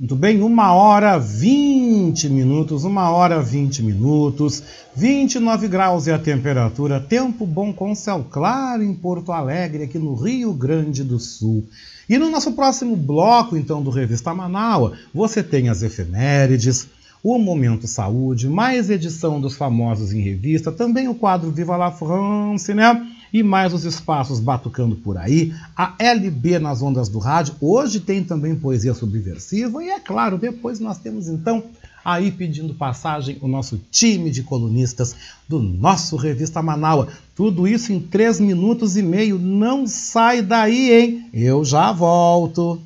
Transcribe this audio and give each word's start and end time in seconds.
Muito 0.00 0.16
bem, 0.16 0.40
uma 0.40 0.72
hora 0.72 1.18
vinte 1.18 2.26
minutos, 2.26 2.84
uma 2.84 3.10
hora 3.10 3.42
vinte 3.42 3.82
minutos, 3.82 4.62
29 4.96 5.68
graus 5.68 6.08
é 6.08 6.14
a 6.14 6.18
temperatura, 6.18 6.98
tempo 6.98 7.44
bom 7.44 7.70
com 7.70 7.94
céu 7.94 8.24
claro 8.30 8.82
em 8.82 8.94
Porto 8.94 9.30
Alegre, 9.30 9.82
aqui 9.82 9.98
no 9.98 10.14
Rio 10.14 10.54
Grande 10.54 11.04
do 11.04 11.20
Sul. 11.20 11.66
E 12.08 12.16
no 12.16 12.30
nosso 12.30 12.52
próximo 12.52 12.96
bloco, 12.96 13.58
então, 13.58 13.82
do 13.82 13.90
Revista 13.90 14.32
Manaua, 14.32 14.94
você 15.12 15.42
tem 15.42 15.68
as 15.68 15.82
efemérides, 15.82 16.88
o 17.22 17.38
Momento 17.38 17.86
Saúde, 17.86 18.48
mais 18.48 18.88
edição 18.88 19.38
dos 19.38 19.54
famosos 19.54 20.14
em 20.14 20.20
revista, 20.22 20.72
também 20.72 21.08
o 21.08 21.14
quadro 21.14 21.50
Viva 21.50 21.76
la 21.76 21.90
France, 21.90 22.72
né? 22.72 23.06
E 23.32 23.42
mais 23.42 23.72
os 23.72 23.84
espaços 23.84 24.40
batucando 24.40 24.96
por 24.96 25.16
aí, 25.16 25.54
a 25.76 25.94
LB 25.98 26.58
nas 26.58 26.82
ondas 26.82 27.08
do 27.08 27.18
rádio. 27.18 27.54
Hoje 27.60 28.00
tem 28.00 28.24
também 28.24 28.54
poesia 28.54 28.94
subversiva 28.94 29.82
e 29.82 29.88
é 29.88 30.00
claro, 30.00 30.38
depois 30.38 30.80
nós 30.80 30.98
temos 30.98 31.28
então 31.28 31.64
aí 32.04 32.30
pedindo 32.30 32.74
passagem 32.74 33.38
o 33.40 33.48
nosso 33.48 33.80
time 33.90 34.30
de 34.30 34.42
colunistas 34.42 35.14
do 35.48 35.60
nosso 35.60 36.16
Revista 36.16 36.62
Manaua. 36.62 37.08
Tudo 37.34 37.68
isso 37.68 37.92
em 37.92 38.00
três 38.00 38.40
minutos 38.40 38.96
e 38.96 39.02
meio. 39.02 39.38
Não 39.38 39.86
sai 39.86 40.42
daí, 40.42 40.92
hein? 40.92 41.28
Eu 41.32 41.64
já 41.64 41.92
volto. 41.92 42.80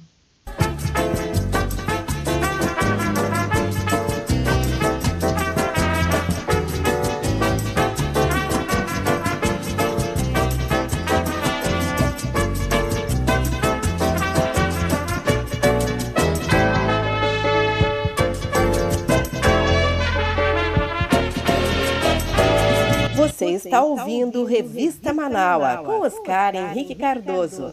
Ouvindo 24.14 24.44
Revista 24.44 25.12
Manaua 25.12 25.78
com 25.78 26.02
Oscar 26.02 26.54
Henrique 26.54 26.94
Cardoso. 26.94 27.72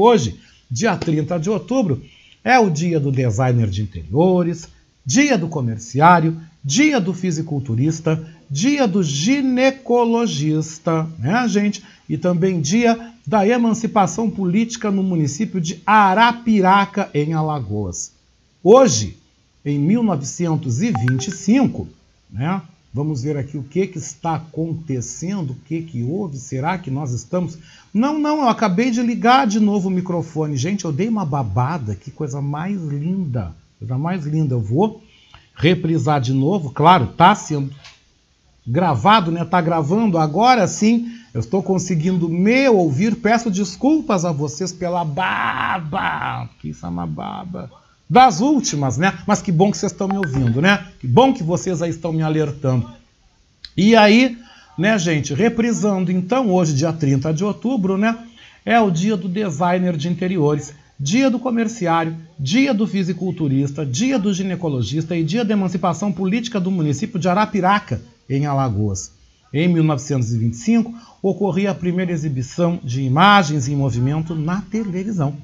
Hoje, 0.00 0.40
dia 0.70 0.96
30 0.96 1.38
de 1.38 1.50
outubro, 1.50 2.02
é 2.44 2.56
o 2.58 2.70
dia 2.70 2.98
do 3.00 3.12
designer 3.12 3.68
de 3.68 3.82
interiores, 3.82 4.68
dia 5.04 5.36
do 5.36 5.48
comerciário, 5.48 6.40
dia 6.62 7.00
do 7.00 7.12
fisiculturista, 7.14 8.24
dia 8.50 8.86
do 8.86 9.02
ginecologista, 9.02 11.08
né, 11.18 11.48
gente? 11.48 11.82
E 12.08 12.16
também 12.16 12.60
dia 12.60 13.12
da 13.26 13.44
emancipação 13.46 14.30
política 14.30 14.90
no 14.90 15.02
município 15.02 15.60
de 15.60 15.82
Arapiraca, 15.84 17.10
em 17.12 17.34
Alagoas. 17.34 18.12
Hoje, 18.62 19.18
em 19.64 19.76
1925, 19.78 21.88
né? 22.30 22.62
Vamos 22.92 23.22
ver 23.22 23.36
aqui 23.36 23.56
o 23.58 23.62
que, 23.62 23.86
que 23.86 23.98
está 23.98 24.36
acontecendo, 24.36 25.50
o 25.50 25.56
que, 25.66 25.82
que 25.82 26.02
houve, 26.02 26.38
será 26.38 26.78
que 26.78 26.90
nós 26.90 27.12
estamos. 27.12 27.58
Não, 27.92 28.18
não, 28.18 28.42
eu 28.42 28.48
acabei 28.48 28.90
de 28.90 29.02
ligar 29.02 29.46
de 29.46 29.58
novo 29.58 29.88
o 29.88 29.92
microfone. 29.92 30.56
Gente, 30.56 30.84
eu 30.84 30.92
dei 30.92 31.08
uma 31.08 31.24
babada, 31.24 31.94
que 31.94 32.10
coisa 32.10 32.40
mais 32.40 32.80
linda. 32.82 33.54
Coisa 33.78 33.96
mais 33.96 34.24
linda. 34.24 34.54
Eu 34.54 34.60
vou 34.60 35.02
reprisar 35.54 36.20
de 36.20 36.32
novo, 36.32 36.70
claro, 36.70 37.04
está 37.04 37.34
sendo 37.34 37.70
gravado, 38.66 39.30
né? 39.30 39.42
Está 39.42 39.60
gravando 39.60 40.18
agora 40.18 40.66
sim. 40.66 41.10
Eu 41.32 41.40
estou 41.40 41.62
conseguindo 41.62 42.28
me 42.28 42.68
ouvir. 42.68 43.16
Peço 43.16 43.50
desculpas 43.50 44.24
a 44.24 44.32
vocês 44.32 44.72
pela 44.72 45.04
baba. 45.04 46.48
Que 46.60 46.70
isso 46.70 46.84
é 46.84 46.88
uma 46.88 47.06
baba. 47.06 47.70
Das 48.08 48.40
últimas, 48.40 48.96
né? 48.96 49.18
Mas 49.26 49.42
que 49.42 49.52
bom 49.52 49.70
que 49.70 49.76
vocês 49.76 49.92
estão 49.92 50.08
me 50.08 50.16
ouvindo, 50.16 50.62
né? 50.62 50.86
Que 51.00 51.06
bom 51.06 51.32
que 51.32 51.42
vocês 51.42 51.82
aí 51.82 51.90
estão 51.90 52.12
me 52.12 52.22
alertando. 52.22 52.90
E 53.76 53.94
aí, 53.94 54.36
né, 54.78 54.98
gente, 54.98 55.34
reprisando 55.34 56.12
então, 56.12 56.50
hoje, 56.50 56.74
dia 56.74 56.92
30 56.92 57.34
de 57.34 57.44
outubro, 57.44 57.98
né? 57.98 58.16
É 58.64 58.80
o 58.80 58.90
dia 58.90 59.16
do 59.16 59.28
designer 59.28 59.96
de 59.96 60.08
interiores 60.08 60.72
dia 60.98 61.30
do 61.30 61.38
comerciário, 61.38 62.16
dia 62.38 62.74
do 62.74 62.86
fisiculturista, 62.86 63.86
dia 63.86 64.18
do 64.18 64.34
ginecologista 64.34 65.16
e 65.16 65.22
dia 65.22 65.44
da 65.44 65.52
emancipação 65.52 66.10
política 66.10 66.58
do 66.58 66.70
município 66.70 67.20
de 67.20 67.28
Arapiraca, 67.28 68.00
em 68.28 68.46
Alagoas. 68.46 69.12
Em 69.54 69.68
1925, 69.68 70.92
ocorria 71.22 71.70
a 71.70 71.74
primeira 71.74 72.10
exibição 72.10 72.80
de 72.82 73.02
imagens 73.02 73.68
em 73.68 73.76
movimento 73.76 74.34
na 74.34 74.60
televisão. 74.60 75.36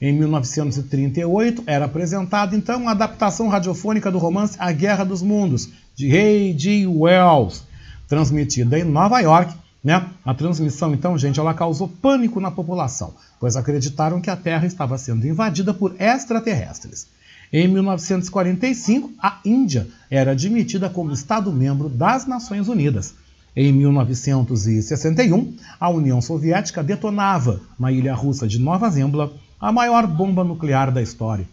Em 0.00 0.12
1938, 0.12 1.64
era 1.66 1.84
apresentada 1.84 2.56
então 2.56 2.80
uma 2.80 2.92
adaptação 2.92 3.48
radiofônica 3.48 4.10
do 4.10 4.18
romance 4.18 4.56
A 4.58 4.72
Guerra 4.72 5.04
dos 5.04 5.20
Mundos, 5.20 5.68
de 5.94 6.06
H.G. 6.06 6.86
Wells, 6.86 7.64
transmitida 8.08 8.78
em 8.78 8.84
Nova 8.84 9.20
York 9.20 9.54
né? 9.82 10.06
A 10.24 10.34
transmissão, 10.34 10.92
então, 10.92 11.16
gente, 11.16 11.38
ela 11.38 11.54
causou 11.54 11.88
pânico 11.88 12.40
na 12.40 12.50
população, 12.50 13.14
pois 13.38 13.56
acreditaram 13.56 14.20
que 14.20 14.30
a 14.30 14.36
Terra 14.36 14.66
estava 14.66 14.98
sendo 14.98 15.26
invadida 15.26 15.72
por 15.72 15.94
extraterrestres. 15.98 17.06
Em 17.52 17.66
1945, 17.68 19.12
a 19.22 19.38
Índia 19.44 19.86
era 20.10 20.32
admitida 20.32 20.90
como 20.90 21.12
Estado-membro 21.12 21.88
das 21.88 22.26
Nações 22.26 22.68
Unidas. 22.68 23.14
Em 23.56 23.72
1961, 23.72 25.56
a 25.80 25.88
União 25.88 26.20
Soviética 26.20 26.82
detonava, 26.82 27.60
na 27.78 27.90
ilha 27.90 28.14
russa 28.14 28.46
de 28.46 28.58
Nova 28.58 28.90
Zembla, 28.90 29.32
a 29.58 29.72
maior 29.72 30.06
bomba 30.06 30.44
nuclear 30.44 30.92
da 30.92 31.00
história. 31.00 31.48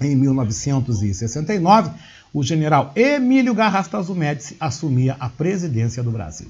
Em 0.00 0.14
1969, 0.14 1.90
o 2.36 2.42
general 2.42 2.92
Emílio 2.94 3.54
Garrastazu 3.54 4.14
Médici 4.14 4.58
assumia 4.60 5.16
a 5.18 5.26
presidência 5.26 6.02
do 6.02 6.10
Brasil. 6.10 6.48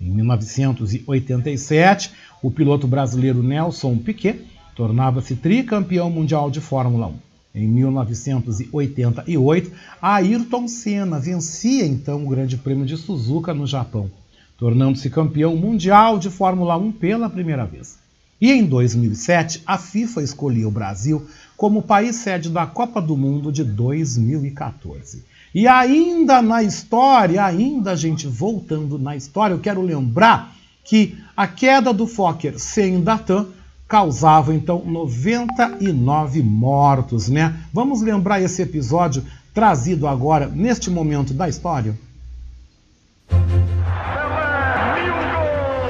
Em 0.00 0.08
1987, 0.08 2.12
o 2.42 2.50
piloto 2.50 2.88
brasileiro 2.88 3.42
Nelson 3.42 3.98
Piquet 3.98 4.40
tornava-se 4.74 5.36
tricampeão 5.36 6.08
mundial 6.08 6.50
de 6.50 6.62
Fórmula 6.62 7.08
1. 7.08 7.14
Em 7.56 7.68
1988, 7.68 9.70
Ayrton 10.00 10.66
Senna 10.66 11.20
vencia 11.20 11.84
então 11.84 12.24
o 12.24 12.30
Grande 12.30 12.56
Prêmio 12.56 12.86
de 12.86 12.96
Suzuka 12.96 13.52
no 13.52 13.66
Japão, 13.66 14.10
tornando-se 14.56 15.10
campeão 15.10 15.54
mundial 15.54 16.18
de 16.18 16.30
Fórmula 16.30 16.78
1 16.78 16.92
pela 16.92 17.28
primeira 17.28 17.66
vez. 17.66 17.98
E 18.40 18.50
em 18.50 18.64
2007, 18.64 19.62
a 19.66 19.76
FIFA 19.76 20.22
escolheu 20.22 20.68
o 20.68 20.72
Brasil 20.72 21.26
como 21.58 21.82
país 21.82 22.14
sede 22.14 22.48
da 22.50 22.64
Copa 22.66 23.02
do 23.02 23.16
Mundo 23.16 23.50
de 23.50 23.64
2014. 23.64 25.24
E 25.52 25.66
ainda 25.66 26.40
na 26.40 26.62
história, 26.62 27.44
ainda, 27.44 27.96
gente, 27.96 28.28
voltando 28.28 28.96
na 28.96 29.16
história, 29.16 29.54
eu 29.54 29.58
quero 29.58 29.82
lembrar 29.82 30.54
que 30.84 31.18
a 31.36 31.48
queda 31.48 31.92
do 31.92 32.06
Fokker 32.06 32.60
sem 32.60 33.02
Datan 33.02 33.46
causava 33.88 34.54
então 34.54 34.84
99 34.84 36.42
mortos, 36.44 37.28
né? 37.28 37.56
Vamos 37.72 38.02
lembrar 38.02 38.40
esse 38.40 38.62
episódio 38.62 39.24
trazido 39.52 40.06
agora 40.06 40.46
neste 40.46 40.88
momento 40.88 41.34
da 41.34 41.48
história? 41.48 41.92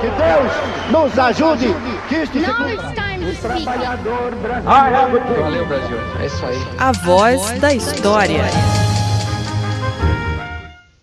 Que 0.00 0.06
Deus 0.16 0.52
nos 0.90 1.18
ajude, 1.18 1.66
que 2.08 2.14
este 2.14 2.38
o 3.24 3.36
trabalhador 3.36 4.34
brasileiro. 4.36 5.42
Valeu, 5.42 5.66
Brasil. 5.66 5.98
É 6.20 6.26
isso 6.26 6.46
aí. 6.46 6.62
A 6.78 6.92
voz 6.92 7.58
da 7.60 7.72
história. 7.74 8.44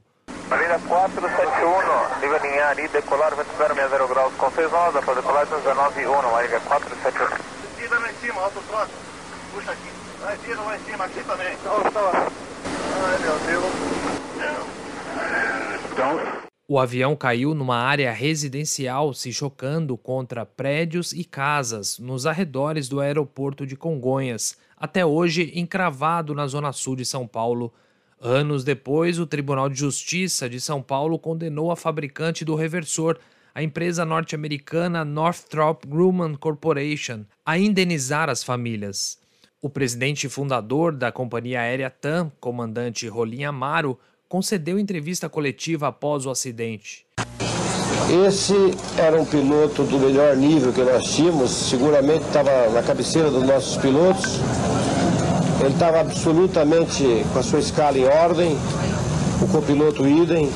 Marinha 0.50 0.80
471, 0.80 2.22
nível 2.22 2.40
linha 2.42 2.68
ali, 2.68 2.88
decolar, 2.88 3.36
vai 3.36 3.46
esperar 3.46 3.76
60 3.76 4.08
graus 4.08 4.34
com 4.36 4.50
6 4.52 4.72
horas, 4.72 4.96
após 4.96 5.18
decolagem 5.18 5.54
191, 5.56 6.32
Marinha 6.32 6.60
471. 6.62 7.38
Descida 7.76 8.00
lá 8.00 8.10
em 8.10 8.16
cima, 8.16 8.42
alto 8.42 8.62
troço, 8.66 8.92
puxa 9.54 9.72
aqui, 9.74 9.90
lá 10.22 10.34
em 10.34 10.40
cima, 10.40 10.62
lá 10.64 10.78
em 10.78 10.84
cima, 10.86 11.04
aqui 11.04 11.24
também. 11.26 11.58
Ai 13.04 13.20
meu 13.20 13.40
Deus. 13.40 14.79
O 16.72 16.78
avião 16.78 17.16
caiu 17.16 17.56
numa 17.56 17.78
área 17.78 18.12
residencial, 18.12 19.12
se 19.12 19.34
chocando 19.34 19.98
contra 19.98 20.46
prédios 20.46 21.14
e 21.14 21.24
casas 21.24 21.98
nos 21.98 22.28
arredores 22.28 22.88
do 22.88 23.00
aeroporto 23.00 23.66
de 23.66 23.76
Congonhas, 23.76 24.56
até 24.78 25.04
hoje 25.04 25.52
encravado 25.56 26.36
na 26.36 26.46
zona 26.46 26.72
sul 26.72 26.96
de 26.96 27.04
São 27.04 27.26
Paulo. 27.26 27.74
Anos 28.22 28.64
depois, 28.64 29.18
o 29.18 29.26
Tribunal 29.26 29.68
de 29.68 29.80
Justiça 29.80 30.48
de 30.48 30.62
São 30.62 30.80
Paulo 30.80 31.18
condenou 31.18 31.72
a 31.72 31.76
fabricante 31.76 32.46
do 32.46 32.54
reversor, 32.54 33.18
a 33.56 33.64
empresa 33.64 34.06
norte-americana 34.06 35.04
Northrop 35.04 35.88
Grumman 35.88 36.36
Corporation, 36.36 37.26
a 37.44 37.58
indenizar 37.58 38.30
as 38.30 38.44
famílias. 38.44 39.18
O 39.60 39.72
presidente 39.72 40.30
fundador 40.30 40.96
da 40.96 41.12
companhia 41.12 41.62
aérea 41.62 41.90
TAM, 41.90 42.32
comandante 42.40 43.08
Rolim 43.08 43.44
Amaro, 43.44 44.00
concedeu 44.30 44.78
entrevista 44.78 45.28
coletiva 45.28 45.88
após 45.88 46.28
o 46.28 46.30
acidente. 46.30 47.04
Esse 48.28 48.54
era 48.98 49.20
um 49.20 49.26
piloto 49.26 49.84
do 49.84 49.98
melhor 50.00 50.36
nível 50.38 50.72
que 50.72 50.82
nós 50.82 51.04
tínhamos, 51.16 51.50
seguramente 51.50 52.26
estava 52.26 52.70
na 52.70 52.84
cabeceira 52.84 53.30
dos 53.32 53.44
nossos 53.44 53.78
pilotos. 53.78 54.40
Ele 55.60 55.74
estava 55.74 56.00
absolutamente 56.00 57.26
com 57.34 57.40
a 57.40 57.44
sua 57.44 57.60
escala 57.60 57.98
em 57.98 58.06
ordem, 58.06 58.56
o 59.42 59.48
copiloto 59.48 60.08
idem 60.08 60.50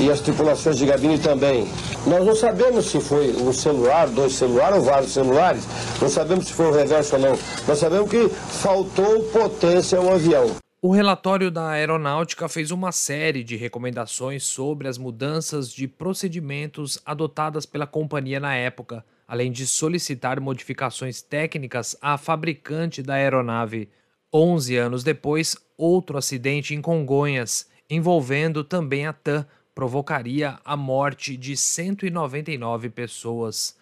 e 0.00 0.10
as 0.10 0.20
tripulações 0.20 0.76
de 0.76 0.86
gabine 0.86 1.18
também. 1.18 1.68
Nós 2.06 2.24
não 2.24 2.34
sabemos 2.34 2.86
se 2.86 3.00
foi 3.00 3.34
um 3.36 3.52
celular, 3.52 4.08
dois 4.08 4.34
celulares 4.34 4.78
ou 4.78 4.82
vários 4.82 5.12
celulares, 5.12 5.64
não 6.00 6.08
sabemos 6.08 6.46
se 6.46 6.52
foi 6.52 6.66
o 6.66 6.72
reverso 6.72 7.16
ou 7.16 7.22
não. 7.22 7.38
Nós 7.66 7.78
sabemos 7.78 8.10
que 8.10 8.28
faltou 8.28 9.20
potência 9.32 9.98
ao 9.98 10.12
avião. 10.12 10.63
O 10.86 10.92
relatório 10.92 11.50
da 11.50 11.70
Aeronáutica 11.70 12.46
fez 12.46 12.70
uma 12.70 12.92
série 12.92 13.42
de 13.42 13.56
recomendações 13.56 14.44
sobre 14.44 14.86
as 14.86 14.98
mudanças 14.98 15.72
de 15.72 15.88
procedimentos 15.88 17.00
adotadas 17.06 17.64
pela 17.64 17.86
companhia 17.86 18.38
na 18.38 18.54
época, 18.54 19.02
além 19.26 19.50
de 19.50 19.66
solicitar 19.66 20.38
modificações 20.42 21.22
técnicas 21.22 21.96
à 22.02 22.18
fabricante 22.18 23.02
da 23.02 23.14
aeronave. 23.14 23.88
Onze 24.30 24.76
anos 24.76 25.02
depois, 25.02 25.56
outro 25.74 26.18
acidente 26.18 26.74
em 26.74 26.82
Congonhas, 26.82 27.66
envolvendo 27.88 28.62
também 28.62 29.06
a 29.06 29.14
TAM, 29.14 29.46
provocaria 29.74 30.58
a 30.62 30.76
morte 30.76 31.34
de 31.34 31.56
199 31.56 32.90
pessoas. 32.90 33.74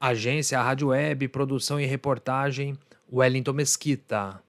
Agência 0.00 0.60
Rádio 0.60 0.88
Web, 0.88 1.28
produção 1.28 1.78
e 1.78 1.86
reportagem, 1.86 2.76
Wellington 3.12 3.52
Mesquita. 3.52 4.42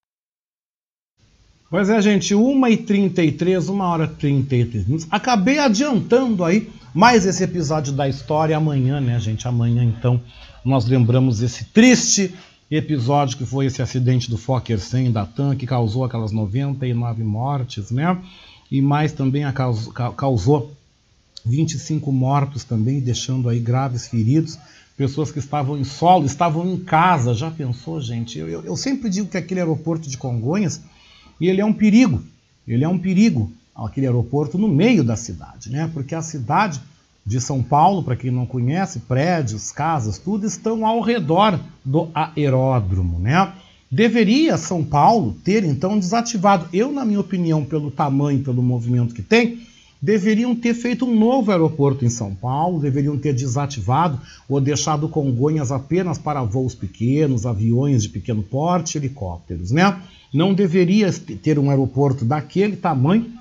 Pois 1.74 1.90
é, 1.90 2.00
gente, 2.04 2.36
1h33, 2.36 3.68
1 3.68 3.80
hora 3.80 4.04
e 4.04 4.08
33 4.08 4.86
minutos. 4.86 5.08
Acabei 5.10 5.58
adiantando 5.58 6.46
aí 6.46 6.70
mais 6.94 7.26
esse 7.26 7.44
episódio 7.44 7.92
da 7.92 8.08
história 8.08 8.56
amanhã, 8.56 9.02
né, 9.02 9.20
gente? 9.20 9.48
Amanhã, 9.48 9.84
então, 9.84 10.22
nós 10.64 10.86
lembramos 10.86 11.42
esse 11.42 11.66
triste 11.66 12.32
episódio 12.70 13.40
que 13.40 13.46
foi 13.48 13.66
esse 13.66 13.82
acidente 13.82 14.30
do 14.30 14.38
Fokker 14.38 14.80
100 14.80 15.12
da 15.12 15.26
TAM, 15.26 15.56
que 15.56 15.66
causou 15.66 16.04
aquelas 16.04 16.32
99 16.32 17.24
mortes, 17.24 17.90
né? 17.90 18.22
E 18.70 18.80
mais 18.80 19.12
também 19.12 19.44
causou 20.16 20.72
25 21.44 22.12
mortos 22.12 22.64
também, 22.64 23.00
deixando 23.00 23.50
aí 23.50 23.60
graves 23.60 24.08
feridos. 24.08 24.60
Pessoas 24.96 25.32
que 25.32 25.40
estavam 25.40 25.76
em 25.76 25.84
solo, 25.84 26.28
estavam 26.28 26.72
em 26.72 26.78
casa. 26.78 27.34
Já 27.34 27.50
pensou, 27.50 28.00
gente? 28.00 28.38
Eu, 28.38 28.48
eu, 28.48 28.64
eu 28.64 28.78
sempre 28.78 29.10
digo 29.10 29.28
que 29.28 29.38
aquele 29.38 29.60
aeroporto 29.60 30.08
de 30.08 30.20
Congonhas 30.20 30.80
e 31.40 31.48
ele 31.48 31.62
é 31.62 31.66
um 31.66 31.74
perigo, 31.74 32.24
ele 32.68 32.84
é 32.84 32.88
um 32.88 32.98
perigo, 32.98 33.52
aquele 33.76 34.06
aeroporto 34.06 34.58
no 34.58 34.68
meio 34.68 35.04
da 35.04 35.16
cidade, 35.16 35.70
né? 35.70 35.90
Porque 35.94 36.14
a 36.16 36.22
cidade 36.22 36.82
de 37.26 37.40
São 37.40 37.64
Paulo, 37.64 38.04
para 38.04 38.16
quem 38.16 38.32
não 38.32 38.46
conhece, 38.46 39.00
prédios, 39.00 39.72
casas, 39.72 40.18
tudo 40.18 40.46
estão 40.46 40.86
ao 40.86 41.00
redor 41.02 41.60
do 41.84 42.10
aeródromo, 42.14 43.20
né? 43.20 43.54
Deveria 43.90 44.58
São 44.58 44.84
Paulo 44.84 45.36
ter 45.44 45.64
então 45.64 46.00
desativado. 46.00 46.68
Eu, 46.74 46.92
na 46.92 47.06
minha 47.06 47.20
opinião, 47.20 47.64
pelo 47.64 47.92
tamanho, 47.92 48.44
pelo 48.44 48.62
movimento 48.62 49.14
que 49.14 49.22
tem, 49.22 49.62
deveriam 50.04 50.54
ter 50.54 50.74
feito 50.74 51.06
um 51.06 51.18
novo 51.18 51.50
aeroporto 51.50 52.04
em 52.04 52.10
São 52.10 52.36
Paulo, 52.36 52.82
deveriam 52.82 53.18
ter 53.18 53.34
desativado 53.34 54.20
ou 54.50 54.60
deixado 54.60 55.08
Congonhas 55.08 55.72
apenas 55.72 56.18
para 56.18 56.44
voos 56.44 56.76
pequenos, 56.76 57.46
aviões 57.46 58.04
de 58.04 58.10
pequeno 58.10 58.44
porte, 58.44 58.98
helicópteros, 58.98 59.72
né? 59.72 60.02
Não 60.34 60.54
deveria 60.54 61.10
ter 61.42 61.58
um 61.58 61.70
aeroporto 61.70 62.26
daquele 62.26 62.76
tamanho 62.76 63.32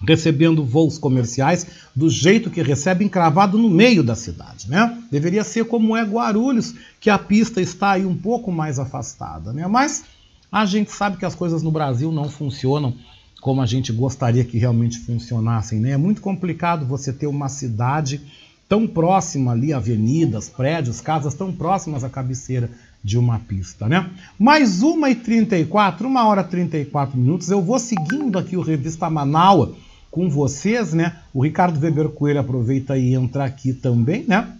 recebendo 0.00 0.64
voos 0.64 0.96
comerciais 0.96 1.66
do 1.94 2.08
jeito 2.08 2.48
que 2.48 2.62
recebe 2.62 3.04
encravado 3.04 3.58
no 3.58 3.68
meio 3.68 4.02
da 4.02 4.14
cidade, 4.14 4.70
né? 4.70 4.98
Deveria 5.10 5.44
ser 5.44 5.66
como 5.66 5.94
é 5.94 6.02
Guarulhos, 6.04 6.74
que 6.98 7.10
a 7.10 7.18
pista 7.18 7.60
está 7.60 7.90
aí 7.90 8.06
um 8.06 8.16
pouco 8.16 8.50
mais 8.50 8.78
afastada, 8.78 9.52
né? 9.52 9.66
Mas 9.66 10.04
a 10.50 10.64
gente 10.64 10.90
sabe 10.90 11.18
que 11.18 11.26
as 11.26 11.34
coisas 11.34 11.62
no 11.62 11.70
Brasil 11.70 12.10
não 12.10 12.30
funcionam 12.30 12.94
como 13.40 13.62
a 13.62 13.66
gente 13.66 13.92
gostaria 13.92 14.44
que 14.44 14.58
realmente 14.58 14.98
funcionassem. 14.98 15.80
Né? 15.80 15.90
É 15.90 15.96
muito 15.96 16.20
complicado 16.20 16.86
você 16.86 17.12
ter 17.12 17.26
uma 17.26 17.48
cidade 17.48 18.20
tão 18.68 18.86
próxima 18.86 19.52
ali, 19.52 19.72
avenidas, 19.72 20.48
prédios, 20.48 21.00
casas 21.00 21.34
tão 21.34 21.52
próximas 21.52 22.04
à 22.04 22.10
cabeceira 22.10 22.70
de 23.02 23.16
uma 23.16 23.38
pista, 23.38 23.88
né? 23.88 24.10
Mais 24.38 24.82
uma 24.82 25.08
e 25.08 25.14
34, 25.14 26.06
uma 26.06 26.26
hora 26.26 26.42
e 26.42 26.44
34 26.44 27.16
minutos, 27.16 27.48
eu 27.48 27.62
vou 27.62 27.78
seguindo 27.78 28.38
aqui 28.38 28.56
o 28.56 28.60
Revista 28.60 29.08
Manaua 29.08 29.74
com 30.10 30.28
vocês, 30.28 30.92
né? 30.92 31.16
O 31.32 31.42
Ricardo 31.42 31.80
Weber 31.80 32.08
Coelho 32.08 32.40
aproveita 32.40 32.98
e 32.98 33.14
entra 33.14 33.44
aqui 33.44 33.72
também, 33.72 34.24
né? 34.26 34.52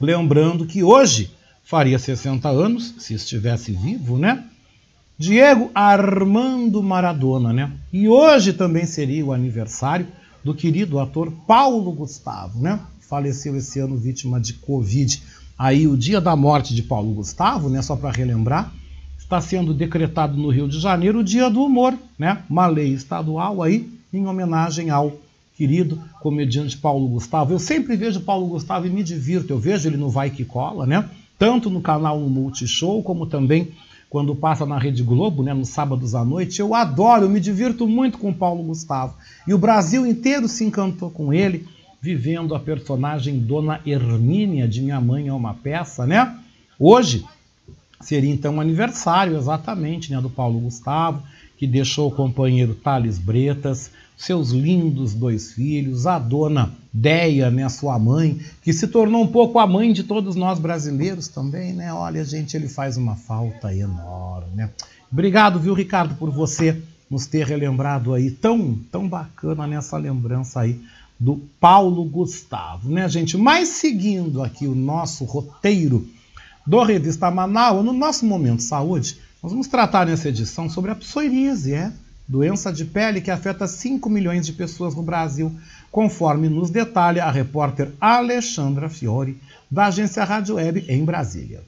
Lembrando 0.00 0.64
que 0.64 0.82
hoje 0.82 1.30
faria 1.64 1.98
60 1.98 2.48
anos, 2.48 2.94
se 2.98 3.14
estivesse 3.14 3.72
vivo, 3.72 4.16
né? 4.16 4.44
Diego 5.18 5.70
Armando 5.74 6.82
Maradona, 6.82 7.50
né? 7.50 7.72
E 7.90 8.06
hoje 8.06 8.52
também 8.52 8.84
seria 8.84 9.24
o 9.24 9.32
aniversário 9.32 10.06
do 10.44 10.54
querido 10.54 11.00
ator 11.00 11.32
Paulo 11.46 11.90
Gustavo, 11.90 12.60
né? 12.60 12.78
Faleceu 13.00 13.56
esse 13.56 13.78
ano 13.80 13.96
vítima 13.96 14.38
de 14.38 14.52
Covid. 14.52 15.22
Aí 15.58 15.88
o 15.88 15.96
dia 15.96 16.20
da 16.20 16.36
morte 16.36 16.74
de 16.74 16.82
Paulo 16.82 17.14
Gustavo, 17.14 17.70
né? 17.70 17.80
Só 17.80 17.96
para 17.96 18.10
relembrar, 18.10 18.70
está 19.18 19.40
sendo 19.40 19.72
decretado 19.72 20.36
no 20.36 20.50
Rio 20.50 20.68
de 20.68 20.78
Janeiro 20.78 21.20
o 21.20 21.24
Dia 21.24 21.48
do 21.48 21.62
Humor, 21.62 21.94
né? 22.18 22.42
Uma 22.50 22.66
lei 22.66 22.92
estadual 22.92 23.62
aí 23.62 23.88
em 24.12 24.26
homenagem 24.26 24.90
ao 24.90 25.14
querido 25.56 25.98
comediante 26.20 26.76
Paulo 26.76 27.08
Gustavo. 27.08 27.54
Eu 27.54 27.58
sempre 27.58 27.96
vejo 27.96 28.20
Paulo 28.20 28.48
Gustavo 28.48 28.86
e 28.86 28.90
me 28.90 29.02
divirto. 29.02 29.50
Eu 29.50 29.58
vejo 29.58 29.88
ele 29.88 29.96
no 29.96 30.10
Vai 30.10 30.28
Que 30.28 30.44
Cola, 30.44 30.86
né? 30.86 31.08
Tanto 31.38 31.70
no 31.70 31.80
canal 31.80 32.20
Multishow 32.20 33.02
como 33.02 33.26
também 33.26 33.72
quando 34.08 34.34
passa 34.34 34.64
na 34.64 34.78
Rede 34.78 35.02
Globo, 35.02 35.42
né, 35.42 35.52
nos 35.52 35.68
sábados 35.68 36.14
à 36.14 36.24
noite. 36.24 36.60
Eu 36.60 36.74
adoro, 36.74 37.24
eu 37.24 37.28
me 37.28 37.40
divirto 37.40 37.86
muito 37.86 38.18
com 38.18 38.32
Paulo 38.32 38.62
Gustavo. 38.62 39.14
E 39.46 39.52
o 39.52 39.58
Brasil 39.58 40.06
inteiro 40.06 40.48
se 40.48 40.64
encantou 40.64 41.10
com 41.10 41.32
ele, 41.32 41.66
vivendo 42.00 42.54
a 42.54 42.60
personagem 42.60 43.38
Dona 43.38 43.80
Hermínia 43.84 44.68
de 44.68 44.80
Minha 44.80 45.00
Mãe 45.00 45.28
é 45.28 45.32
uma 45.32 45.54
Peça, 45.54 46.06
né? 46.06 46.38
Hoje 46.78 47.24
seria 48.00 48.30
então 48.30 48.56
o 48.56 48.60
aniversário 48.60 49.36
exatamente 49.36 50.12
né, 50.12 50.20
do 50.20 50.30
Paulo 50.30 50.60
Gustavo, 50.60 51.22
que 51.56 51.66
deixou 51.66 52.08
o 52.08 52.14
companheiro 52.14 52.74
Thales 52.74 53.18
Bretas, 53.18 53.90
seus 54.16 54.50
lindos 54.50 55.14
dois 55.14 55.52
filhos, 55.52 56.06
a 56.06 56.18
dona 56.18 56.72
Deia, 56.92 57.50
né, 57.50 57.68
sua 57.68 57.98
mãe, 57.98 58.40
que 58.62 58.72
se 58.72 58.88
tornou 58.88 59.22
um 59.22 59.26
pouco 59.26 59.58
a 59.58 59.66
mãe 59.66 59.92
de 59.92 60.02
todos 60.02 60.34
nós 60.34 60.58
brasileiros 60.58 61.28
também, 61.28 61.74
né? 61.74 61.92
Olha, 61.92 62.24
gente, 62.24 62.56
ele 62.56 62.68
faz 62.68 62.96
uma 62.96 63.14
falta 63.14 63.74
enorme, 63.74 64.54
né? 64.54 64.70
Obrigado, 65.12 65.60
viu, 65.60 65.74
Ricardo, 65.74 66.14
por 66.14 66.30
você 66.30 66.82
nos 67.10 67.26
ter 67.26 67.46
relembrado 67.46 68.14
aí 68.14 68.30
tão, 68.30 68.78
tão 68.90 69.06
bacana 69.06 69.66
nessa 69.66 69.98
lembrança 69.98 70.60
aí 70.60 70.80
do 71.20 71.36
Paulo 71.60 72.02
Gustavo, 72.04 72.90
né, 72.90 73.08
gente? 73.08 73.36
Mas 73.36 73.68
seguindo 73.68 74.42
aqui 74.42 74.66
o 74.66 74.74
nosso 74.74 75.24
roteiro 75.24 76.08
do 76.66 76.82
Revista 76.82 77.30
Manaus, 77.30 77.84
no 77.84 77.92
nosso 77.92 78.26
Momento 78.26 78.62
Saúde, 78.62 79.18
nós 79.42 79.52
vamos 79.52 79.66
tratar 79.66 80.06
nessa 80.06 80.28
edição 80.28 80.68
sobre 80.68 80.90
a 80.90 80.94
psoríase, 80.94 81.74
é? 81.74 81.92
doença 82.26 82.72
de 82.72 82.84
pele 82.84 83.20
que 83.20 83.30
afeta 83.30 83.66
5 83.66 84.08
milhões 84.10 84.44
de 84.44 84.52
pessoas 84.52 84.94
no 84.94 85.02
Brasil, 85.02 85.54
conforme 85.92 86.48
nos 86.48 86.70
detalha 86.70 87.24
a 87.24 87.30
repórter 87.30 87.92
Alexandra 88.00 88.88
Fiore, 88.88 89.40
da 89.70 89.86
agência 89.86 90.24
Rádio 90.24 90.56
Web 90.56 90.84
em 90.88 91.04
Brasília. 91.04 91.62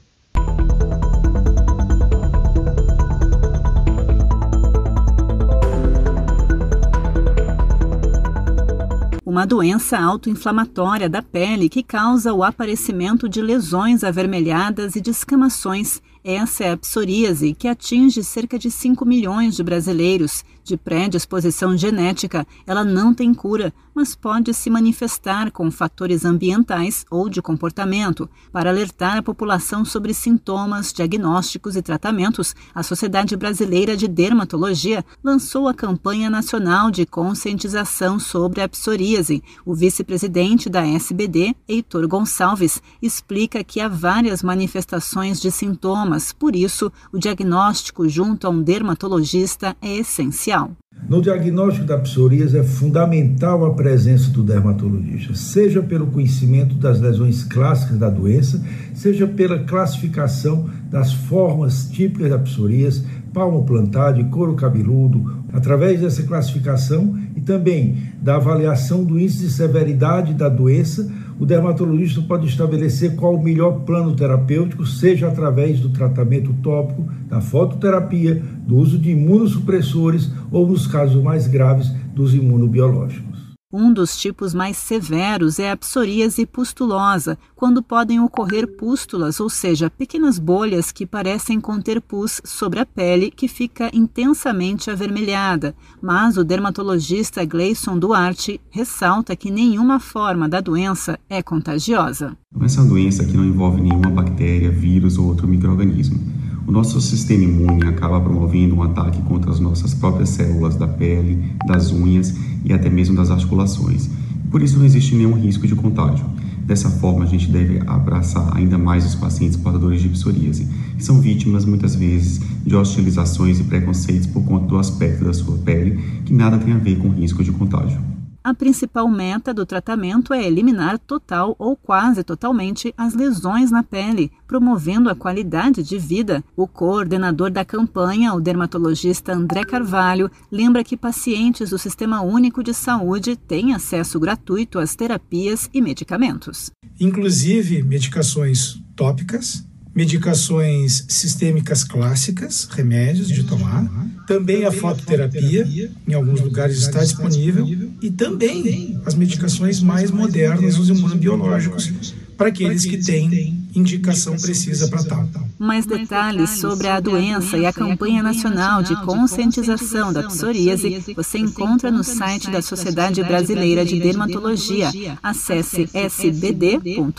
uma 9.25 9.45
doença 9.45 9.97
autoinflamatória 9.97 11.07
da 11.07 11.21
pele 11.21 11.69
que 11.69 11.83
causa 11.83 12.33
o 12.33 12.43
aparecimento 12.43 13.29
de 13.29 13.43
lesões 13.43 14.03
avermelhadas 14.03 14.95
e 14.95 15.01
descamações 15.01 16.01
essa 16.23 16.65
é 16.65 16.71
a 16.71 16.77
psoríase, 16.77 17.53
que 17.53 17.67
atinge 17.67 18.23
cerca 18.23 18.59
de 18.59 18.69
5 18.69 19.05
milhões 19.05 19.55
de 19.55 19.63
brasileiros. 19.63 20.43
De 20.63 20.75
predisposição 20.75 21.75
genética, 21.75 22.45
ela 22.67 22.83
não 22.83 23.11
tem 23.13 23.33
cura, 23.33 23.73
mas 23.95 24.15
pode 24.15 24.53
se 24.53 24.69
manifestar 24.69 25.49
com 25.49 25.71
fatores 25.71 26.25
ambientais 26.25 27.05
ou 27.09 27.27
de 27.27 27.41
comportamento. 27.41 28.29
Para 28.51 28.69
alertar 28.69 29.17
a 29.17 29.23
população 29.23 29.83
sobre 29.83 30.13
sintomas, 30.13 30.93
diagnósticos 30.93 31.75
e 31.75 31.81
tratamentos, 31.81 32.55
a 32.75 32.83
Sociedade 32.83 33.35
Brasileira 33.35 33.97
de 33.97 34.07
Dermatologia 34.07 35.03
lançou 35.23 35.67
a 35.67 35.73
campanha 35.73 36.29
nacional 36.29 36.91
de 36.91 37.05
conscientização 37.05 38.19
sobre 38.19 38.61
a 38.61 38.69
psoríase. 38.69 39.41
O 39.65 39.73
vice-presidente 39.73 40.69
da 40.69 40.85
SBD, 40.85 41.55
Heitor 41.67 42.07
Gonçalves, 42.07 42.81
explica 43.01 43.63
que 43.63 43.79
há 43.79 43.87
várias 43.87 44.43
manifestações 44.43 45.41
de 45.41 45.49
sintomas 45.49 46.08
por 46.37 46.55
isso, 46.55 46.91
o 47.11 47.19
diagnóstico 47.19 48.07
junto 48.07 48.47
a 48.47 48.49
um 48.49 48.61
dermatologista 48.61 49.75
é 49.81 49.97
essencial. 49.97 50.71
No 51.07 51.21
diagnóstico 51.21 51.85
da 51.85 51.97
psoríase 51.97 52.57
é 52.57 52.63
fundamental 52.63 53.65
a 53.65 53.73
presença 53.73 54.29
do 54.29 54.43
dermatologista, 54.43 55.33
seja 55.33 55.81
pelo 55.81 56.07
conhecimento 56.07 56.75
das 56.75 56.99
lesões 56.99 57.43
clássicas 57.43 57.97
da 57.97 58.09
doença, 58.09 58.63
seja 58.93 59.25
pela 59.25 59.59
classificação 59.59 60.69
das 60.89 61.13
formas 61.13 61.89
típicas 61.89 62.29
da 62.29 62.39
psoríase, 62.39 63.05
palmo 63.33 63.63
plantado 63.65 64.19
e 64.19 64.25
couro 64.25 64.55
cabeludo. 64.55 65.39
Através 65.51 66.01
dessa 66.01 66.23
classificação, 66.23 67.17
também 67.49 67.97
da 68.21 68.35
avaliação 68.35 69.03
do 69.03 69.19
índice 69.19 69.39
de 69.39 69.51
severidade 69.51 70.35
da 70.35 70.47
doença, 70.47 71.11
o 71.39 71.45
dermatologista 71.45 72.21
pode 72.21 72.47
estabelecer 72.47 73.15
qual 73.15 73.35
o 73.35 73.41
melhor 73.41 73.79
plano 73.85 74.13
terapêutico, 74.13 74.85
seja 74.85 75.29
através 75.29 75.79
do 75.79 75.89
tratamento 75.89 76.53
tópico, 76.61 77.09
da 77.29 77.39
fototerapia, 77.39 78.43
do 78.67 78.75
uso 78.75 78.99
de 78.99 79.11
imunossupressores 79.11 80.29
ou, 80.51 80.67
nos 80.67 80.85
casos 80.85 81.23
mais 81.23 81.47
graves, 81.47 81.89
dos 82.13 82.35
imunobiológicos. 82.35 83.38
Um 83.71 83.93
dos 83.93 84.17
tipos 84.17 84.51
mais 84.51 84.77
severos 84.77 85.59
é 85.59 85.69
a 85.69 85.77
psoríase 85.77 86.43
pustulosa, 86.43 87.37
quando 87.55 87.83
podem 87.83 88.19
ocorrer 88.19 88.65
pústulas, 88.65 89.39
ou 89.39 89.47
seja, 89.47 89.91
pequenas 89.91 90.39
bolhas 90.39 90.91
que 90.91 91.05
parecem 91.05 91.61
conter 91.61 92.01
pus 92.01 92.41
sobre 92.43 92.79
a 92.79 92.85
pele 92.85 93.29
que 93.29 93.47
fica 93.47 93.91
intensamente 93.93 94.89
avermelhada. 94.89 95.75
Mas 96.01 96.35
o 96.35 96.43
dermatologista 96.43 97.45
Gleison 97.45 97.99
Duarte 97.99 98.59
ressalta 98.71 99.35
que 99.35 99.51
nenhuma 99.51 99.99
forma 99.99 100.49
da 100.49 100.61
doença 100.61 101.19
é 101.29 101.43
contagiosa. 101.43 102.35
Essa 102.61 102.83
doença 102.83 103.21
aqui 103.21 103.37
não 103.37 103.45
envolve 103.45 103.79
nenhuma 103.81 104.09
bactéria, 104.09 104.71
vírus 104.71 105.15
ou 105.15 105.27
outro 105.27 105.47
microorganismo. 105.47 106.38
O 106.69 106.71
nosso 106.71 107.01
sistema 107.01 107.45
imune 107.45 107.87
acaba 107.87 108.21
promovendo 108.21 108.75
um 108.75 108.83
ataque 108.83 109.19
contra 109.23 109.49
as 109.49 109.59
nossas 109.59 109.95
próprias 109.95 110.29
células 110.29 110.75
da 110.75 110.87
pele, 110.87 111.51
das 111.65 111.91
unhas 111.91 112.35
e 112.63 112.71
até 112.71 112.91
mesmo 112.91 113.15
das 113.15 113.31
articulações. 113.31 114.07
Por 114.51 114.61
isso 114.61 114.77
não 114.77 114.85
existe 114.85 115.15
nenhum 115.15 115.33
risco 115.33 115.65
de 115.65 115.73
contágio. 115.73 116.23
Dessa 116.67 116.91
forma, 116.91 117.23
a 117.23 117.27
gente 117.27 117.49
deve 117.49 117.81
abraçar 117.87 118.55
ainda 118.55 118.77
mais 118.77 119.03
os 119.03 119.15
pacientes 119.15 119.57
portadores 119.57 119.99
de 119.99 120.09
psoríase, 120.09 120.67
que 120.95 121.03
são 121.03 121.19
vítimas 121.19 121.65
muitas 121.65 121.95
vezes 121.95 122.39
de 122.63 122.75
hostilizações 122.75 123.59
e 123.59 123.63
preconceitos 123.63 124.27
por 124.27 124.43
conta 124.43 124.67
do 124.67 124.77
aspecto 124.77 125.25
da 125.25 125.33
sua 125.33 125.57
pele, 125.57 125.99
que 126.23 126.31
nada 126.35 126.59
tem 126.59 126.71
a 126.71 126.77
ver 126.77 126.99
com 126.99 127.09
risco 127.09 127.43
de 127.43 127.51
contágio. 127.51 127.99
A 128.41 128.53
principal 128.53 129.09
meta 129.09 129.53
do 129.53 129.65
tratamento 129.65 130.33
é 130.33 130.45
eliminar 130.45 130.97
total 130.97 131.55
ou 131.59 131.75
quase 131.75 132.23
totalmente 132.23 132.93
as 132.97 133.13
lesões 133.13 133.69
na 133.69 133.83
pele, 133.83 134.31
promovendo 134.47 135.09
a 135.09 135.15
qualidade 135.15 135.83
de 135.83 135.99
vida. 135.99 136.41
O 136.55 136.65
coordenador 136.65 137.51
da 137.51 137.65
campanha, 137.65 138.33
o 138.33 138.39
dermatologista 138.39 139.33
André 139.33 139.65
Carvalho, 139.65 140.31
lembra 140.49 140.85
que 140.85 140.95
pacientes 140.95 141.71
do 141.71 141.77
Sistema 141.77 142.21
Único 142.21 142.63
de 142.63 142.73
Saúde 142.73 143.35
têm 143.35 143.73
acesso 143.73 144.17
gratuito 144.17 144.79
às 144.79 144.95
terapias 144.95 145.69
e 145.73 145.81
medicamentos. 145.81 146.71
Inclusive 146.97 147.83
medicações 147.83 148.81
tópicas, 148.95 149.65
medicações 149.99 151.03
sistêmicas 151.09 151.83
clássicas, 151.83 152.69
remédios 152.71 153.27
de 153.27 153.43
tomar, 153.43 153.83
também 154.25 154.63
a 154.63 154.71
fototerapia, 154.71 155.91
em 156.07 156.13
alguns 156.13 156.39
lugares 156.39 156.77
está 156.77 157.03
disponível, 157.03 157.67
e 158.01 158.09
também 158.09 158.97
as 159.05 159.13
medicações 159.13 159.81
mais 159.81 160.09
modernas, 160.09 160.79
os 160.79 160.87
imunobiológicos, 160.87 162.13
para 162.37 162.47
aqueles 162.47 162.85
que 162.85 162.97
têm 162.97 163.58
indicação 163.75 164.35
precisa 164.35 164.87
para 164.87 165.03
tal. 165.03 165.27
Mais 165.57 165.85
detalhes 165.85 166.51
sobre 166.51 166.87
a 166.87 166.99
doença 166.99 167.57
e 167.57 167.65
a 167.65 167.73
campanha 167.73 168.23
nacional 168.23 168.81
de 168.81 168.95
conscientização 169.03 170.11
da 170.11 170.23
psoríase 170.23 171.03
você 171.15 171.37
encontra 171.37 171.91
no 171.91 172.03
site 172.03 172.49
da 172.49 172.61
Sociedade 172.61 173.23
Brasileira 173.23 173.85
de 173.85 173.99
Dermatologia. 173.99 174.89
Acesse 175.21 175.89
sbd.org.br. 175.93 177.09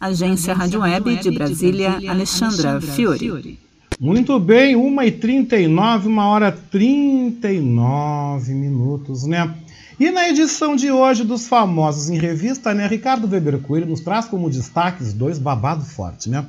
Agência 0.00 0.54
Rádio 0.54 0.80
Web 0.80 1.16
de 1.16 1.30
Brasília, 1.30 1.98
Alexandra 2.08 2.80
Fiore. 2.80 3.58
Muito 3.98 4.38
bem, 4.40 4.74
1h39, 4.74 6.06
uma 6.06 6.26
hora 6.26 6.50
39 6.50 8.54
minutos, 8.54 9.24
né? 9.24 9.54
E 10.00 10.10
na 10.10 10.30
edição 10.30 10.74
de 10.74 10.90
hoje 10.90 11.24
dos 11.24 11.46
Famosos 11.46 12.08
em 12.08 12.16
Revista, 12.16 12.72
né, 12.72 12.86
Ricardo 12.86 13.28
Weber 13.28 13.58
Coelho 13.58 13.84
nos 13.84 14.00
traz 14.00 14.24
como 14.24 14.48
destaques 14.48 15.12
dois 15.12 15.38
babados 15.38 15.92
fortes, 15.92 16.26
né? 16.26 16.46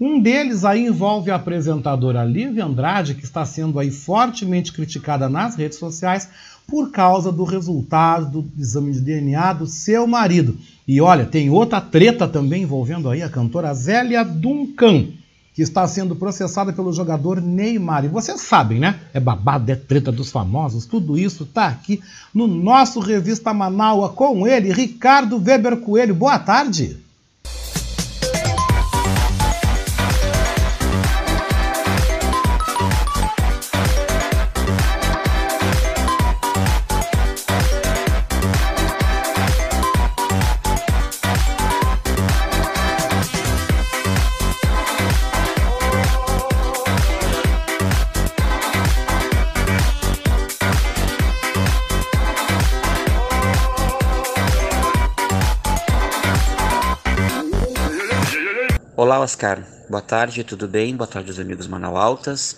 Um 0.00 0.18
deles 0.20 0.64
aí 0.64 0.84
envolve 0.84 1.30
a 1.30 1.36
apresentadora 1.36 2.24
Lívia 2.24 2.64
Andrade, 2.64 3.14
que 3.14 3.22
está 3.22 3.44
sendo 3.44 3.78
aí 3.78 3.92
fortemente 3.92 4.72
criticada 4.72 5.28
nas 5.28 5.54
redes 5.54 5.78
sociais 5.78 6.28
por 6.66 6.90
causa 6.90 7.30
do 7.30 7.44
resultado 7.44 8.42
do 8.42 8.60
exame 8.60 8.90
de 8.90 9.00
DNA 9.00 9.52
do 9.52 9.66
seu 9.68 10.04
marido. 10.04 10.58
E 10.86 11.00
olha, 11.00 11.24
tem 11.24 11.50
outra 11.50 11.80
treta 11.80 12.26
também 12.26 12.64
envolvendo 12.64 13.08
aí 13.08 13.22
a 13.22 13.28
cantora 13.28 13.72
Zélia 13.74 14.24
Duncan 14.24 15.06
que 15.58 15.62
está 15.62 15.88
sendo 15.88 16.14
processada 16.14 16.72
pelo 16.72 16.92
jogador 16.92 17.40
Neymar. 17.40 18.04
E 18.04 18.08
vocês 18.08 18.40
sabem, 18.42 18.78
né? 18.78 19.00
É 19.12 19.18
babado, 19.18 19.68
é 19.72 19.74
treta 19.74 20.12
dos 20.12 20.30
famosos, 20.30 20.86
tudo 20.86 21.18
isso 21.18 21.42
está 21.42 21.66
aqui 21.66 22.00
no 22.32 22.46
nosso 22.46 23.00
Revista 23.00 23.52
Manaua 23.52 24.08
com 24.10 24.46
ele, 24.46 24.72
Ricardo 24.72 25.36
Weber 25.36 25.78
Coelho. 25.78 26.14
Boa 26.14 26.38
tarde. 26.38 27.07
Olá, 59.00 59.20
Oscar. 59.20 59.62
Boa 59.88 60.02
tarde, 60.02 60.42
tudo 60.42 60.66
bem? 60.66 60.96
Boa 60.96 61.06
tarde, 61.06 61.30
os 61.30 61.38
amigos 61.38 61.68
Manaualtas. 61.68 62.56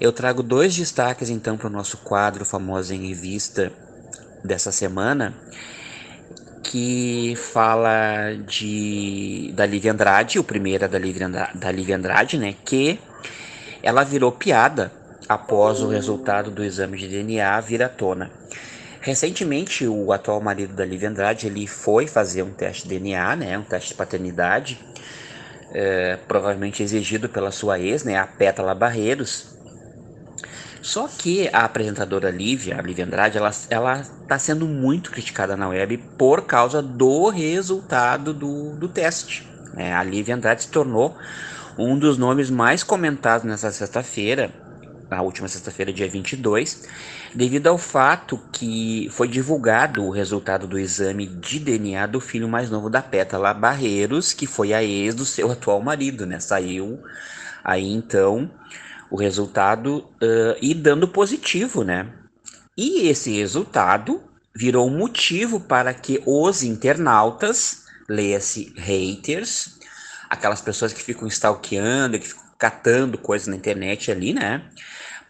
Eu 0.00 0.12
trago 0.12 0.42
dois 0.42 0.74
destaques 0.74 1.30
então 1.30 1.56
para 1.56 1.68
o 1.68 1.70
nosso 1.70 1.98
quadro 1.98 2.44
famoso 2.44 2.92
em 2.92 3.06
revista 3.06 3.72
dessa 4.44 4.72
semana, 4.72 5.32
que 6.64 7.34
fala 7.36 8.34
de 8.44 9.52
da 9.54 9.64
Lívia 9.64 9.92
Andrade, 9.92 10.40
o 10.40 10.42
primeiro 10.42 10.84
é 10.84 10.88
da 10.88 10.98
Lívia 10.98 11.28
Andrade, 11.28 11.56
da 11.56 11.70
Lívia 11.70 11.96
Andrade, 11.96 12.38
né, 12.38 12.56
que 12.64 12.98
ela 13.84 14.02
virou 14.02 14.32
piada 14.32 14.90
após 15.28 15.80
o 15.80 15.86
resultado 15.86 16.50
do 16.50 16.64
exame 16.64 16.98
de 16.98 17.06
DNA 17.06 17.60
vir 17.60 17.84
à 17.84 17.88
tona. 17.88 18.32
Recentemente, 19.00 19.86
o 19.86 20.12
atual 20.12 20.40
marido 20.40 20.74
da 20.74 20.84
Lívia 20.84 21.08
Andrade, 21.08 21.46
ele 21.46 21.68
foi 21.68 22.08
fazer 22.08 22.42
um 22.42 22.50
teste 22.50 22.88
de 22.88 22.98
DNA, 22.98 23.36
né, 23.36 23.56
um 23.56 23.62
teste 23.62 23.90
de 23.90 23.94
paternidade, 23.94 24.91
é, 25.72 26.16
provavelmente 26.28 26.82
exigido 26.82 27.28
pela 27.28 27.50
sua 27.50 27.78
ex, 27.78 28.04
né, 28.04 28.16
a 28.16 28.26
Pétala 28.26 28.74
Barreiros. 28.74 29.52
Só 30.80 31.06
que 31.06 31.48
a 31.52 31.64
apresentadora 31.64 32.30
Lívia, 32.30 32.76
a 32.76 32.82
Lívia 32.82 33.04
Andrade, 33.04 33.38
ela 33.70 34.00
está 34.00 34.38
sendo 34.38 34.66
muito 34.66 35.12
criticada 35.12 35.56
na 35.56 35.68
web 35.68 35.96
por 36.18 36.42
causa 36.42 36.82
do 36.82 37.28
resultado 37.28 38.34
do, 38.34 38.74
do 38.74 38.88
teste. 38.88 39.48
Né? 39.74 39.94
A 39.94 40.02
Lívia 40.02 40.34
Andrade 40.34 40.64
se 40.64 40.68
tornou 40.68 41.16
um 41.78 41.96
dos 41.96 42.18
nomes 42.18 42.50
mais 42.50 42.82
comentados 42.82 43.46
nessa 43.46 43.70
sexta-feira, 43.70 44.50
na 45.08 45.22
última 45.22 45.46
sexta-feira, 45.46 45.92
dia 45.92 46.08
22, 46.08 46.88
devido 47.34 47.66
ao 47.66 47.78
fato 47.78 48.38
que 48.52 49.08
foi 49.10 49.28
divulgado 49.28 50.04
o 50.04 50.10
resultado 50.10 50.66
do 50.66 50.78
exame 50.78 51.26
de 51.26 51.58
DNA 51.58 52.06
do 52.06 52.20
filho 52.20 52.48
mais 52.48 52.70
novo 52.70 52.90
da 52.90 53.02
Pétala 53.02 53.54
Barreiros, 53.54 54.32
que 54.32 54.46
foi 54.46 54.72
a 54.72 54.82
ex 54.82 55.14
do 55.14 55.24
seu 55.24 55.50
atual 55.52 55.80
marido, 55.80 56.26
né? 56.26 56.40
Saiu 56.40 57.02
aí 57.64 57.90
então 57.90 58.50
o 59.10 59.16
resultado 59.16 59.98
uh, 59.98 60.56
e 60.60 60.74
dando 60.74 61.06
positivo, 61.06 61.84
né? 61.84 62.08
E 62.76 63.08
esse 63.08 63.30
resultado 63.36 64.22
virou 64.54 64.86
um 64.88 64.96
motivo 64.96 65.60
para 65.60 65.92
que 65.92 66.22
os 66.26 66.62
internautas, 66.62 67.84
leia-se 68.08 68.72
haters, 68.76 69.78
aquelas 70.28 70.60
pessoas 70.60 70.92
que 70.92 71.02
ficam 71.02 71.28
stalkeando, 71.28 72.18
que 72.18 72.28
ficam 72.28 72.42
catando 72.58 73.18
coisas 73.18 73.48
na 73.48 73.56
internet 73.56 74.10
ali, 74.10 74.32
né? 74.32 74.62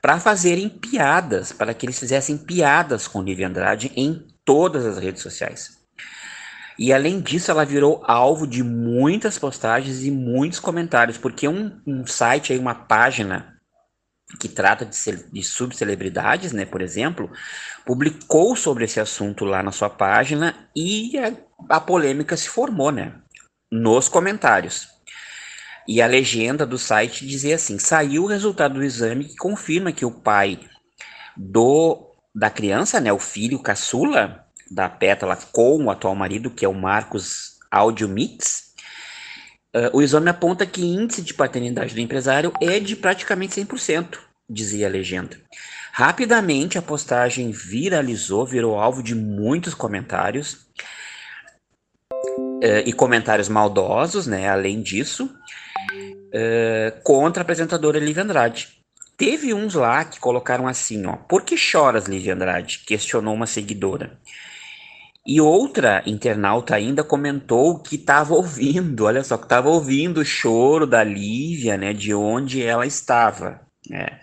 Para 0.03 0.19
fazerem 0.19 0.69
piadas, 0.69 1.53
para 1.53 1.73
que 1.73 1.87
eles 1.87 1.99
fizessem 1.99 2.37
piadas 2.37 3.07
com 3.07 3.23
Lívia 3.23 3.47
Andrade 3.47 3.93
em 3.95 4.27
todas 4.45 4.85
as 4.85 4.99
redes 4.99 5.23
sociais. 5.23 5.81
E 6.77 6.93
além 6.93 7.21
disso, 7.21 7.51
ela 7.53 7.65
virou 7.65 8.03
alvo 8.05 8.45
de 8.45 8.65
muitas 8.65 9.39
postagens 9.39 10.03
e 10.03 10.11
muitos 10.11 10.59
comentários, 10.59 11.17
porque 11.17 11.47
um, 11.47 11.81
um 11.87 12.05
site 12.05 12.53
aí, 12.53 12.59
uma 12.59 12.75
página 12.75 13.57
que 14.41 14.49
trata 14.49 14.85
de, 14.85 14.97
de 15.31 15.43
subcelebridades, 15.45 16.53
né, 16.53 16.65
por 16.65 16.81
exemplo, 16.81 17.31
publicou 17.87 18.57
sobre 18.57 18.85
esse 18.85 18.99
assunto 18.99 19.45
lá 19.45 19.63
na 19.63 19.71
sua 19.71 19.91
página 19.91 20.69
e 20.75 21.17
a, 21.19 21.77
a 21.77 21.81
polêmica 21.81 22.37
se 22.37 22.49
formou, 22.49 22.91
né, 22.91 23.15
nos 23.71 24.09
comentários. 24.09 24.92
E 25.87 26.01
a 26.01 26.07
legenda 26.07 26.65
do 26.65 26.79
site 26.79 27.27
dizia 27.27 27.57
assim: 27.57 27.79
saiu 27.79 28.25
o 28.25 28.29
resultado 28.29 28.75
do 28.75 28.85
exame 28.85 29.25
que 29.25 29.37
confirma 29.37 29.93
que 29.93 30.05
o 30.05 30.11
pai 30.11 30.61
do 31.37 32.09
da 32.35 32.49
criança, 32.49 32.99
né, 32.99 33.13
o 33.13 33.19
filho 33.19 33.59
caçula 33.59 34.47
da 34.71 34.89
Pétala 34.89 35.37
com 35.53 35.85
o 35.85 35.91
atual 35.91 36.15
marido, 36.15 36.51
que 36.51 36.65
é 36.65 36.69
o 36.69 36.73
Marcos 36.73 37.59
Audio 37.71 38.09
Mix, 38.09 38.73
uh, 39.77 39.95
o 39.97 40.01
exame 40.01 40.31
aponta 40.31 40.65
que 40.65 40.83
índice 40.83 41.21
de 41.21 41.35
paternidade 41.35 41.95
do 41.95 42.01
empresário 42.01 42.53
é 42.61 42.81
de 42.81 42.97
praticamente 42.97 43.61
100%, 43.61 44.19
dizia 44.49 44.87
a 44.87 44.91
legenda. 44.91 45.39
Rapidamente 45.93 46.79
a 46.79 46.83
postagem 46.83 47.51
viralizou, 47.51 48.47
virou 48.47 48.79
alvo 48.79 49.03
de 49.03 49.15
muitos 49.15 49.75
comentários 49.75 50.55
uh, 52.11 52.83
e 52.87 52.95
comentários 52.95 53.51
maldosos, 53.51 54.27
né? 54.27 54.49
Além 54.49 54.81
disso, 54.81 55.31
uh, 55.93 57.03
contra 57.03 57.41
a 57.41 57.45
apresentadora 57.45 57.99
Lívia 57.99 58.23
Andrade. 58.23 58.69
Teve 59.17 59.55
uns 59.55 59.75
lá 59.75 60.05
que 60.05 60.19
colocaram 60.19 60.67
assim, 60.67 61.07
ó, 61.07 61.17
por 61.17 61.43
que 61.43 61.57
choras, 61.57 62.07
Lívia 62.07 62.35
Andrade? 62.35 62.81
Questionou 62.87 63.35
uma 63.35 63.47
seguidora. 63.47 64.19
E 65.25 65.41
outra 65.41 66.03
internauta 66.05 66.75
ainda 66.75 67.05
comentou 67.05 67.79
que 67.79 67.95
estava 67.95 68.35
ouvindo, 68.35 69.05
olha 69.05 69.23
só, 69.23 69.37
que 69.37 69.45
estava 69.45 69.69
ouvindo 69.69 70.21
o 70.21 70.25
choro 70.25 70.87
da 70.87 71.05
Lívia, 71.05 71.77
né, 71.77 71.93
de 71.93 72.13
onde 72.13 72.63
ela 72.63 72.85
estava, 72.87 73.61
né. 73.89 74.19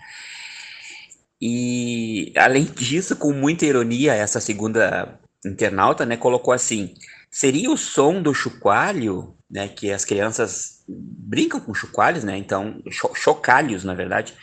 E 1.41 2.33
além 2.35 2.65
disso, 2.75 3.15
com 3.15 3.31
muita 3.31 3.65
ironia, 3.65 4.13
essa 4.13 4.41
segunda 4.41 5.17
internauta, 5.45 6.05
né, 6.05 6.17
colocou 6.17 6.53
assim: 6.53 6.93
seria 7.31 7.71
o 7.71 7.77
som 7.77 8.21
do 8.21 8.33
chocalho, 8.33 9.35
né, 9.49 9.69
que 9.69 9.91
as 9.91 10.03
crianças 10.03 10.78
brincam 10.89 11.59
com 11.59 11.73
chocalhos, 11.73 12.23
né, 12.23 12.37
então 12.37 12.81
cho 12.89 13.13
chocalhos, 13.15 13.83
na 13.83 13.93
verdade, 13.93 14.33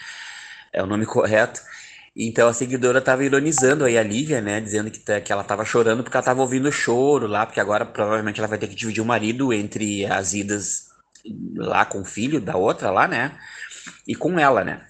é 0.72 0.82
o 0.82 0.86
nome 0.86 1.06
correto. 1.06 1.60
Então 2.16 2.48
a 2.48 2.54
seguidora 2.54 2.98
estava 2.98 3.22
ironizando 3.24 3.84
aí 3.84 3.98
a 3.98 4.02
Lívia, 4.02 4.40
né? 4.40 4.58
Dizendo 4.58 4.90
que, 4.90 5.20
que 5.20 5.32
ela 5.32 5.42
estava 5.42 5.66
chorando 5.66 6.02
porque 6.02 6.16
ela 6.16 6.22
estava 6.22 6.40
ouvindo 6.40 6.72
choro 6.72 7.26
lá, 7.26 7.44
porque 7.44 7.60
agora 7.60 7.84
provavelmente 7.84 8.40
ela 8.40 8.48
vai 8.48 8.56
ter 8.56 8.68
que 8.68 8.74
dividir 8.74 9.02
o 9.02 9.06
marido 9.06 9.52
entre 9.52 10.06
as 10.06 10.32
idas 10.32 10.86
lá 11.56 11.84
com 11.84 12.00
o 12.00 12.04
filho 12.06 12.40
da 12.40 12.56
outra 12.56 12.90
lá, 12.90 13.06
né? 13.06 13.38
E 14.08 14.14
com 14.14 14.38
ela, 14.38 14.64
né? 14.64 14.86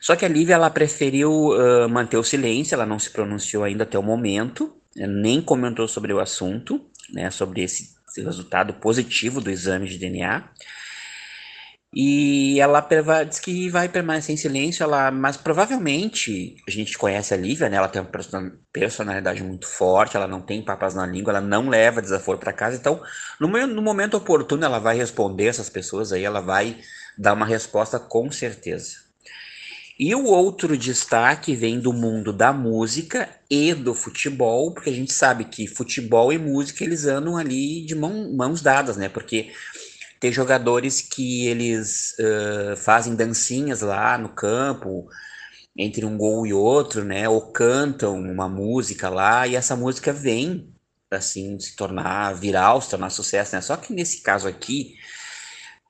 Só 0.00 0.16
que 0.16 0.24
a 0.24 0.28
Lívia 0.28 0.54
ela 0.54 0.70
preferiu 0.70 1.30
uh, 1.30 1.88
manter 1.88 2.16
o 2.16 2.24
silêncio, 2.24 2.74
ela 2.74 2.86
não 2.86 2.98
se 2.98 3.10
pronunciou 3.10 3.62
ainda 3.62 3.84
até 3.84 3.98
o 3.98 4.02
momento, 4.02 4.74
nem 4.96 5.40
comentou 5.40 5.86
sobre 5.86 6.12
o 6.12 6.18
assunto, 6.18 6.84
né? 7.12 7.30
Sobre 7.30 7.62
esse, 7.62 7.94
resultado 8.16 8.74
positivo 8.74 9.40
do 9.40 9.50
exame 9.50 9.88
de 9.88 9.98
DNA. 9.98 10.50
E 11.92 12.60
ela 12.60 12.86
diz 13.24 13.40
que 13.40 13.68
vai 13.68 13.88
permanecer 13.88 14.32
em 14.32 14.38
silêncio, 14.38 14.84
ela, 14.84 15.10
mas 15.10 15.36
provavelmente 15.36 16.54
a 16.66 16.70
gente 16.70 16.96
conhece 16.96 17.34
a 17.34 17.36
Lívia, 17.36 17.68
né? 17.68 17.78
Ela 17.78 17.88
tem 17.88 18.00
uma 18.00 18.10
personalidade 18.72 19.42
muito 19.42 19.66
forte, 19.66 20.16
ela 20.16 20.28
não 20.28 20.40
tem 20.40 20.64
papas 20.64 20.94
na 20.94 21.04
língua, 21.04 21.32
ela 21.32 21.40
não 21.40 21.68
leva 21.68 22.00
desaforo 22.00 22.38
para 22.38 22.52
casa. 22.52 22.76
Então, 22.76 23.02
no, 23.40 23.48
no 23.66 23.82
momento 23.82 24.16
oportuno, 24.16 24.64
ela 24.64 24.78
vai 24.78 24.96
responder 24.96 25.46
essas 25.46 25.68
pessoas 25.68 26.12
aí, 26.12 26.24
ela 26.24 26.40
vai 26.40 26.78
dar 27.18 27.32
uma 27.32 27.44
resposta 27.46 27.98
com 27.98 28.30
certeza. 28.30 29.09
E 30.02 30.14
o 30.14 30.24
outro 30.24 30.78
destaque 30.78 31.54
vem 31.54 31.78
do 31.78 31.92
mundo 31.92 32.32
da 32.32 32.54
música 32.54 33.28
e 33.50 33.74
do 33.74 33.94
futebol, 33.94 34.72
porque 34.72 34.88
a 34.88 34.94
gente 34.94 35.12
sabe 35.12 35.44
que 35.44 35.66
futebol 35.66 36.32
e 36.32 36.38
música 36.38 36.82
eles 36.82 37.04
andam 37.04 37.36
ali 37.36 37.84
de 37.84 37.94
mão, 37.94 38.32
mãos 38.32 38.62
dadas, 38.62 38.96
né? 38.96 39.10
Porque 39.10 39.52
tem 40.18 40.32
jogadores 40.32 41.02
que 41.02 41.46
eles 41.46 42.14
uh, 42.18 42.78
fazem 42.78 43.14
dancinhas 43.14 43.82
lá 43.82 44.16
no 44.16 44.30
campo, 44.30 45.06
entre 45.76 46.06
um 46.06 46.16
gol 46.16 46.46
e 46.46 46.52
outro, 46.54 47.04
né? 47.04 47.28
Ou 47.28 47.52
cantam 47.52 48.18
uma 48.18 48.48
música 48.48 49.10
lá, 49.10 49.46
e 49.46 49.54
essa 49.54 49.76
música 49.76 50.14
vem, 50.14 50.72
assim, 51.10 51.60
se 51.60 51.76
tornar 51.76 52.32
viral, 52.32 52.80
se 52.80 52.88
tornar 52.88 53.10
sucesso, 53.10 53.54
né? 53.54 53.60
Só 53.60 53.76
que 53.76 53.92
nesse 53.92 54.22
caso 54.22 54.48
aqui, 54.48 54.94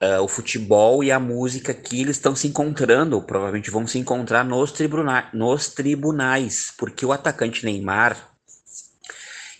uh, 0.02 0.22
o 0.22 0.28
futebol 0.28 1.04
e 1.04 1.12
a 1.12 1.20
música 1.20 1.72
aqui, 1.72 2.00
eles 2.00 2.16
estão 2.16 2.34
se 2.34 2.48
encontrando, 2.48 3.20
provavelmente 3.22 3.70
vão 3.70 3.86
se 3.86 3.98
encontrar 3.98 4.44
nos, 4.44 4.72
tribuna 4.72 5.28
nos 5.32 5.68
tribunais, 5.68 6.72
porque 6.76 7.04
o 7.04 7.12
atacante 7.12 7.64
Neymar, 7.64 8.30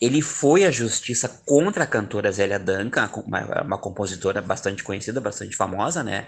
ele 0.01 0.23
foi 0.23 0.65
à 0.65 0.71
justiça 0.71 1.29
contra 1.45 1.85
a 1.85 1.87
cantora 1.87 2.33
Zélia 2.33 2.59
Duncan, 2.59 3.09
uma, 3.27 3.63
uma 3.63 3.79
compositora 3.79 4.41
bastante 4.41 4.83
conhecida, 4.83 5.21
bastante 5.21 5.55
famosa, 5.55 6.03
né? 6.03 6.27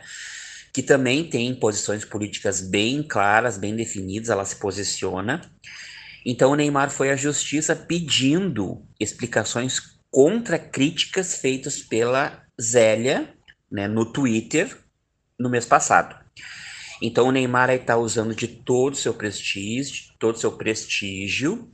Que 0.75 0.83
também 0.83 1.29
tem 1.29 1.55
posições 1.55 2.05
políticas 2.05 2.61
bem 2.61 3.03
claras, 3.03 3.57
bem 3.57 3.75
definidas, 3.75 4.29
ela 4.29 4.44
se 4.44 4.57
posiciona. 4.57 5.40
Então 6.25 6.51
o 6.53 6.55
Neymar 6.55 6.90
foi 6.90 7.11
à 7.11 7.16
justiça 7.16 7.75
pedindo 7.75 8.87
explicações 9.01 9.81
contra 10.11 10.59
críticas 10.59 11.37
feitas 11.37 11.79
pela 11.79 12.42
Zélia 12.61 13.35
né, 13.72 13.88
no 13.88 14.04
Twitter 14.04 14.78
no 15.38 15.50
mês 15.50 15.66
passado. 15.66 16.14
Então 17.00 17.26
o 17.26 17.32
Neymar 17.32 17.70
está 17.70 17.96
usando 17.96 18.35
de 18.35 18.46
todo 18.46 18.92
o 18.92 18.96
seu 18.96 19.14
prestígio, 19.14 20.12
todo 20.20 20.37
o 20.37 20.38
seu 20.38 20.52
prestígio 20.52 21.68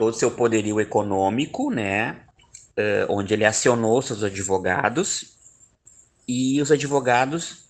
todo 0.00 0.14
o 0.14 0.18
seu 0.18 0.30
poderio 0.30 0.80
econômico, 0.80 1.70
né? 1.70 2.22
Uh, 2.70 3.04
onde 3.10 3.34
ele 3.34 3.44
acionou 3.44 4.00
seus 4.00 4.24
advogados 4.24 5.36
e 6.26 6.58
os 6.62 6.72
advogados 6.72 7.66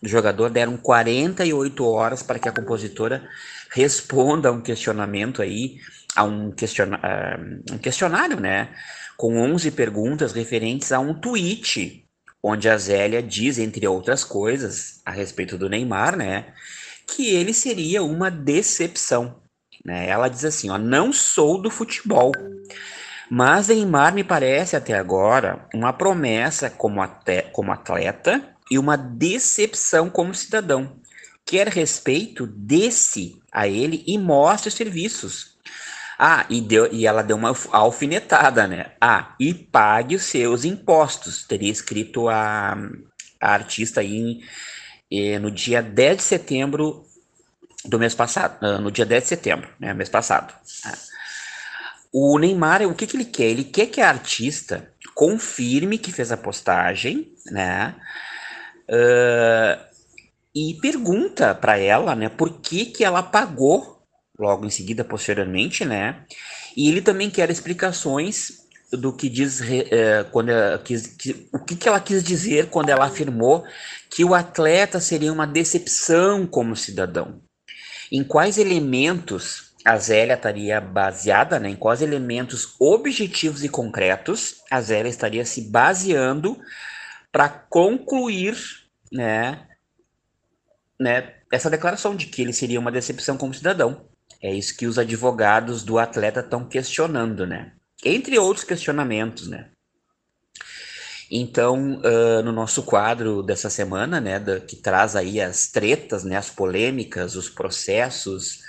do 0.00 0.08
jogador 0.08 0.50
deram 0.50 0.76
48 0.76 1.84
horas 1.84 2.22
para 2.22 2.38
que 2.38 2.48
a 2.48 2.52
compositora 2.52 3.28
responda 3.72 4.50
a 4.50 4.52
um 4.52 4.60
questionamento 4.60 5.42
aí, 5.42 5.78
a 6.14 6.22
um, 6.22 6.50
uh, 6.50 7.72
um 7.72 7.78
questionário, 7.78 8.38
né? 8.38 8.72
Com 9.16 9.36
11 9.40 9.72
perguntas 9.72 10.32
referentes 10.32 10.92
a 10.92 11.00
um 11.00 11.12
tweet 11.12 12.07
onde 12.42 12.68
a 12.68 12.76
Zélia 12.76 13.22
diz, 13.22 13.58
entre 13.58 13.86
outras 13.86 14.24
coisas, 14.24 15.00
a 15.04 15.10
respeito 15.10 15.58
do 15.58 15.68
Neymar, 15.68 16.16
né? 16.16 16.52
Que 17.06 17.34
ele 17.34 17.52
seria 17.52 18.02
uma 18.02 18.30
decepção. 18.30 19.40
Né? 19.84 20.08
Ela 20.08 20.28
diz 20.28 20.44
assim: 20.44 20.70
ó, 20.70 20.78
não 20.78 21.12
sou 21.12 21.60
do 21.60 21.70
futebol, 21.70 22.32
mas 23.30 23.68
Neymar 23.68 24.14
me 24.14 24.24
parece 24.24 24.76
até 24.76 24.94
agora 24.94 25.66
uma 25.74 25.92
promessa 25.92 26.70
como, 26.70 27.00
como 27.52 27.72
atleta 27.72 28.56
e 28.70 28.78
uma 28.78 28.96
decepção 28.96 30.08
como 30.10 30.34
cidadão. 30.34 30.96
Quer 31.44 31.68
respeito, 31.68 32.46
desse 32.46 33.40
a 33.50 33.66
ele 33.66 34.04
e 34.06 34.18
mostre 34.18 34.68
os 34.68 34.74
serviços. 34.74 35.57
Ah, 36.18 36.44
e, 36.50 36.60
deu, 36.60 36.92
e 36.92 37.06
ela 37.06 37.22
deu 37.22 37.36
uma 37.36 37.54
alfinetada, 37.70 38.66
né? 38.66 38.92
Ah, 39.00 39.36
e 39.38 39.54
pague 39.54 40.16
os 40.16 40.24
seus 40.24 40.64
impostos. 40.64 41.44
Teria 41.46 41.70
escrito 41.70 42.28
a, 42.28 42.76
a 43.40 43.52
artista 43.52 44.00
aí 44.00 44.40
eh, 45.10 45.38
no 45.38 45.50
dia 45.50 45.80
10 45.80 46.16
de 46.16 46.22
setembro 46.22 47.06
do 47.84 47.98
mês 47.98 48.14
passado, 48.14 48.58
ah, 48.60 48.78
no 48.78 48.90
dia 48.90 49.06
10 49.06 49.22
de 49.22 49.28
setembro, 49.28 49.68
né, 49.78 49.94
mês 49.94 50.08
passado. 50.08 50.52
É. 50.86 50.92
O 52.12 52.38
Neymar, 52.38 52.82
o 52.82 52.94
que, 52.94 53.06
que 53.06 53.16
ele 53.16 53.24
quer? 53.24 53.44
Ele 53.44 53.64
quer 53.64 53.86
que 53.86 54.00
a 54.00 54.08
artista 54.08 54.90
confirme 55.14 55.98
que 55.98 56.10
fez 56.10 56.32
a 56.32 56.36
postagem, 56.36 57.32
né? 57.50 57.94
Uh, 58.88 59.88
e 60.54 60.74
pergunta 60.80 61.54
para 61.54 61.78
ela, 61.78 62.14
né, 62.14 62.28
por 62.30 62.60
que 62.60 62.86
que 62.86 63.04
ela 63.04 63.22
pagou 63.22 63.97
logo 64.38 64.64
em 64.64 64.70
seguida, 64.70 65.04
posteriormente, 65.04 65.84
né? 65.84 66.24
E 66.76 66.88
ele 66.88 67.02
também 67.02 67.28
quer 67.30 67.50
explicações 67.50 68.66
do 68.92 69.12
que 69.12 69.28
diz 69.28 69.60
uh, 69.60 70.30
quando 70.30 70.50
ela 70.50 70.78
quis, 70.78 71.06
que, 71.06 71.48
o 71.52 71.58
que, 71.58 71.76
que 71.76 71.88
ela 71.88 72.00
quis 72.00 72.22
dizer 72.22 72.70
quando 72.70 72.88
ela 72.88 73.04
afirmou 73.04 73.64
que 74.08 74.24
o 74.24 74.34
atleta 74.34 74.98
seria 74.98 75.32
uma 75.32 75.46
decepção 75.46 76.46
como 76.46 76.74
cidadão 76.74 77.42
em 78.10 78.24
quais 78.24 78.58
elementos 78.58 79.72
a 79.84 79.96
Zélia 79.96 80.34
estaria 80.34 80.80
baseada, 80.80 81.58
né? 81.58 81.70
Em 81.70 81.76
quais 81.76 82.02
elementos 82.02 82.74
objetivos 82.78 83.64
e 83.64 83.68
concretos 83.68 84.62
a 84.70 84.80
Zélia 84.80 85.08
estaria 85.08 85.44
se 85.44 85.70
baseando 85.70 86.58
para 87.30 87.48
concluir, 87.48 88.56
né, 89.12 89.66
né, 90.98 91.34
essa 91.52 91.70
declaração 91.70 92.16
de 92.16 92.26
que 92.26 92.42
ele 92.42 92.52
seria 92.52 92.80
uma 92.80 92.90
decepção 92.90 93.36
como 93.36 93.54
cidadão. 93.54 94.08
É 94.42 94.52
isso 94.52 94.76
que 94.76 94.86
os 94.86 94.98
advogados 94.98 95.82
do 95.82 95.98
atleta 95.98 96.40
estão 96.40 96.64
questionando, 96.64 97.46
né? 97.46 97.72
Entre 98.04 98.38
outros 98.38 98.64
questionamentos, 98.64 99.48
né? 99.48 99.68
Então, 101.30 102.00
uh, 102.00 102.42
no 102.42 102.52
nosso 102.52 102.82
quadro 102.82 103.42
dessa 103.42 103.68
semana, 103.68 104.20
né, 104.20 104.38
da, 104.40 104.60
que 104.60 104.76
traz 104.76 105.14
aí 105.14 105.40
as 105.40 105.66
tretas, 105.66 106.24
né, 106.24 106.36
as 106.36 106.48
polêmicas, 106.48 107.36
os 107.36 107.50
processos, 107.50 108.60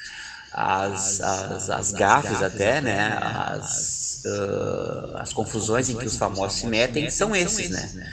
as, 0.52 1.22
as, 1.22 1.70
as, 1.70 1.92
gafes 1.94 2.42
até, 2.42 2.82
né, 2.82 3.18
as, 3.22 4.24
uh, 4.26 5.18
as 5.18 5.32
confusões 5.32 5.90
em 5.90 5.96
que 5.96 6.06
os 6.06 6.18
famosos 6.18 6.60
se 6.60 6.68
metem, 6.68 7.10
são 7.10 7.34
esses, 7.34 7.70
né? 7.70 7.90
né? 7.94 8.12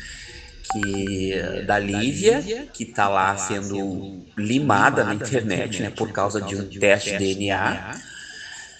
Que, 0.72 1.62
da 1.66 1.79
Lívia, 1.79 2.42
que 2.72 2.85
está 2.85 3.09
lá 3.09 3.37
sendo 3.37 4.26
limada 4.37 5.05
na 5.05 5.14
internet, 5.14 5.83
né, 5.83 5.90
por 5.90 6.12
causa 6.12 6.40
de 6.42 6.57
um 6.57 6.64
teste 6.64 7.16
de 7.16 7.18
DNA, 7.18 7.81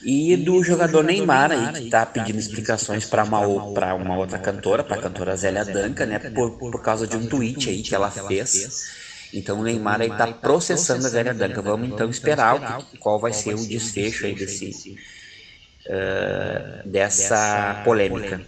E 0.01 0.37
do 0.37 0.63
jogador 0.63 1.03
Neymar 1.05 1.53
aí, 1.53 1.69
que 1.71 1.85
tá 1.87 2.05
pedindo 2.07 2.39
explicações 2.39 3.07
para 3.07 3.25
uma, 3.25 3.41
uma 3.41 4.17
outra 4.17 4.39
cantora, 4.39 4.85
para 4.85 4.97
a 4.97 4.99
cantora 4.99 5.37
Zélia 5.37 5.65
Duncan, 5.65 6.07
né, 6.07 6.19
por, 6.19 6.59
por 6.59 6.83
causa 6.83 7.07
de 7.07 7.17
um 7.17 7.27
tweet 7.27 7.71
aí 7.71 7.83
que 7.83 7.95
ela 7.95 8.11
fez. 8.11 8.71
Então 9.33 9.61
o 9.61 9.65
Neymar 9.65 10.01
aí 10.03 10.13
tá 10.17 10.27
processando 10.29 11.07
a 11.07 11.11
Zélia 11.11 11.35
Duncan. 11.35 11.63
Vamos 11.63 11.89
então 11.89 12.09
esperar 12.11 12.57
o, 12.57 12.99
qual 12.99 13.21
vai 13.21 13.33
ser 13.33 13.55
o 13.55 13.67
desfecho 13.67 14.27
aí 14.27 14.35
desse, 14.35 14.81
uh, 15.87 16.89
dessa 16.89 17.83
polêmica. 17.85 18.41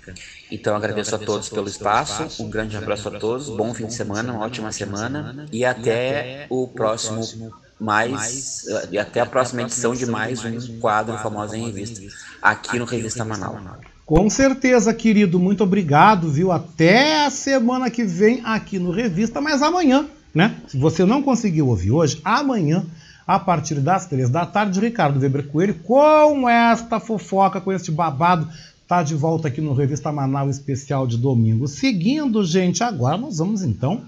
Então 0.51 0.75
agradeço 0.75 1.15
a 1.15 1.19
todos 1.19 1.49
pelo 1.49 1.69
espaço, 1.69 2.43
um 2.43 2.49
grande 2.49 2.77
abraço 2.77 3.09
a 3.09 3.19
todos, 3.19 3.49
bom 3.49 3.75
fim 3.75 3.87
de 3.87 3.95
semana, 3.95 4.33
uma 4.33 4.45
ótima 4.45 4.73
semana. 4.73 5.47
e 5.53 5.65
até 5.65 6.47
o 6.49 6.69
próximo 6.69 7.53
mais 7.79 8.65
e 8.91 8.99
até 8.99 9.21
a 9.21 9.27
próxima 9.27 9.63
edição 9.63 9.95
de 9.95 10.05
mais 10.07 10.45
um 10.45 10.81
quadro 10.81 11.17
famoso 11.19 11.55
em 11.55 11.67
revista 11.67 12.01
aqui 12.43 12.79
no 12.79 12.85
Revista 12.85 13.25
Manaus. 13.25 13.61
Com 14.05 14.31
certeza, 14.31 14.95
querido, 14.95 15.39
muito 15.39 15.63
obrigado, 15.63 16.31
viu? 16.31 16.51
Até 16.51 17.27
a 17.27 17.31
semana 17.31 17.91
que 17.91 18.05
vem 18.05 18.41
aqui 18.43 18.79
no 18.79 18.91
Revista, 18.91 19.39
mas 19.39 19.61
amanhã, 19.61 20.09
né? 20.35 20.57
Se 20.67 20.79
você 20.79 21.05
não 21.05 21.23
conseguiu 21.23 21.69
ouvir 21.69 21.91
hoje, 21.91 22.19
amanhã, 22.25 22.87
a 23.29 23.39
partir 23.39 23.75
das 23.81 24.07
três 24.07 24.31
da 24.31 24.47
tarde, 24.47 24.81
Ricardo 24.81 25.21
Weber 25.21 25.49
Coelho, 25.49 25.75
com 25.75 26.49
esta 26.49 26.99
fofoca, 26.99 27.61
com 27.61 27.71
este 27.71 27.93
babado, 27.93 28.49
tá 28.87 29.03
de 29.03 29.15
volta 29.15 29.49
aqui 29.49 29.61
no 29.61 29.75
Revista 29.75 30.11
Manaus 30.11 30.57
especial 30.57 31.07
de 31.07 31.19
domingo. 31.19 31.69
Seguindo, 31.69 32.43
gente, 32.43 32.83
agora 32.83 33.19
nós 33.19 33.37
vamos 33.37 33.61
então 33.61 34.01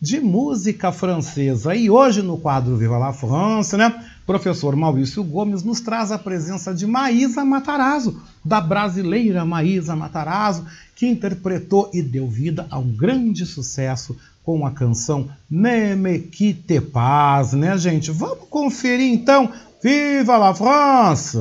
de 0.00 0.20
música 0.20 0.92
francesa. 0.92 1.74
E 1.74 1.90
hoje 1.90 2.22
no 2.22 2.38
quadro 2.38 2.76
Viva 2.76 2.98
la 2.98 3.12
France, 3.12 3.76
né? 3.76 3.92
Professor 4.24 4.76
Maurício 4.76 5.24
Gomes 5.24 5.64
nos 5.64 5.80
traz 5.80 6.12
a 6.12 6.18
presença 6.18 6.72
de 6.72 6.86
Maísa 6.86 7.44
Matarazzo, 7.44 8.22
da 8.44 8.60
brasileira 8.60 9.44
Maísa 9.44 9.96
Matarazzo, 9.96 10.64
que 10.94 11.08
interpretou 11.08 11.90
e 11.92 12.00
deu 12.00 12.28
vida 12.28 12.64
a 12.70 12.78
um 12.78 12.92
grande 12.92 13.44
sucesso 13.44 14.16
com 14.48 14.64
a 14.64 14.70
canção 14.70 15.28
Neme 15.50 16.20
Quitte 16.20 16.80
Paz, 16.80 17.52
né, 17.52 17.76
gente? 17.76 18.10
Vamos 18.10 18.48
conferir 18.48 19.12
então. 19.12 19.52
Viva 19.82 20.38
la 20.38 20.54
France! 20.54 21.36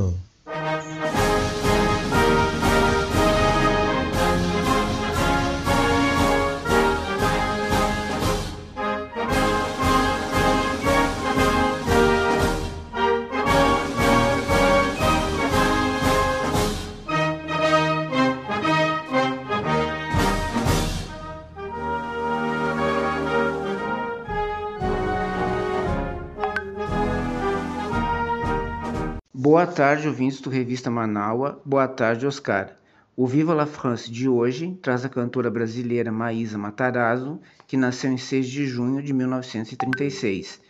Boa 29.57 29.65
tarde, 29.65 30.07
ouvintes 30.07 30.39
do 30.39 30.51
Revista 30.51 30.91
Manaua. 30.91 31.59
Boa 31.65 31.87
tarde, 31.87 32.27
Oscar. 32.27 32.77
O 33.15 33.25
Viva 33.25 33.55
la 33.55 33.65
France 33.65 34.11
de 34.11 34.29
hoje 34.29 34.77
traz 34.83 35.03
a 35.03 35.09
cantora 35.09 35.49
brasileira 35.49 36.11
Maísa 36.11 36.59
Matarazzo, 36.59 37.41
que 37.65 37.75
nasceu 37.75 38.11
em 38.11 38.19
6 38.19 38.47
de 38.47 38.67
junho 38.67 39.01
de 39.01 39.11
1936. 39.13 40.61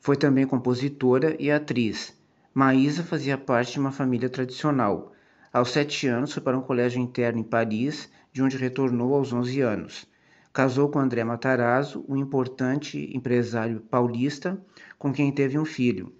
Foi 0.00 0.16
também 0.16 0.46
compositora 0.46 1.36
e 1.38 1.50
atriz. 1.50 2.18
Maísa 2.54 3.02
fazia 3.02 3.36
parte 3.36 3.74
de 3.74 3.80
uma 3.80 3.92
família 3.92 4.30
tradicional. 4.30 5.12
Aos 5.52 5.70
sete 5.70 6.06
anos 6.06 6.32
foi 6.32 6.42
para 6.42 6.56
um 6.56 6.62
colégio 6.62 7.02
interno 7.02 7.38
em 7.38 7.44
Paris, 7.44 8.10
de 8.32 8.42
onde 8.42 8.56
retornou 8.56 9.14
aos 9.14 9.30
11 9.30 9.60
anos. 9.60 10.06
Casou 10.54 10.88
com 10.88 10.98
André 10.98 11.22
Matarazzo, 11.22 12.02
um 12.08 12.16
importante 12.16 13.14
empresário 13.14 13.80
paulista, 13.90 14.58
com 14.98 15.12
quem 15.12 15.30
teve 15.30 15.58
um 15.58 15.66
filho. 15.66 16.10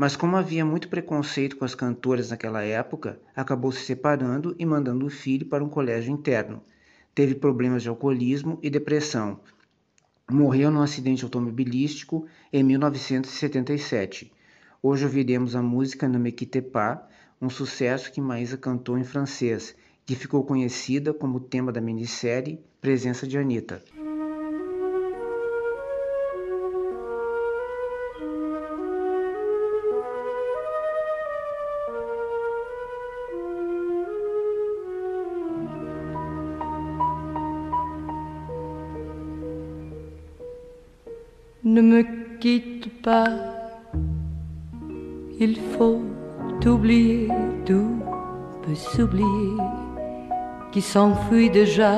Mas 0.00 0.16
como 0.16 0.34
havia 0.34 0.64
muito 0.64 0.88
preconceito 0.88 1.58
com 1.58 1.64
as 1.66 1.74
cantoras 1.74 2.30
naquela 2.30 2.62
época, 2.62 3.20
acabou 3.36 3.70
se 3.70 3.84
separando 3.84 4.56
e 4.58 4.64
mandando 4.64 5.04
o 5.04 5.10
filho 5.10 5.44
para 5.44 5.62
um 5.62 5.68
colégio 5.68 6.10
interno. 6.10 6.62
Teve 7.14 7.34
problemas 7.34 7.82
de 7.82 7.90
alcoolismo 7.90 8.58
e 8.62 8.70
depressão. 8.70 9.40
Morreu 10.30 10.70
num 10.70 10.80
acidente 10.80 11.22
automobilístico 11.22 12.26
em 12.50 12.62
1977. 12.62 14.32
Hoje 14.82 15.04
ouviremos 15.04 15.54
a 15.54 15.60
música 15.60 16.08
Ne 16.08 16.18
me 16.18 16.32
quitte 16.32 16.62
pas, 16.62 17.00
um 17.38 17.50
sucesso 17.50 18.10
que 18.10 18.22
Maísa 18.22 18.56
cantou 18.56 18.96
em 18.96 19.04
francês, 19.04 19.76
que 20.06 20.14
ficou 20.14 20.44
conhecida 20.44 21.12
como 21.12 21.38
tema 21.38 21.70
da 21.70 21.80
minissérie 21.82 22.58
Presença 22.80 23.26
de 23.26 23.36
Anitta. 23.36 23.82
Ne 41.72 41.82
me 41.82 42.02
quitte 42.40 43.00
pas, 43.00 43.28
il 45.38 45.56
faut 45.56 46.00
oublier, 46.66 47.28
tout 47.64 47.94
peut 48.64 48.74
s'oublier, 48.74 49.56
qui 50.72 50.80
s'enfuit 50.80 51.48
déjà, 51.48 51.92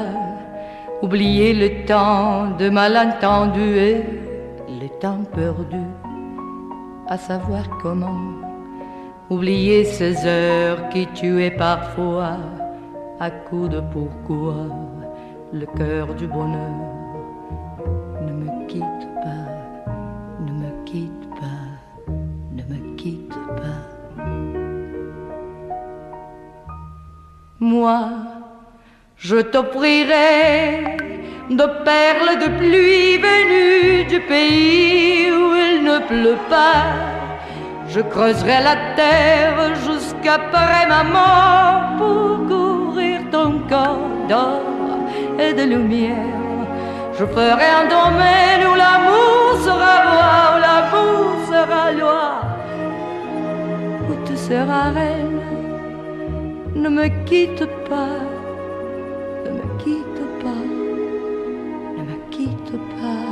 oublier 1.01 1.55
le 1.55 1.87
temps 1.87 2.51
de 2.59 2.69
malentendu 2.69 3.67
et 3.79 4.05
le 4.69 4.89
temps 5.01 5.25
perdu, 5.35 5.87
à 7.09 7.17
savoir 7.17 7.65
comment, 7.81 8.21
oublier 9.31 9.85
ces 9.85 10.27
heures 10.27 10.91
qui 10.91 11.07
tuaient 11.15 11.57
parfois, 11.57 12.37
à 13.19 13.31
coup 13.31 13.69
de 13.69 13.81
pourquoi, 13.81 14.67
le 15.51 15.65
cœur 15.65 16.15
du 16.15 16.27
bonheur. 16.27 16.92
Moi, 27.73 28.01
je 29.17 29.37
t'offrirai 29.37 30.99
de 31.49 31.67
perles 31.89 32.37
de 32.45 32.49
pluie 32.59 33.17
venues 33.17 34.05
du 34.13 34.21
pays 34.33 35.31
où 35.31 35.47
il 35.67 35.83
ne 35.83 35.99
pleut 36.11 36.43
pas. 36.51 36.85
Je 37.89 38.01
creuserai 38.01 38.59
la 38.71 38.77
terre 39.01 39.75
jusqu'après 39.87 40.85
ma 40.87 41.03
mort 41.17 41.83
pour 41.97 42.47
couvrir 42.53 43.21
ton 43.31 43.53
corps 43.73 44.11
d'or 44.29 44.61
et 45.39 45.55
de 45.55 45.63
lumière. 45.63 46.37
Je 47.19 47.25
ferai 47.25 47.71
un 47.81 47.87
domaine 47.99 48.63
où 48.71 48.75
l'amour 48.83 49.49
sera 49.67 49.95
loi, 50.09 50.33
où 50.53 50.59
l'amour 50.67 51.31
sera 51.53 51.85
loi, 52.03 52.25
où 54.11 54.13
tu 54.27 54.37
seras 54.37 54.91
reine. 54.91 55.62
Ne 56.83 56.89
me 56.89 57.07
quitte 57.27 57.65
pas, 57.89 58.19
ne 59.45 59.51
me 59.53 59.63
quitte 59.79 60.25
pas, 60.43 60.65
ne 61.97 62.03
me 62.09 62.17
quitte 62.33 62.77
pas. 62.97 63.23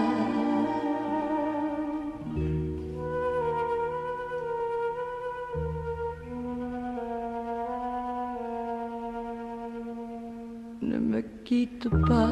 Ne 10.80 10.98
me 10.98 11.20
quitte 11.44 11.88
pas, 12.06 12.30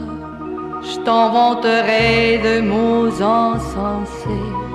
je 0.83 1.01
t'inventerai 1.01 2.39
de 2.45 2.61
mots 2.61 3.21
insensés 3.21 4.68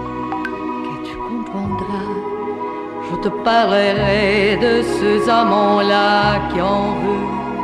Je 3.13 3.19
te 3.19 3.29
parlerai 3.29 4.57
de 4.57 4.81
ces 4.81 5.29
amants-là 5.29 6.49
qui 6.49 6.59
ont 6.59 6.93
vu 7.03 7.19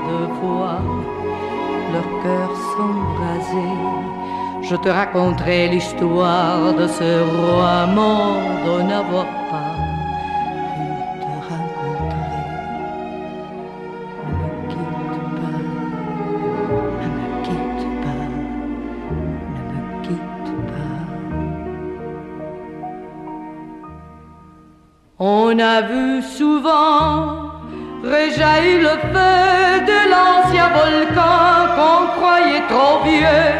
de 0.07 0.19
voir 0.39 0.79
leur 1.91 2.09
cœur 2.23 2.49
s'embraser. 2.69 3.73
Je 4.61 4.75
te 4.75 4.89
raconterai 4.89 5.69
l'histoire 5.69 6.73
de 6.79 6.87
ce 6.87 7.09
roi 7.33 7.87
mort 7.87 8.43
de 8.67 8.83
n'avoir 8.83 9.25
pas 9.49 9.68
On 25.21 25.59
a 25.59 25.81
vu 25.81 26.21
souvent 26.21 27.51
réjaillir 28.01 28.79
le 28.83 28.95
feu 29.11 29.81
de 29.91 29.99
l'ancien 30.11 30.69
volcan 30.69 31.75
qu'on 31.75 32.07
croyait 32.17 32.65
trop 32.69 33.03
vieux. 33.03 33.51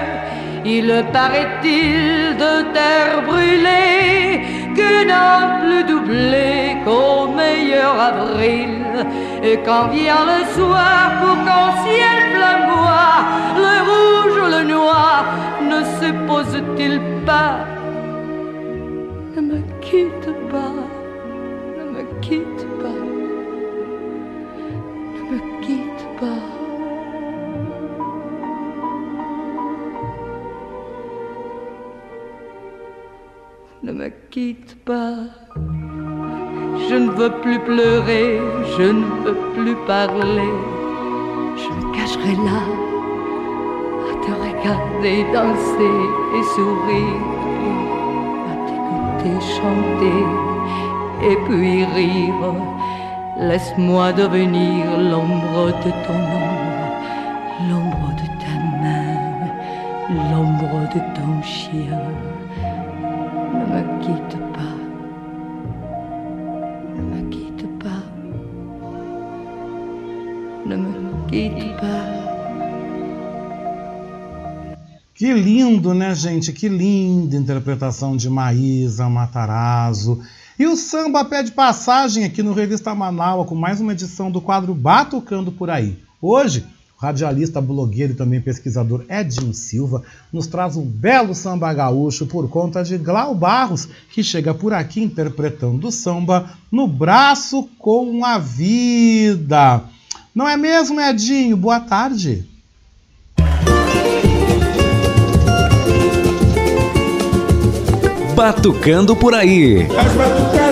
Il 0.64 1.04
paraît-il 1.12 2.38
de 2.38 2.62
terre 2.72 3.24
brûlée 3.28 4.40
que 4.74 5.06
n'a 5.06 5.60
plus 5.60 5.84
doublé 5.84 6.78
qu'au 6.86 7.28
meilleur 7.28 8.00
avril. 8.00 9.06
Et 9.44 9.58
quand 9.66 9.90
vient 9.90 10.24
le 10.34 10.46
soir 10.58 11.12
pour 11.20 11.36
qu'en 11.44 11.84
ciel 11.84 12.20
flamboie, 12.36 13.20
le 13.58 13.76
rouge 13.90 14.38
ou 14.44 14.50
le 14.50 14.64
noir 14.64 15.26
ne 15.62 15.84
se 15.84 16.10
pose-t-il 16.26 17.02
pas? 17.26 17.66
Ne 19.36 19.42
me 19.42 19.62
quitte 19.82 20.32
pas 20.50 20.99
quitte 22.22 22.66
pas, 22.82 23.02
ne 25.16 25.22
me 25.32 25.40
quitte 25.62 26.06
pas. 26.20 26.44
Ne 33.84 33.92
me 33.94 34.10
quitte 34.30 34.76
pas. 34.84 35.16
Je 36.90 36.96
ne 36.96 37.12
veux 37.12 37.32
plus 37.42 37.60
pleurer, 37.60 38.40
je 38.78 38.84
ne 38.84 39.06
veux 39.24 39.38
plus 39.56 39.76
parler. 39.88 40.54
Je 41.56 41.70
me 41.74 41.94
cacherai 41.96 42.36
là 42.50 42.62
à 44.10 44.14
te 44.26 44.32
regarder 44.46 45.24
danser 45.34 46.00
et 46.38 46.44
sourire, 46.56 47.24
à 48.52 48.54
t'écouter 48.68 49.36
chanter 49.56 50.49
et 51.22 51.38
puis 51.46 51.86
rire. 51.86 52.54
Laisse-moi 53.40 54.12
devenir 54.14 54.86
l'ombre 54.98 55.68
de 55.84 55.92
ton 56.06 56.22
ombre, 56.50 56.88
l'ombre 57.70 58.10
de 58.20 58.28
ta 58.42 58.56
main, 58.82 59.48
l'ombre 60.30 60.82
de 60.94 61.00
ton 61.16 61.42
chien. 61.42 62.04
Ne 63.54 63.64
me 63.74 63.82
quitte 64.02 64.38
pas, 64.52 64.78
ne 66.96 67.02
me 67.02 67.30
quitte 67.30 67.68
pas, 67.80 68.04
ne 70.66 70.76
me 70.76 71.30
quitte 71.30 71.78
pas. 71.78 72.20
Que 75.16 75.34
lindo, 75.34 75.94
né, 75.94 76.14
gente? 76.16 76.54
Que 76.54 76.70
linda 76.70 77.36
interpretação 77.36 78.16
de 78.16 78.30
Maísa 78.30 79.10
Matarazzo. 79.10 80.20
E 80.60 80.68
o 80.68 80.76
samba 80.76 81.24
pede 81.24 81.54
passagem 81.54 82.26
aqui 82.26 82.44
no 82.44 82.52
Revista 82.52 82.94
Manaus 82.94 83.48
com 83.48 83.56
mais 83.56 83.80
uma 83.80 83.94
edição 83.94 84.30
do 84.30 84.42
quadro 84.42 84.76
Batucando 84.76 85.54
por 85.54 85.70
Aí. 85.70 85.98
Hoje, 86.22 86.66
o 87.00 87.02
radialista, 87.02 87.62
blogueiro 87.62 88.12
e 88.12 88.16
também 88.18 88.42
pesquisador 88.42 89.06
Edinho 89.10 89.54
Silva 89.54 90.04
nos 90.34 90.48
traz 90.48 90.76
um 90.76 90.84
belo 90.84 91.34
samba 91.34 91.74
gaúcho 91.74 92.28
por 92.28 92.50
conta 92.50 92.84
de 92.84 92.98
Glau 92.98 93.34
Barros, 93.34 93.88
que 94.12 94.22
chega 94.22 94.54
por 94.54 94.74
aqui 94.74 95.02
interpretando 95.02 95.88
o 95.88 95.92
samba 95.94 96.50
no 96.70 96.90
braço 96.90 97.70
com 97.80 98.26
a 98.26 98.38
vida. 98.38 99.82
Não 100.36 100.46
é 100.46 100.58
mesmo, 100.58 101.00
Edinho? 101.00 101.56
Boa 101.56 101.80
tarde. 101.80 102.46
Batucando 108.36 109.18
por 109.18 109.34
aí. 109.34 109.86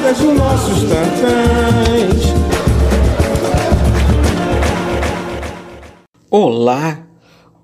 Dos 0.08 0.20
nossos 0.38 0.84
tantãs. 0.84 2.24
Olá, 6.32 7.06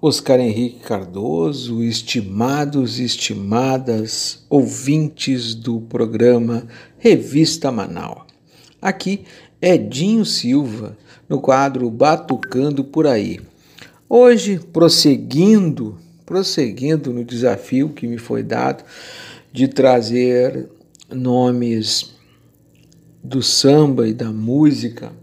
Oscar 0.02 0.42
Henrique 0.42 0.82
Cardoso, 0.82 1.82
estimados 1.82 3.00
e 3.00 3.06
estimadas 3.06 4.44
ouvintes 4.50 5.56
do 5.56 5.80
programa 5.80 6.68
Revista 6.98 7.72
Manaus. 7.72 8.24
Aqui 8.82 9.24
é 9.62 9.78
Dinho 9.78 10.26
Silva, 10.26 10.98
no 11.30 11.40
quadro 11.40 11.90
Batucando 11.90 12.84
por 12.84 13.08
aí. 13.08 13.40
Hoje, 14.10 14.60
prosseguindo, 14.60 15.98
prosseguindo 16.26 17.14
no 17.14 17.24
desafio 17.24 17.88
que 17.88 18.06
me 18.06 18.18
foi 18.18 18.44
dado 18.44 18.84
de 19.54 19.70
trazer 19.70 20.68
nomes 21.10 22.13
do 23.24 23.42
samba 23.42 24.06
e 24.06 24.14
da 24.14 24.30
música 24.32 25.14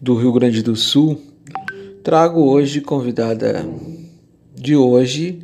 do 0.00 0.16
Rio 0.16 0.32
Grande 0.32 0.62
do 0.62 0.74
Sul, 0.74 1.22
trago 2.02 2.42
hoje 2.42 2.80
convidada 2.80 3.64
de 4.52 4.74
hoje 4.74 5.40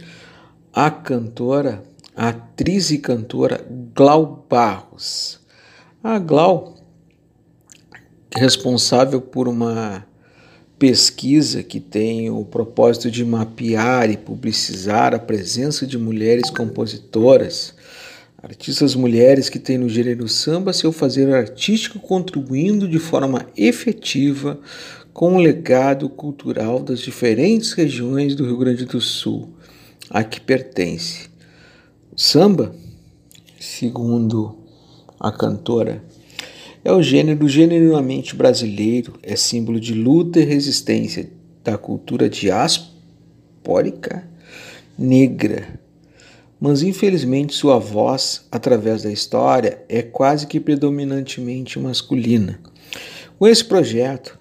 a 0.73 0.91
cantora, 0.91 1.83
atriz 2.17 2.91
e 2.91 2.99
cantora 2.99 3.65
Glau 3.95 4.45
Barros. 4.51 5.39
A 6.03 6.19
Glau, 6.19 6.75
responsável 8.35 9.21
por 9.21 9.47
uma 9.47 10.05
pesquisa 10.77 11.63
que 11.63 11.79
tem 11.79 12.31
o 12.31 12.45
propósito 12.45 13.11
de 13.11 13.25
mapear 13.25 14.11
e 14.11 14.17
publicizar 14.17 15.15
a 15.15 15.19
presença 15.19 15.87
de 15.87 15.99
mulheres 15.99 16.51
compositoras, 16.51 17.75
artistas 18.41 18.95
mulheres 18.95 19.49
que 19.49 19.59
têm 19.59 19.79
no 19.79 19.89
gênero 19.89 20.29
samba 20.29 20.73
seu 20.73 20.93
fazer 20.93 21.35
artístico 21.35 21.99
contribuindo 21.99 22.87
de 22.87 22.99
forma 22.99 23.47
efetiva 23.57 24.61
com 25.13 25.35
o 25.35 25.41
legado 25.41 26.09
cultural 26.09 26.79
das 26.79 27.01
diferentes 27.01 27.73
regiões 27.73 28.37
do 28.37 28.47
Rio 28.47 28.59
Grande 28.59 28.85
do 28.85 29.01
Sul 29.01 29.51
a 30.09 30.23
que 30.23 30.41
pertence. 30.41 31.29
O 32.13 32.21
samba, 32.21 32.73
segundo 33.59 34.57
a 35.19 35.33
cantora 35.33 36.05
é 36.85 36.93
o 36.93 37.03
gênero 37.03 37.49
genuinamente 37.49 38.37
brasileiro, 38.37 39.15
é 39.21 39.35
símbolo 39.35 39.81
de 39.81 39.95
luta 39.95 40.39
e 40.39 40.45
resistência 40.45 41.29
da 41.65 41.77
cultura 41.77 42.29
diaspórica 42.29 44.27
negra. 44.97 45.88
Mas 46.61 46.83
infelizmente 46.83 47.55
sua 47.55 47.79
voz, 47.79 48.45
através 48.51 49.03
da 49.03 49.13
história, 49.13 49.83
é 49.89 50.03
quase 50.03 50.47
que 50.47 50.59
predominantemente 50.59 51.79
masculina. 51.79 52.61
Com 53.39 53.47
esse 53.47 53.65
projeto, 53.65 54.37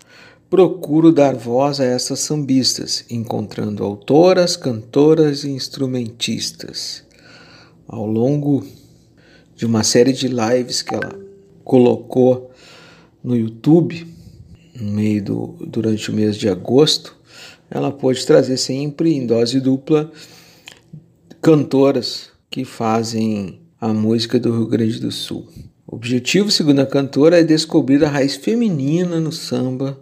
procuro 0.49 1.11
dar 1.11 1.35
voz 1.35 1.79
a 1.79 1.85
essas 1.85 2.19
sambistas, 2.19 3.05
encontrando 3.09 3.83
autoras, 3.83 4.55
cantoras 4.55 5.43
e 5.43 5.49
instrumentistas. 5.49 7.03
Ao 7.87 8.05
longo 8.05 8.65
de 9.55 9.65
uma 9.65 9.83
série 9.83 10.13
de 10.13 10.27
lives 10.27 10.81
que 10.81 10.95
ela 10.95 11.13
colocou 11.63 12.51
no 13.23 13.35
YouTube, 13.35 14.07
no 14.73 14.91
meio 14.93 15.23
do, 15.23 15.55
durante 15.67 16.09
o 16.09 16.13
mês 16.13 16.35
de 16.35 16.49
agosto, 16.49 17.15
ela 17.69 17.91
pôde 17.91 18.25
trazer 18.25 18.57
sempre 18.57 19.13
em 19.13 19.25
dose 19.25 19.59
dupla 19.59 20.11
cantoras 21.47 22.29
que 22.51 22.65
fazem 22.65 23.61
a 23.79 23.87
música 23.93 24.37
do 24.37 24.51
Rio 24.51 24.67
Grande 24.67 24.99
do 24.99 25.09
Sul. 25.09 25.47
O 25.87 25.95
objetivo, 25.95 26.51
segundo 26.51 26.81
a 26.81 26.85
cantora, 26.85 27.39
é 27.39 27.43
descobrir 27.43 28.03
a 28.03 28.09
raiz 28.09 28.35
feminina 28.35 29.17
no 29.21 29.31
samba, 29.31 29.97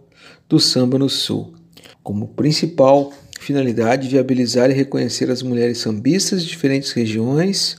do 0.50 0.60
samba 0.60 0.98
no 0.98 1.08
Sul, 1.08 1.54
como 2.02 2.30
principal 2.30 3.14
finalidade 3.40 4.08
viabilizar 4.08 4.72
e 4.72 4.74
reconhecer 4.74 5.30
as 5.30 5.44
mulheres 5.44 5.78
sambistas 5.78 6.42
de 6.42 6.50
diferentes 6.50 6.94
regiões, 6.94 7.78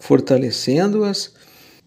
fortalecendo-as 0.00 1.34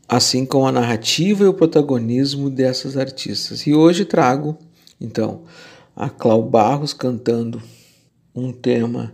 assim 0.08 0.46
como 0.46 0.66
a 0.66 0.72
narrativa 0.72 1.44
e 1.44 1.48
o 1.48 1.54
protagonismo 1.54 2.50
dessas 2.50 2.96
artistas. 2.96 3.68
E 3.68 3.74
hoje 3.74 4.06
trago, 4.06 4.58
então, 4.98 5.44
a 5.94 6.10
Clau 6.10 6.42
Barros 6.42 6.94
cantando 6.94 7.62
um 8.34 8.54
tema 8.54 9.12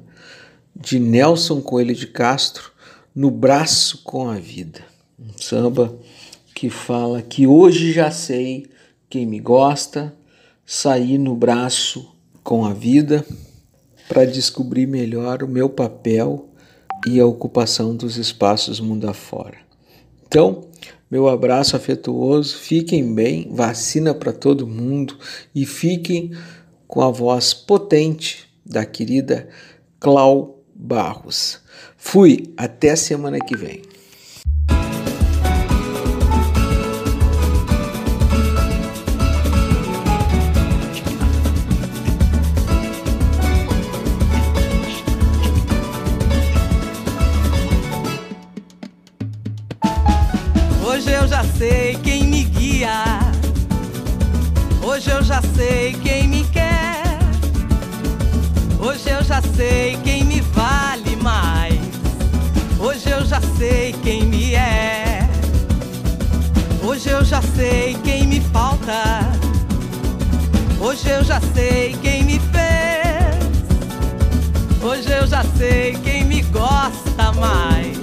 de 0.76 1.00
Nelson 1.00 1.62
Coelho 1.62 1.94
de 1.94 2.08
Castro, 2.08 2.72
No 3.16 3.30
Braço 3.30 4.02
com 4.04 4.30
a 4.30 4.36
Vida. 4.36 4.82
Um 5.20 5.38
samba 5.38 5.96
que 6.56 6.70
fala 6.70 7.22
que 7.22 7.46
hoje 7.46 7.92
já 7.92 8.10
sei 8.10 8.68
quem 9.10 9.26
me 9.26 9.40
gosta, 9.40 10.14
sair 10.66 11.18
no 11.18 11.36
braço 11.36 12.16
com 12.44 12.66
a 12.66 12.74
vida 12.74 13.26
para 14.08 14.26
descobrir 14.26 14.88
melhor 14.88 15.44
o 15.44 15.48
meu 15.48 15.70
papel 15.70 16.50
e 17.08 17.20
a 17.20 17.26
ocupação 17.26 17.96
dos 17.96 18.18
espaços 18.18 18.80
mundo 18.80 19.08
afora. 19.08 19.58
Então, 20.26 20.68
meu 21.10 21.28
abraço 21.28 21.76
afetuoso, 21.76 22.58
fiquem 22.58 23.14
bem, 23.14 23.48
vacina 23.52 24.14
para 24.14 24.34
todo 24.34 24.66
mundo 24.66 25.18
e 25.54 25.66
fiquem 25.66 26.32
com 26.88 27.02
a 27.02 27.12
voz 27.12 27.54
potente 27.54 28.50
da 28.66 28.86
querida 28.86 29.48
Clau 30.00 30.53
Barros. 30.76 31.62
Fui, 31.98 32.54
até 32.58 32.92
a 32.92 32.96
semana 32.96 33.40
que 33.40 33.56
vem. 33.56 33.82
Hoje 50.86 51.12
eu 51.12 51.28
já 51.28 51.44
sei 51.44 51.96
quem 52.04 52.28
me 52.28 52.44
guia. 52.44 53.20
Hoje 54.84 55.10
eu 55.10 55.24
já 55.24 55.42
sei 55.56 55.94
quem 56.04 56.28
me 56.28 56.44
quer. 56.46 57.02
Hoje 58.80 59.10
eu 59.10 59.24
já 59.24 59.42
sei 59.42 59.98
quem 60.04 60.13
sei 63.58 63.94
quem 64.04 64.26
me 64.26 64.56
é. 64.56 65.28
Hoje 66.84 67.10
eu 67.10 67.24
já 67.24 67.42
sei 67.42 67.96
quem 68.04 68.28
me 68.28 68.40
falta. 68.40 69.32
Hoje 70.80 71.10
eu 71.10 71.24
já 71.24 71.40
sei 71.54 71.96
quem 72.02 72.24
me 72.24 72.40
fez. 72.40 72.54
Hoje 74.82 75.10
eu 75.10 75.26
já 75.28 75.44
sei 75.58 75.94
quem 76.04 76.26
me 76.26 76.42
gosta 76.44 77.32
mais. 77.40 77.98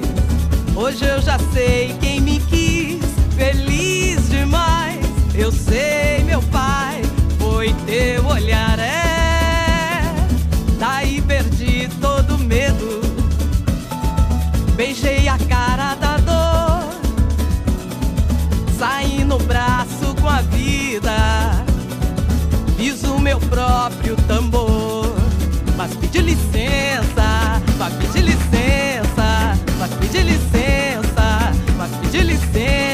Hoje 0.74 1.04
eu 1.04 1.20
já 1.20 1.38
sei 1.52 1.94
quem 2.00 2.20
me 2.20 2.40
quis. 2.40 3.04
Feliz 3.36 4.28
demais. 4.28 4.98
Eu 5.34 5.52
sei, 5.52 6.22
meu 6.24 6.42
pai, 6.42 7.02
foi 7.38 7.74
teu 7.86 8.26
olhar. 8.26 8.78
É. 8.78 10.02
Daí 10.78 11.20
perdi 11.20 11.88
todo 12.00 12.38
medo. 12.38 13.00
Beijei 14.74 15.19
meu 23.20 23.38
próprio 23.38 24.16
tambor. 24.26 25.14
Mas 25.76 25.94
pedi 25.96 26.18
licença, 26.18 27.62
mas 27.78 27.92
pedi 27.94 28.20
licença, 28.20 29.58
mas 29.78 29.90
pedi 29.94 30.22
licença, 30.22 31.52
mas 31.76 31.90
pedi 32.00 32.22
licença. 32.22 32.89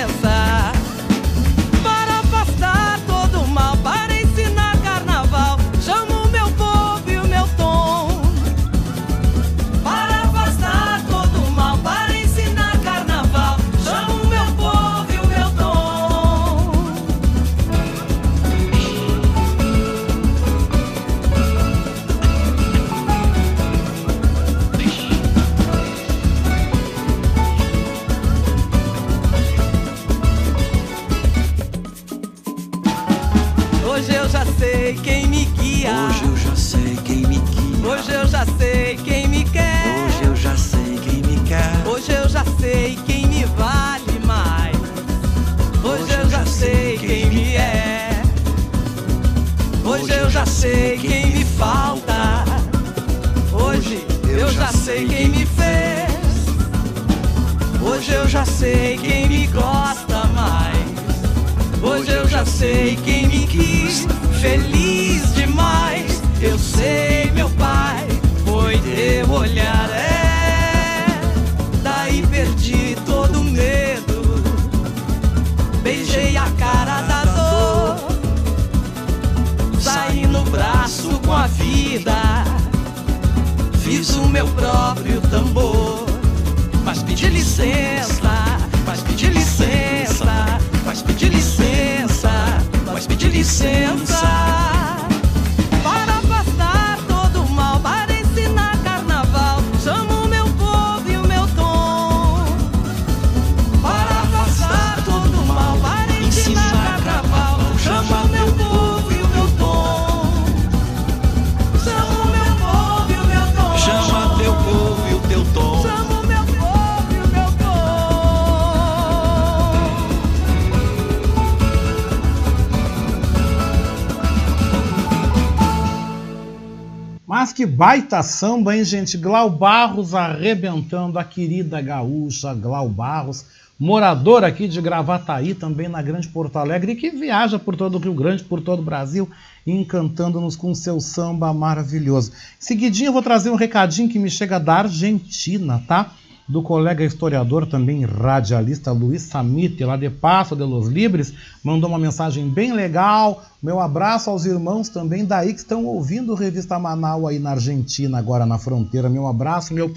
Baita 127.77 128.22
samba, 128.22 128.74
hein, 128.74 128.83
gente? 128.83 129.18
Glau 129.18 129.51
Barros 129.51 130.14
arrebentando 130.14 131.18
a 131.18 131.24
querida 131.24 131.79
gaúcha 131.83 132.55
Glau 132.55 132.89
Barros, 132.89 133.45
moradora 133.79 134.47
aqui 134.47 134.66
de 134.66 134.81
Gravataí, 134.81 135.55
também 135.55 135.87
na 135.87 136.01
Grande 136.01 136.27
Porto 136.27 136.57
Alegre, 136.57 136.95
que 136.95 137.11
viaja 137.11 137.59
por 137.59 137.77
todo 137.77 137.97
o 137.97 137.99
Rio 137.99 138.14
Grande, 138.14 138.43
por 138.43 138.62
todo 138.62 138.81
o 138.81 138.83
Brasil, 138.85 139.29
encantando-nos 139.66 140.57
com 140.57 140.74
seu 140.74 140.99
samba 141.01 141.53
maravilhoso. 141.53 142.33
Seguidinho 142.59 143.09
eu 143.09 143.12
vou 143.12 143.22
trazer 143.22 143.51
um 143.51 143.57
recadinho 143.57 144.09
que 144.09 144.18
me 144.18 144.31
chega 144.31 144.59
da 144.59 144.77
Argentina, 144.77 145.83
tá? 145.87 146.12
Do 146.49 146.62
colega 146.62 147.05
historiador, 147.05 147.66
também 147.66 148.05
radialista 148.05 148.92
Luiz 148.92 149.22
Samite, 149.22 149.84
lá 149.84 149.97
de 149.97 150.09
Passo 150.09 150.55
de 150.55 150.62
los 150.62 150.86
Libres, 150.86 151.32
mandou 151.62 151.90
uma 151.90 151.99
mensagem 151.99 152.49
bem 152.49 152.72
legal. 152.72 153.44
Meu 153.61 153.80
abraço 153.80 154.30
aos 154.30 154.44
irmãos 154.44 154.88
também 154.88 155.24
daí 155.24 155.53
que 155.53 155.59
estão 155.59 155.84
ouvindo 155.84 156.34
Revista 156.34 156.78
Manaus 156.78 157.28
aí 157.28 157.38
na 157.38 157.51
Argentina, 157.51 158.18
agora 158.18 158.47
na 158.47 158.59
fronteira. 158.59 159.09
Meu 159.09 159.26
abraço, 159.26 159.74
meu 159.74 159.92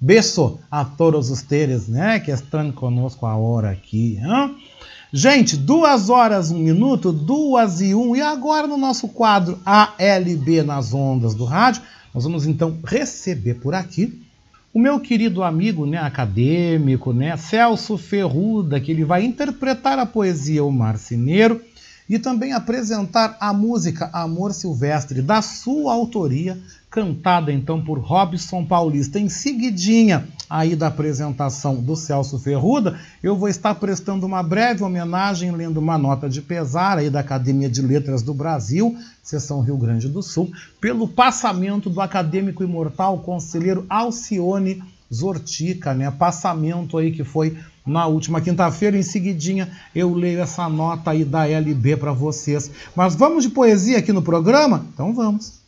beijo 0.00 0.58
a 0.70 0.84
todos 0.84 1.30
os 1.30 1.42
teres, 1.42 1.86
né, 1.86 2.18
que 2.18 2.30
estão 2.30 2.72
conosco 2.72 3.26
a 3.26 3.36
hora 3.36 3.70
aqui. 3.70 4.18
Hein? 4.22 4.56
Gente, 5.12 5.56
duas 5.56 6.08
horas, 6.08 6.50
um 6.50 6.58
minuto, 6.58 7.12
duas 7.12 7.82
e 7.82 7.94
um. 7.94 8.16
E 8.16 8.22
agora 8.22 8.66
no 8.66 8.78
nosso 8.78 9.08
quadro 9.08 9.58
ALB 9.66 10.62
nas 10.64 10.94
ondas 10.94 11.34
do 11.34 11.44
rádio, 11.44 11.82
nós 12.14 12.24
vamos 12.24 12.46
então 12.46 12.78
receber 12.84 13.54
por 13.54 13.74
aqui 13.74 14.19
o 14.72 14.78
meu 14.78 15.00
querido 15.00 15.42
amigo, 15.42 15.84
né, 15.84 15.98
acadêmico, 15.98 17.12
né, 17.12 17.36
Celso 17.36 17.98
Ferruda, 17.98 18.80
que 18.80 18.92
ele 18.92 19.04
vai 19.04 19.24
interpretar 19.24 19.98
a 19.98 20.06
poesia 20.06 20.64
O 20.64 20.70
Marceneiro 20.70 21.60
e 22.08 22.18
também 22.18 22.52
apresentar 22.52 23.36
a 23.40 23.52
música 23.52 24.10
Amor 24.12 24.52
Silvestre, 24.52 25.22
da 25.22 25.42
sua 25.42 25.92
autoria, 25.92 26.58
cantada 26.90 27.52
então 27.52 27.80
por 27.80 27.98
Robson 27.98 28.64
Paulista. 28.64 29.18
Em 29.18 29.28
seguidinha 29.28 30.26
aí 30.48 30.74
da 30.74 30.88
apresentação 30.88 31.76
do 31.76 31.94
Celso 31.94 32.38
Ferruda, 32.38 32.98
eu 33.22 33.36
vou 33.36 33.48
estar 33.48 33.76
prestando 33.76 34.26
uma 34.26 34.42
breve 34.42 34.82
homenagem, 34.82 35.52
lendo 35.52 35.78
uma 35.78 35.96
nota 35.96 36.28
de 36.28 36.42
pesar 36.42 36.98
aí 36.98 37.08
da 37.08 37.20
Academia 37.20 37.70
de 37.70 37.80
Letras 37.80 38.22
do 38.22 38.34
Brasil, 38.34 38.96
seção 39.22 39.60
Rio 39.60 39.76
Grande 39.76 40.08
do 40.08 40.22
Sul, 40.22 40.50
pelo 40.80 41.06
passamento 41.06 41.88
do 41.88 42.00
acadêmico 42.00 42.64
imortal 42.64 43.18
conselheiro 43.18 43.86
Alcione 43.88 44.82
Zortica, 45.12 45.94
né? 45.94 46.10
Passamento 46.10 46.98
aí 46.98 47.12
que 47.12 47.22
foi 47.22 47.56
na 47.86 48.06
última 48.06 48.40
quinta-feira. 48.40 48.96
Em 48.96 49.02
seguidinha 49.02 49.68
eu 49.94 50.12
leio 50.12 50.40
essa 50.40 50.68
nota 50.68 51.12
aí 51.12 51.24
da 51.24 51.48
LB 51.48 51.96
para 51.96 52.12
vocês. 52.12 52.70
Mas 52.96 53.14
vamos 53.14 53.44
de 53.44 53.50
poesia 53.50 53.98
aqui 53.98 54.12
no 54.12 54.22
programa? 54.22 54.86
Então 54.92 55.14
vamos. 55.14 55.59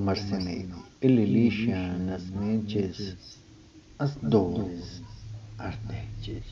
Marceneiro. 0.00 0.82
Ele 1.00 1.24
lixa 1.24 1.96
nas 1.98 2.28
mentes 2.30 3.38
as 3.98 4.14
dores 4.16 5.02
ardentes. 5.58 6.44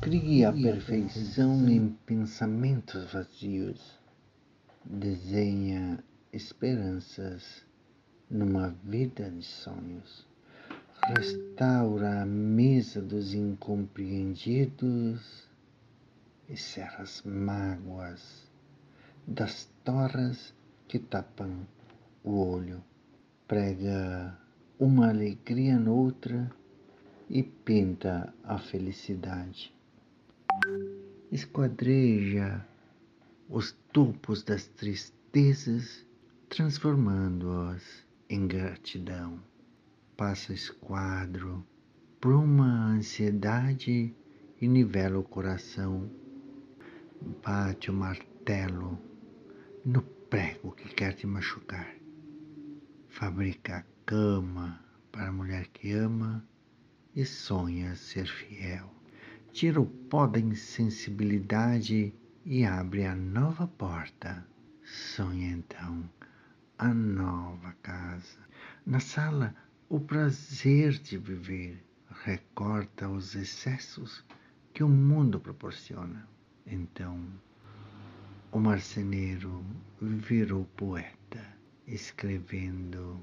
Cria 0.00 0.48
a 0.48 0.52
perfeição 0.52 1.68
em 1.68 1.88
pensamentos 2.06 3.12
vazios. 3.12 4.00
Desenha 4.84 6.02
esperanças 6.32 7.62
numa 8.28 8.74
vida 8.84 9.30
de 9.30 9.44
sonhos. 9.44 10.26
Restaura 11.16 12.22
a 12.22 12.26
mesa 12.26 13.00
dos 13.00 13.34
incompreendidos 13.34 15.46
e 16.48 16.56
cerra 16.56 17.02
as 17.02 17.22
mágoas 17.22 18.50
das 19.26 19.68
torres 19.84 20.52
que 20.92 20.98
tapam 20.98 21.66
o 22.22 22.32
olho. 22.38 22.84
Prega 23.48 24.38
uma 24.78 25.08
alegria 25.08 25.78
noutra 25.78 26.52
e 27.30 27.42
pinta 27.42 28.30
a 28.44 28.58
felicidade. 28.58 29.74
Esquadreja 31.30 32.62
os 33.48 33.72
topos 33.90 34.42
das 34.42 34.66
tristezas, 34.66 36.04
transformando-os 36.50 38.06
em 38.28 38.46
gratidão. 38.46 39.40
Passa 40.14 40.52
esquadro 40.52 41.64
por 42.20 42.34
uma 42.34 42.88
ansiedade 42.88 44.14
e 44.60 44.68
nivela 44.68 45.18
o 45.18 45.22
coração. 45.22 46.10
Bate 47.42 47.90
o 47.90 47.94
martelo 47.94 48.98
no 49.86 50.11
prego 50.32 50.72
que 50.72 50.88
quer 50.88 51.12
te 51.12 51.26
machucar. 51.26 51.94
Fabrica 53.10 53.86
cama 54.06 54.82
para 55.10 55.28
a 55.28 55.32
mulher 55.32 55.66
que 55.68 55.92
ama 55.92 56.42
e 57.14 57.22
sonha 57.22 57.94
ser 57.94 58.26
fiel. 58.26 58.90
Tira 59.52 59.78
o 59.78 59.84
pó 59.84 60.26
da 60.26 60.40
insensibilidade 60.40 62.14
e 62.46 62.64
abre 62.64 63.04
a 63.04 63.14
nova 63.14 63.66
porta. 63.66 64.42
Sonha 64.82 65.50
então 65.50 66.08
a 66.78 66.94
nova 66.94 67.74
casa. 67.82 68.38
Na 68.86 69.00
sala, 69.00 69.54
o 69.86 70.00
prazer 70.00 70.92
de 70.92 71.18
viver 71.18 71.84
recorta 72.24 73.06
os 73.06 73.34
excessos 73.34 74.24
que 74.72 74.82
o 74.82 74.88
mundo 74.88 75.38
proporciona. 75.38 76.26
Então, 76.66 77.22
o 78.52 78.60
marceneiro 78.60 79.64
virou 79.98 80.66
poeta, 80.76 81.42
escrevendo 81.86 83.18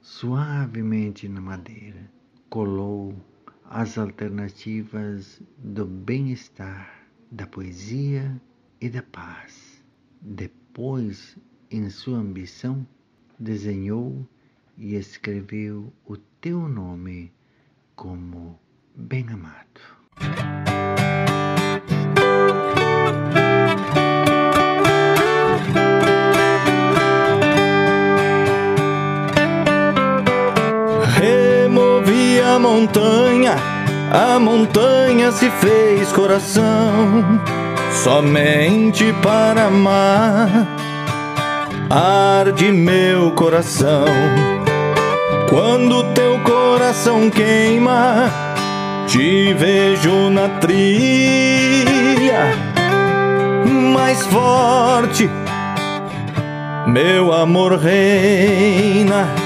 suavemente 0.00 1.28
na 1.28 1.38
madeira, 1.38 2.10
colou 2.48 3.14
as 3.66 3.98
alternativas 3.98 5.42
do 5.58 5.84
bem-estar, 5.84 7.06
da 7.30 7.46
poesia 7.46 8.40
e 8.80 8.88
da 8.88 9.02
paz. 9.02 9.84
Depois, 10.22 11.36
em 11.70 11.90
sua 11.90 12.16
ambição, 12.16 12.86
desenhou 13.38 14.26
e 14.78 14.94
escreveu 14.94 15.92
o 16.06 16.16
teu 16.16 16.66
nome 16.66 17.30
como 17.94 18.58
bem-amado. 18.96 19.99
Montanha, 32.60 33.56
a 34.12 34.38
montanha 34.38 35.32
se 35.32 35.50
fez 35.50 36.12
coração, 36.12 37.40
somente 38.04 39.12
para 39.22 39.66
amar. 39.66 40.66
Arde 41.88 42.70
meu 42.70 43.32
coração, 43.32 44.04
quando 45.48 46.04
teu 46.14 46.38
coração 46.40 47.28
queima, 47.30 48.30
te 49.08 49.52
vejo 49.54 50.30
na 50.30 50.48
trilha 50.60 51.90
mais 54.10 54.26
forte. 54.26 55.28
Meu 56.86 57.32
amor 57.32 57.76
reina. 57.78 59.39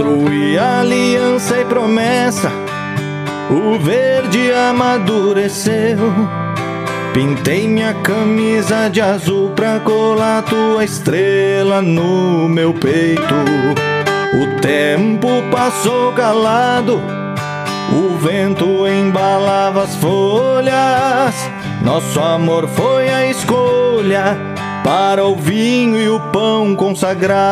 Construí 0.00 0.56
aliança 0.56 1.60
e 1.60 1.64
promessa, 1.66 2.50
o 3.50 3.78
verde 3.78 4.50
amadureceu. 4.50 5.98
Pintei 7.12 7.68
minha 7.68 7.92
camisa 7.92 8.88
de 8.88 9.02
azul 9.02 9.50
pra 9.50 9.78
colar 9.80 10.42
tua 10.44 10.82
estrela 10.84 11.82
no 11.82 12.48
meu 12.48 12.72
peito. 12.72 13.34
O 14.32 14.46
tempo 14.62 15.28
passou 15.50 16.12
calado, 16.12 16.98
o 17.92 18.16
vento 18.16 18.88
embalava 18.88 19.82
as 19.82 19.94
folhas. 19.96 21.34
Nosso 21.84 22.18
amor 22.20 22.66
foi 22.68 23.10
a 23.10 23.26
escolha 23.26 24.38
para 24.82 25.26
o 25.26 25.36
vinho 25.36 25.98
e 26.00 26.08
o 26.08 26.18
pão 26.32 26.74
consagrar. 26.74 27.50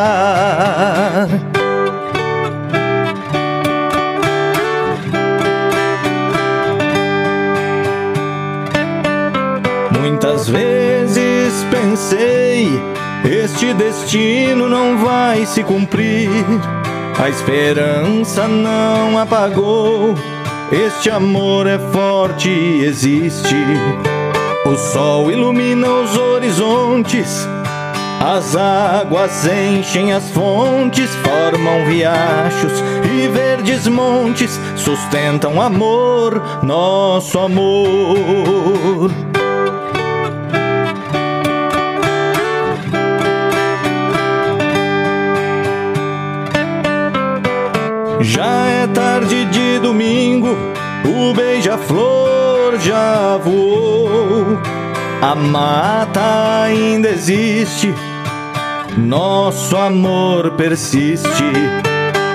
Muitas 10.00 10.48
vezes 10.48 11.64
pensei, 11.70 12.68
este 13.24 13.74
destino 13.74 14.68
não 14.68 14.96
vai 14.98 15.44
se 15.44 15.64
cumprir. 15.64 16.30
A 17.20 17.28
esperança 17.28 18.46
não 18.46 19.18
apagou, 19.18 20.14
este 20.70 21.10
amor 21.10 21.66
é 21.66 21.78
forte 21.78 22.48
e 22.48 22.84
existe. 22.84 23.56
O 24.64 24.76
sol 24.76 25.32
ilumina 25.32 25.88
os 25.88 26.16
horizontes, 26.16 27.48
as 28.20 28.54
águas 28.54 29.46
enchem 29.46 30.12
as 30.12 30.30
fontes, 30.30 31.10
formam 31.16 31.84
riachos 31.86 32.84
e 33.04 33.26
verdes 33.28 33.88
montes, 33.88 34.60
sustentam 34.76 35.60
amor, 35.60 36.40
nosso 36.62 37.38
amor. 37.40 39.27
Já 48.20 48.66
é 48.66 48.86
tarde 48.88 49.44
de 49.46 49.78
domingo, 49.78 50.56
o 51.04 51.32
beija-flor 51.34 52.78
já 52.80 53.36
voou. 53.36 54.58
A 55.22 55.34
mata 55.34 56.62
ainda 56.64 57.08
existe, 57.08 57.94
nosso 58.96 59.76
amor 59.76 60.50
persiste. 60.52 61.44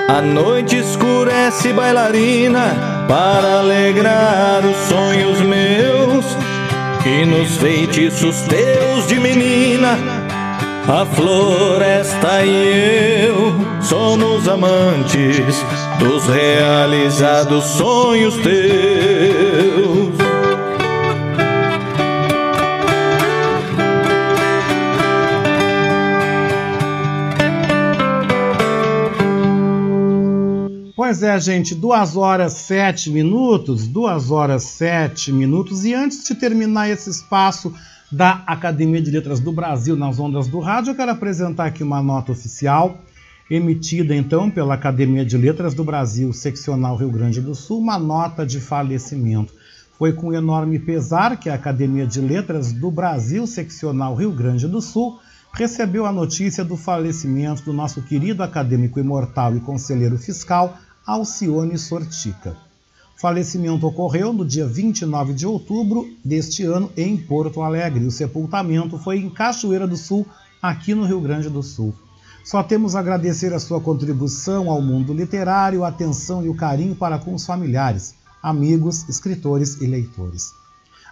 A 0.08 0.22
noite 0.22 0.78
escurece 0.78 1.74
bailarina 1.74 3.06
para 3.08 3.60
alegrar 3.60 4.64
os 4.66 4.78
sonhos 4.88 5.42
meus 5.42 6.26
e 7.06 7.26
nos 7.26 7.58
feitiços 7.58 8.42
teus 8.42 9.08
de 9.08 9.20
menina. 9.20 9.98
A 10.86 11.06
floresta 11.06 12.46
e 12.46 13.26
eu 13.28 13.54
somos 13.82 14.50
amantes 14.50 15.56
dos 15.98 16.28
realizados 16.28 17.64
sonhos 17.64 18.36
teus. 18.36 20.14
Pois 30.96 31.24
é, 31.24 31.40
gente, 31.40 31.74
duas 31.74 32.18
horas 32.18 32.54
sete 32.54 33.10
minutos, 33.10 33.88
duas 33.88 34.32
horas 34.32 34.64
sete 34.64 35.32
minutos, 35.32 35.86
e 35.86 35.94
antes 35.94 36.24
de 36.26 36.36
terminar 36.36 36.90
esse 36.90 37.10
espaço 37.10 37.74
da 38.14 38.44
Academia 38.46 39.02
de 39.02 39.10
Letras 39.10 39.40
do 39.40 39.52
Brasil 39.52 39.96
nas 39.96 40.20
ondas 40.20 40.48
do 40.48 40.60
rádio, 40.60 40.92
eu 40.92 40.96
quero 40.96 41.10
apresentar 41.10 41.66
aqui 41.66 41.82
uma 41.82 42.00
nota 42.00 42.32
oficial 42.32 43.00
emitida 43.50 44.16
então 44.16 44.52
pela 44.52 44.76
Academia 44.76 45.26
de 45.26 45.36
Letras 45.36 45.74
do 45.74 45.84
Brasil, 45.84 46.32
seccional 46.32 46.96
Rio 46.96 47.10
Grande 47.10 47.42
do 47.42 47.56
Sul, 47.56 47.80
uma 47.80 47.98
nota 47.98 48.46
de 48.46 48.60
falecimento. 48.60 49.52
Foi 49.98 50.14
com 50.14 50.32
enorme 50.32 50.78
pesar 50.78 51.38
que 51.38 51.50
a 51.50 51.56
Academia 51.56 52.06
de 52.06 52.22
Letras 52.22 52.72
do 52.72 52.92
Brasil, 52.92 53.48
seccional 53.48 54.14
Rio 54.14 54.32
Grande 54.32 54.68
do 54.68 54.80
Sul, 54.80 55.20
recebeu 55.52 56.06
a 56.06 56.12
notícia 56.12 56.64
do 56.64 56.78
falecimento 56.78 57.64
do 57.64 57.74
nosso 57.74 58.04
querido 58.04 58.44
acadêmico 58.44 59.00
imortal 59.00 59.58
e 59.58 59.60
conselheiro 59.60 60.20
fiscal, 60.20 60.78
Alcione 61.04 61.80
Sortica. 61.80 62.56
Falecimento 63.24 63.88
ocorreu 63.88 64.34
no 64.34 64.46
dia 64.46 64.68
29 64.68 65.34
de 65.34 65.48
outubro 65.48 66.14
deste 66.26 66.66
ano 66.66 66.92
em 66.98 67.16
Porto 67.16 67.62
Alegre. 67.62 68.06
O 68.06 68.12
sepultamento 68.12 68.98
foi 68.98 69.20
em 69.20 69.30
Cachoeira 69.30 69.88
do 69.88 69.96
Sul, 69.96 70.28
aqui 70.62 70.94
no 70.94 71.06
Rio 71.06 71.22
Grande 71.22 71.48
do 71.48 71.64
Sul. 71.64 71.94
Só 72.44 72.62
temos 72.62 72.98
a 72.98 73.00
agradecer 73.00 73.54
a 73.54 73.62
sua 73.62 73.80
contribuição 73.80 74.70
ao 74.70 74.82
mundo 74.82 75.14
literário, 75.14 75.86
a 75.86 75.88
atenção 75.88 76.44
e 76.44 76.50
o 76.50 76.54
carinho 76.54 76.98
para 76.98 77.18
com 77.18 77.34
os 77.34 77.46
familiares, 77.46 78.14
amigos, 78.42 79.08
escritores 79.08 79.80
e 79.80 79.88
leitores. 79.88 80.52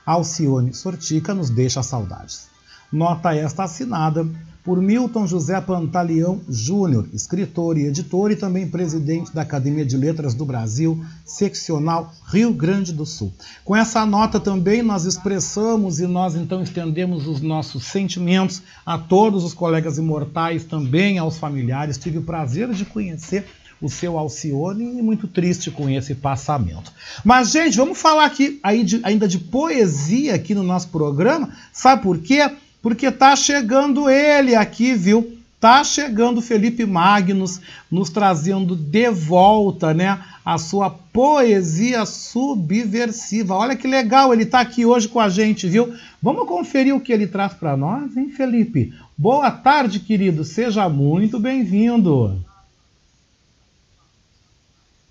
Alcione 0.06 0.74
Sortica 0.74 1.34
nos 1.34 1.50
deixa 1.50 1.82
saudades. 1.82 2.50
Nota 2.92 3.34
esta 3.34 3.64
assinada 3.64 4.28
por 4.64 4.82
Milton 4.82 5.26
José 5.26 5.60
Pantaleão 5.60 6.42
Júnior, 6.48 7.08
escritor 7.14 7.78
e 7.78 7.86
editor 7.86 8.32
e 8.32 8.36
também 8.36 8.68
presidente 8.68 9.34
da 9.34 9.42
Academia 9.42 9.86
de 9.86 9.98
Letras 9.98 10.34
do 10.34 10.46
Brasil, 10.46 11.04
seccional 11.26 12.14
Rio 12.28 12.54
Grande 12.54 12.94
do 12.94 13.06
Sul. 13.06 13.34
Com 13.66 13.76
essa 13.76 14.06
nota 14.06 14.40
também 14.40 14.84
nós 14.84 15.06
expressamos 15.06 16.00
e 16.00 16.06
nós 16.06 16.36
então 16.36 16.62
estendemos 16.62 17.28
os 17.28 17.42
nossos 17.42 17.86
sentimentos 17.86 18.62
a 18.86 18.98
todos 18.98 19.44
os 19.44 19.54
colegas 19.54 19.98
imortais, 19.98 20.64
também 20.64 21.18
aos 21.18 21.38
familiares. 21.38 21.98
Tive 21.98 22.20
o 22.20 22.24
prazer 22.24 22.70
de 22.72 22.86
conhecer 22.86 23.46
o 23.82 23.90
seu 23.90 24.18
Alcione 24.18 25.00
e 25.00 25.02
muito 25.02 25.28
triste 25.28 25.72
com 25.72 25.90
esse 25.90 26.14
passamento. 26.14 26.94
Mas, 27.26 27.52
gente, 27.52 27.78
vamos 27.78 27.98
falar 27.98 28.26
aqui 28.26 28.60
ainda 28.62 29.28
de 29.28 29.40
poesia 29.40 30.36
aqui 30.36 30.54
no 30.54 30.62
nosso 30.62 30.90
programa. 30.90 31.50
Sabe 31.74 32.04
por 32.04 32.20
quê? 32.20 32.48
Porque 32.82 33.12
tá 33.12 33.36
chegando 33.36 34.10
ele 34.10 34.56
aqui, 34.56 34.94
viu? 34.94 35.38
Tá 35.60 35.84
chegando 35.84 36.42
Felipe 36.42 36.88
Magnus 36.88 37.62
nos 37.90 38.10
trazendo 38.10 38.76
de 38.76 39.12
volta, 39.12 39.94
né, 39.94 40.20
a 40.44 40.58
sua 40.58 40.90
poesia 40.90 42.04
subversiva. 42.04 43.54
Olha 43.54 43.76
que 43.76 43.88
legal, 43.88 44.34
ele 44.34 44.46
tá 44.46 44.60
aqui 44.60 44.88
hoje 44.88 45.08
com 45.08 45.20
a 45.20 45.30
gente, 45.30 45.68
viu? 45.68 45.94
Vamos 46.20 46.48
conferir 46.48 46.96
o 46.96 47.00
que 47.00 47.14
ele 47.14 47.28
traz 47.28 47.54
para 47.54 47.78
nós, 47.78 48.18
hein, 48.18 48.32
Felipe? 48.36 48.92
Boa 49.16 49.52
tarde, 49.52 50.00
querido. 50.00 50.44
Seja 50.44 50.90
muito 50.90 51.40
bem-vindo. 51.40 52.44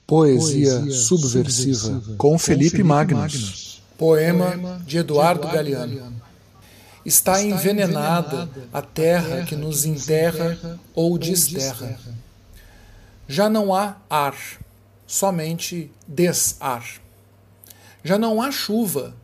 Poesia, 0.04 0.80
poesia 0.80 0.96
subversiva, 0.96 1.76
subversiva, 1.76 2.16
com 2.18 2.36
Felipe, 2.36 2.70
Felipe 2.70 2.88
Magnus. 2.88 3.20
Magnus. 3.22 3.82
Poema 3.96 4.82
de 4.84 4.98
Eduardo, 4.98 5.42
Eduardo 5.42 5.56
Galeano. 5.56 5.94
Galeano. 5.94 6.19
Está 7.04 7.42
envenenada 7.42 8.48
a 8.72 8.82
terra 8.82 9.44
que 9.44 9.56
nos 9.56 9.84
enterra 9.84 10.78
ou 10.94 11.18
desterra. 11.18 11.98
Já 13.26 13.48
não 13.48 13.74
há 13.74 13.96
ar, 14.08 14.36
somente 15.06 15.90
desar. 16.06 16.84
Já 18.02 18.18
não 18.18 18.42
há 18.42 18.50
chuva, 18.50 19.14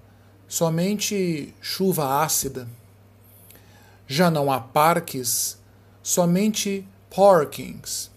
somente 0.49 1.55
chuva 1.61 2.23
ácida. 2.23 2.69
Já 4.07 4.31
não 4.31 4.51
há 4.51 4.61
parques, 4.61 5.59
somente 6.03 6.87
parkings. 7.15 8.11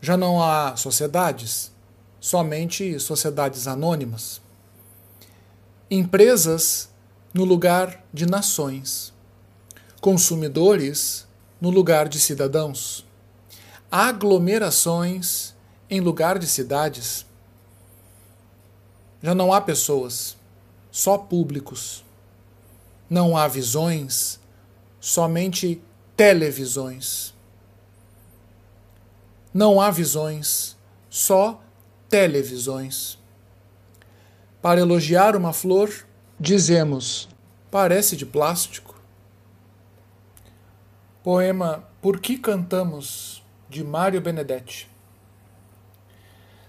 Já 0.00 0.16
não 0.16 0.42
há 0.42 0.76
sociedades, 0.76 1.72
somente 2.20 2.98
sociedades 3.00 3.66
anônimas. 3.66 4.40
Empresas 5.90 6.87
no 7.32 7.44
lugar 7.44 8.04
de 8.12 8.26
nações, 8.26 9.12
consumidores 10.00 11.26
no 11.60 11.70
lugar 11.70 12.08
de 12.08 12.18
cidadãos, 12.18 13.06
aglomerações 13.90 15.54
em 15.90 16.00
lugar 16.00 16.38
de 16.38 16.46
cidades. 16.46 17.26
Já 19.22 19.34
não 19.34 19.52
há 19.52 19.60
pessoas, 19.60 20.36
só 20.90 21.18
públicos. 21.18 22.04
Não 23.10 23.36
há 23.36 23.48
visões, 23.48 24.38
somente 25.00 25.82
televisões. 26.16 27.34
Não 29.52 29.80
há 29.80 29.90
visões, 29.90 30.76
só 31.08 31.60
televisões. 32.08 33.18
Para 34.60 34.80
elogiar 34.80 35.34
uma 35.34 35.52
flor, 35.52 36.07
Dizemos, 36.40 37.28
parece 37.68 38.16
de 38.16 38.24
plástico. 38.24 38.94
Poema 41.20 41.88
Por 42.00 42.20
que 42.20 42.38
Cantamos, 42.38 43.42
de 43.68 43.82
Mário 43.82 44.20
Benedetti. 44.20 44.88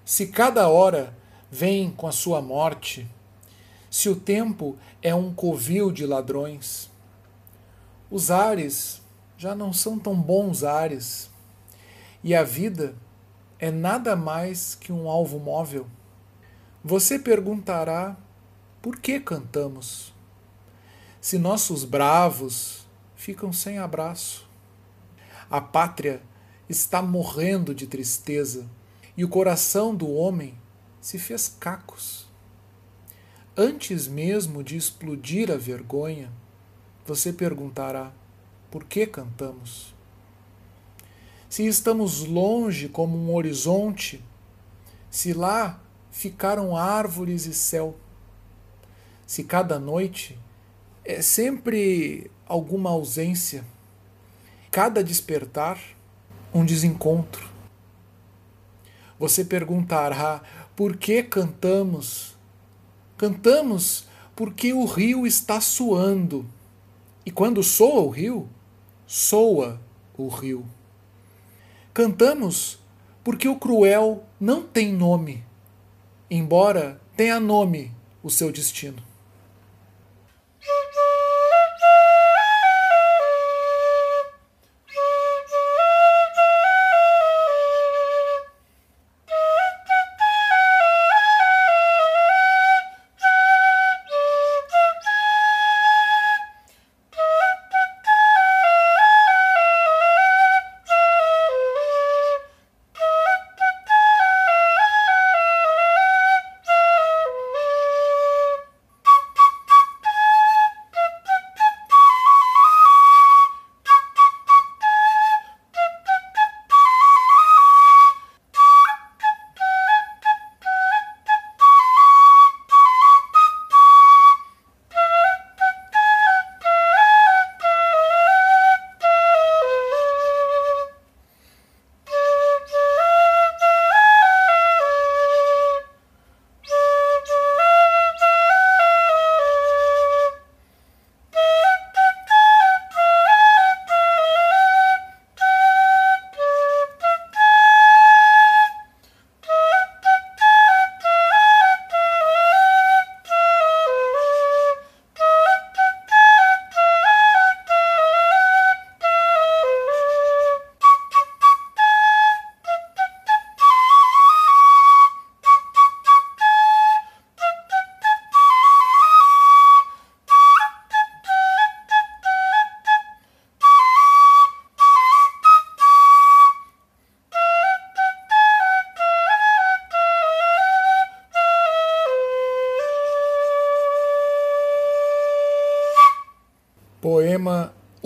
Se 0.03 0.25
cada 0.25 0.67
hora 0.67 1.15
vem 1.51 1.91
com 1.91 2.07
a 2.07 2.11
sua 2.11 2.41
morte, 2.41 3.07
se 3.91 4.09
o 4.09 4.15
tempo 4.15 4.75
é 5.03 5.13
um 5.13 5.31
covil 5.31 5.91
de 5.91 6.03
ladrões, 6.03 6.89
os 8.09 8.31
ares 8.31 9.03
já 9.37 9.53
não 9.53 9.71
são 9.71 9.99
tão 9.99 10.19
bons 10.19 10.63
ares, 10.63 11.29
e 12.23 12.33
a 12.33 12.41
vida 12.41 12.95
é 13.59 13.69
nada 13.69 14.15
mais 14.15 14.73
que 14.73 14.91
um 14.91 15.07
alvo 15.07 15.37
móvel. 15.37 15.85
Você 16.83 17.19
perguntará 17.19 18.17
por 18.81 18.97
que 18.97 19.19
cantamos? 19.19 20.13
Se 21.19 21.37
nossos 21.37 21.83
bravos 21.83 22.87
ficam 23.15 23.51
sem 23.51 23.77
abraço. 23.77 24.47
A 25.51 25.59
pátria 25.59 26.21
está 26.69 27.01
morrendo 27.01 27.75
de 27.75 27.85
tristeza 27.85 28.65
e 29.17 29.25
o 29.25 29.29
coração 29.29 29.93
do 29.93 30.09
homem 30.09 30.57
se 31.01 31.19
fez 31.19 31.53
cacos. 31.59 32.29
Antes 33.57 34.07
mesmo 34.07 34.63
de 34.63 34.77
explodir 34.77 35.51
a 35.51 35.57
vergonha, 35.57 36.31
você 37.05 37.33
perguntará: 37.33 38.13
por 38.71 38.85
que 38.85 39.05
cantamos? 39.05 39.93
Se 41.49 41.65
estamos 41.67 42.23
longe 42.23 42.87
como 42.87 43.17
um 43.17 43.35
horizonte, 43.35 44.23
se 45.09 45.33
lá 45.33 45.81
ficaram 46.11 46.77
árvores 46.77 47.45
e 47.45 47.53
céu, 47.53 47.97
se 49.29 49.43
cada 49.43 49.77
noite 49.77 50.35
é 51.05 51.21
sempre 51.21 52.31
alguma 52.47 52.89
ausência, 52.89 53.63
cada 54.71 55.03
despertar 55.03 55.79
um 56.51 56.65
desencontro. 56.65 57.47
Você 59.19 59.45
perguntará 59.45 60.41
por 60.75 60.97
que 60.97 61.21
cantamos? 61.21 62.35
Cantamos 63.19 64.07
porque 64.35 64.73
o 64.73 64.83
rio 64.85 65.27
está 65.27 65.61
suando. 65.61 66.43
E 67.23 67.29
quando 67.29 67.61
soa 67.61 68.01
o 68.01 68.09
rio, 68.09 68.49
soa 69.05 69.79
o 70.17 70.27
rio. 70.27 70.65
Cantamos 71.93 72.79
porque 73.23 73.47
o 73.47 73.59
cruel 73.59 74.23
não 74.39 74.63
tem 74.63 74.91
nome, 74.91 75.43
embora 76.31 76.99
tenha 77.15 77.39
nome 77.39 77.91
o 78.23 78.31
seu 78.31 78.51
destino. 78.51 79.07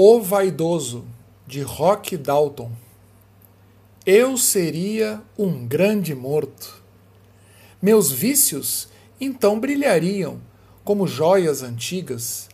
O 0.05 0.19
Vaidoso, 0.19 1.05
de 1.47 1.61
Rock 1.61 2.17
Dalton. 2.17 2.69
Eu 4.05 4.37
seria 4.37 5.21
um 5.39 5.65
grande 5.65 6.13
morto. 6.13 6.83
Meus 7.81 8.11
vícios 8.11 8.89
então 9.17 9.57
brilhariam 9.57 10.41
como 10.83 11.07
joias 11.07 11.63
antigas, 11.63 12.49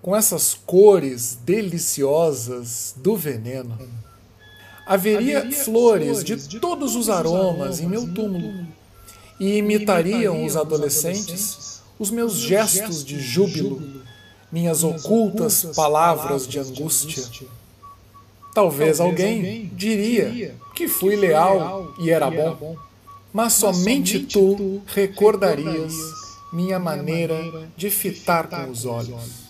com 0.00 0.14
essas 0.14 0.54
cores 0.54 1.36
deliciosas 1.44 2.94
do 2.96 3.16
veneno. 3.16 3.76
Haveria, 4.86 5.38
Haveria 5.40 5.64
flores, 5.64 6.08
flores 6.08 6.24
de, 6.24 6.36
de 6.36 6.60
todos 6.60 6.94
os 6.94 7.10
aromas 7.10 7.80
em 7.80 7.88
meu 7.88 8.14
túmulo, 8.14 8.64
e 9.40 9.56
imitariam 9.56 10.44
os 10.44 10.56
adolescentes 10.56 11.82
os 11.98 12.12
meus 12.12 12.34
gestos 12.34 13.04
de 13.04 13.18
júbilo 13.18 14.01
minhas 14.52 14.84
ocultas 14.84 15.64
palavras 15.74 16.46
de 16.46 16.58
angústia. 16.58 17.24
Talvez 18.54 19.00
alguém 19.00 19.70
diria 19.74 20.54
que 20.74 20.86
fui 20.86 21.16
leal 21.16 21.94
e 21.98 22.10
era 22.10 22.30
bom, 22.30 22.76
mas 23.32 23.54
somente 23.54 24.20
tu 24.20 24.82
recordarias 24.86 25.94
minha 26.52 26.78
maneira 26.78 27.70
de 27.74 27.88
fitar 27.88 28.46
com 28.46 28.70
os 28.70 28.84
olhos. 28.84 29.42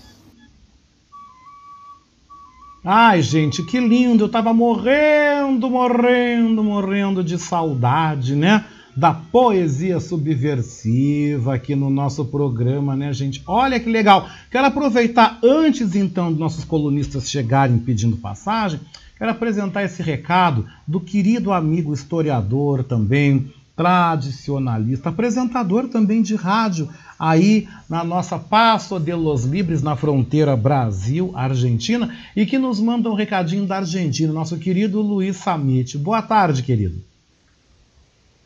Ai, 2.85 3.23
gente, 3.23 3.65
que 3.65 3.79
lindo! 3.79 4.25
Eu 4.25 4.29
tava 4.29 4.53
morrendo, 4.53 5.71
morrendo, 5.71 6.65
morrendo 6.65 7.23
de 7.23 7.39
saudade, 7.39 8.35
né? 8.35 8.65
Da 8.95 9.13
poesia 9.13 9.99
subversiva 9.99 11.55
aqui 11.55 11.75
no 11.75 11.89
nosso 11.89 12.25
programa, 12.25 12.95
né, 12.95 13.13
gente? 13.13 13.43
Olha 13.47 13.81
que 13.81 13.91
legal. 13.91 14.29
Quero 14.51 14.67
aproveitar 14.67 15.39
antes 15.43 15.97
então 15.97 16.31
dos 16.31 16.39
nossos 16.39 16.65
colunistas 16.65 17.31
chegarem 17.31 17.79
pedindo 17.79 18.17
passagem, 18.17 18.81
quero 19.17 19.31
apresentar 19.31 19.83
esse 19.83 20.03
recado 20.03 20.67
do 20.87 21.01
querido 21.01 21.53
amigo 21.53 21.95
historiador 21.95 22.85
também, 22.85 23.51
tradicionalista, 23.75 25.09
apresentador 25.09 25.89
também 25.89 26.21
de 26.21 26.35
rádio 26.35 26.89
aí 27.19 27.67
na 27.89 28.05
nossa 28.05 28.39
Passo 28.39 28.99
de 28.99 29.15
los 29.15 29.45
Libres 29.45 29.81
na 29.81 29.97
fronteira 29.97 30.57
Brasil-Argentina 30.57 32.15
e 32.37 32.45
que 32.45 32.59
nos 32.59 32.81
manda 32.81 33.09
um 33.09 33.15
recadinho 33.15 33.65
da 33.65 33.77
Argentina, 33.77 34.33
nosso 34.33 34.59
querido 34.59 35.01
Luiz 35.01 35.37
Samit. 35.37 35.97
Boa 35.97 36.21
tarde, 36.21 36.63
querido. 36.63 37.12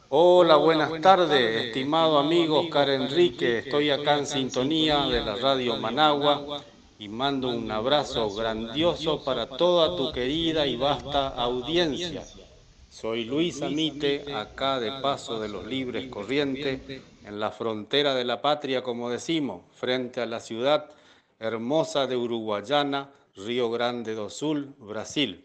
Hola, 0.09 0.55
buenas 0.55 1.01
tardes, 1.01 1.65
estimado 1.65 2.21
amigo 2.21 2.61
Oscar 2.61 2.91
Enrique. 2.91 3.59
Estoy 3.59 3.91
acá 3.91 4.17
en 4.17 4.27
sintonía 4.27 5.05
de 5.07 5.21
la 5.21 5.35
radio 5.35 5.77
Managua 5.79 6.63
y 6.97 7.09
mando 7.09 7.49
un 7.49 7.69
abrazo 7.73 8.33
grandioso 8.33 9.25
para 9.25 9.49
toda 9.49 9.97
tu 9.97 10.13
querida 10.13 10.65
y 10.65 10.77
vasta 10.77 11.31
audiencia. 11.31 12.23
Soy 12.89 13.25
Luis 13.25 13.61
Amite, 13.63 14.33
acá 14.33 14.79
de 14.79 14.93
Paso 15.03 15.41
de 15.41 15.49
los 15.49 15.67
Libres 15.67 16.09
Corrientes, 16.09 17.03
en 17.25 17.41
la 17.41 17.51
frontera 17.51 18.15
de 18.15 18.25
la 18.25 18.41
patria, 18.41 18.85
como 18.85 19.11
decimos, 19.11 19.63
frente 19.75 20.21
a 20.21 20.27
la 20.27 20.39
ciudad 20.39 20.89
hermosa 21.41 22.07
de 22.07 22.17
Uruguayana, 22.17 23.11
Río 23.35 23.73
Grande 23.73 24.15
do 24.15 24.31
Sul, 24.31 24.73
Brasil. 24.79 25.45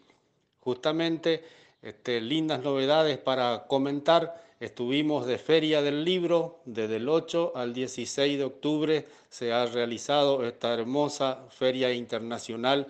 Justamente, 0.59 1.43
este, 1.82 2.22
lindas 2.22 2.62
novedades 2.62 3.18
para 3.18 3.66
comentar 3.68 4.51
Estuvimos 4.62 5.26
de 5.26 5.39
Feria 5.39 5.82
del 5.82 6.05
Libro, 6.05 6.59
desde 6.66 6.97
el 6.97 7.09
8 7.09 7.53
al 7.55 7.74
16 7.74 8.38
de 8.38 8.43
octubre 8.43 9.07
se 9.28 9.51
ha 9.51 9.66
realizado 9.66 10.45
esta 10.45 10.72
hermosa 10.72 11.47
feria 11.49 11.91
internacional. 11.91 12.86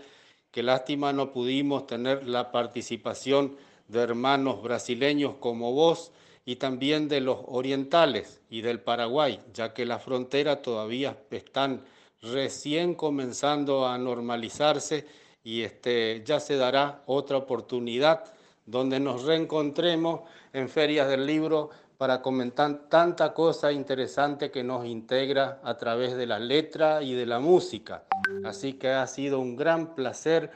Qué 0.52 0.64
lástima 0.64 1.14
no 1.14 1.32
pudimos 1.32 1.88
tener 1.88 2.28
la 2.28 2.52
participación 2.52 3.56
de 3.88 4.02
hermanos 4.02 4.62
brasileños 4.62 5.36
como 5.40 5.72
vos 5.72 6.12
y 6.46 6.58
también 6.58 7.08
de 7.08 7.22
los 7.22 7.38
orientales 7.46 8.42
y 8.50 8.60
del 8.60 8.82
Paraguay, 8.82 9.40
ya 9.54 9.74
que 9.74 9.86
las 9.86 10.04
fronteras 10.04 10.62
todavía 10.62 11.18
están 11.32 11.86
recién 12.22 12.96
comenzando 12.96 13.88
a 13.88 13.98
normalizarse 13.98 15.08
y 15.42 15.62
este, 15.62 16.22
ya 16.26 16.42
se 16.42 16.58
dará 16.58 17.02
otra 17.06 17.38
oportunidad 17.38 18.26
donde 18.66 19.00
nos 19.00 19.24
reencontremos 19.24 20.22
en 20.54 20.70
ferias 20.70 21.08
del 21.08 21.26
libro 21.26 21.70
para 21.98 22.22
comentar 22.22 22.90
tanta 22.90 23.32
cosa 23.34 23.72
interesante 23.72 24.50
que 24.50 24.64
nos 24.64 24.86
integra 24.86 25.60
a 25.64 25.78
través 25.78 26.16
de 26.18 26.26
la 26.26 26.40
letra 26.40 27.04
y 27.04 27.14
de 27.14 27.28
la 27.28 27.40
música. 27.40 28.06
Así 28.44 28.74
que 28.74 28.90
ha 28.90 29.06
sido 29.06 29.40
un 29.40 29.56
gran 29.56 29.94
placer 29.94 30.50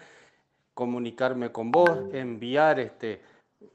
comunicarme 0.74 1.52
con 1.52 1.72
vos, 1.72 2.00
enviar 2.14 2.80
este 2.80 3.22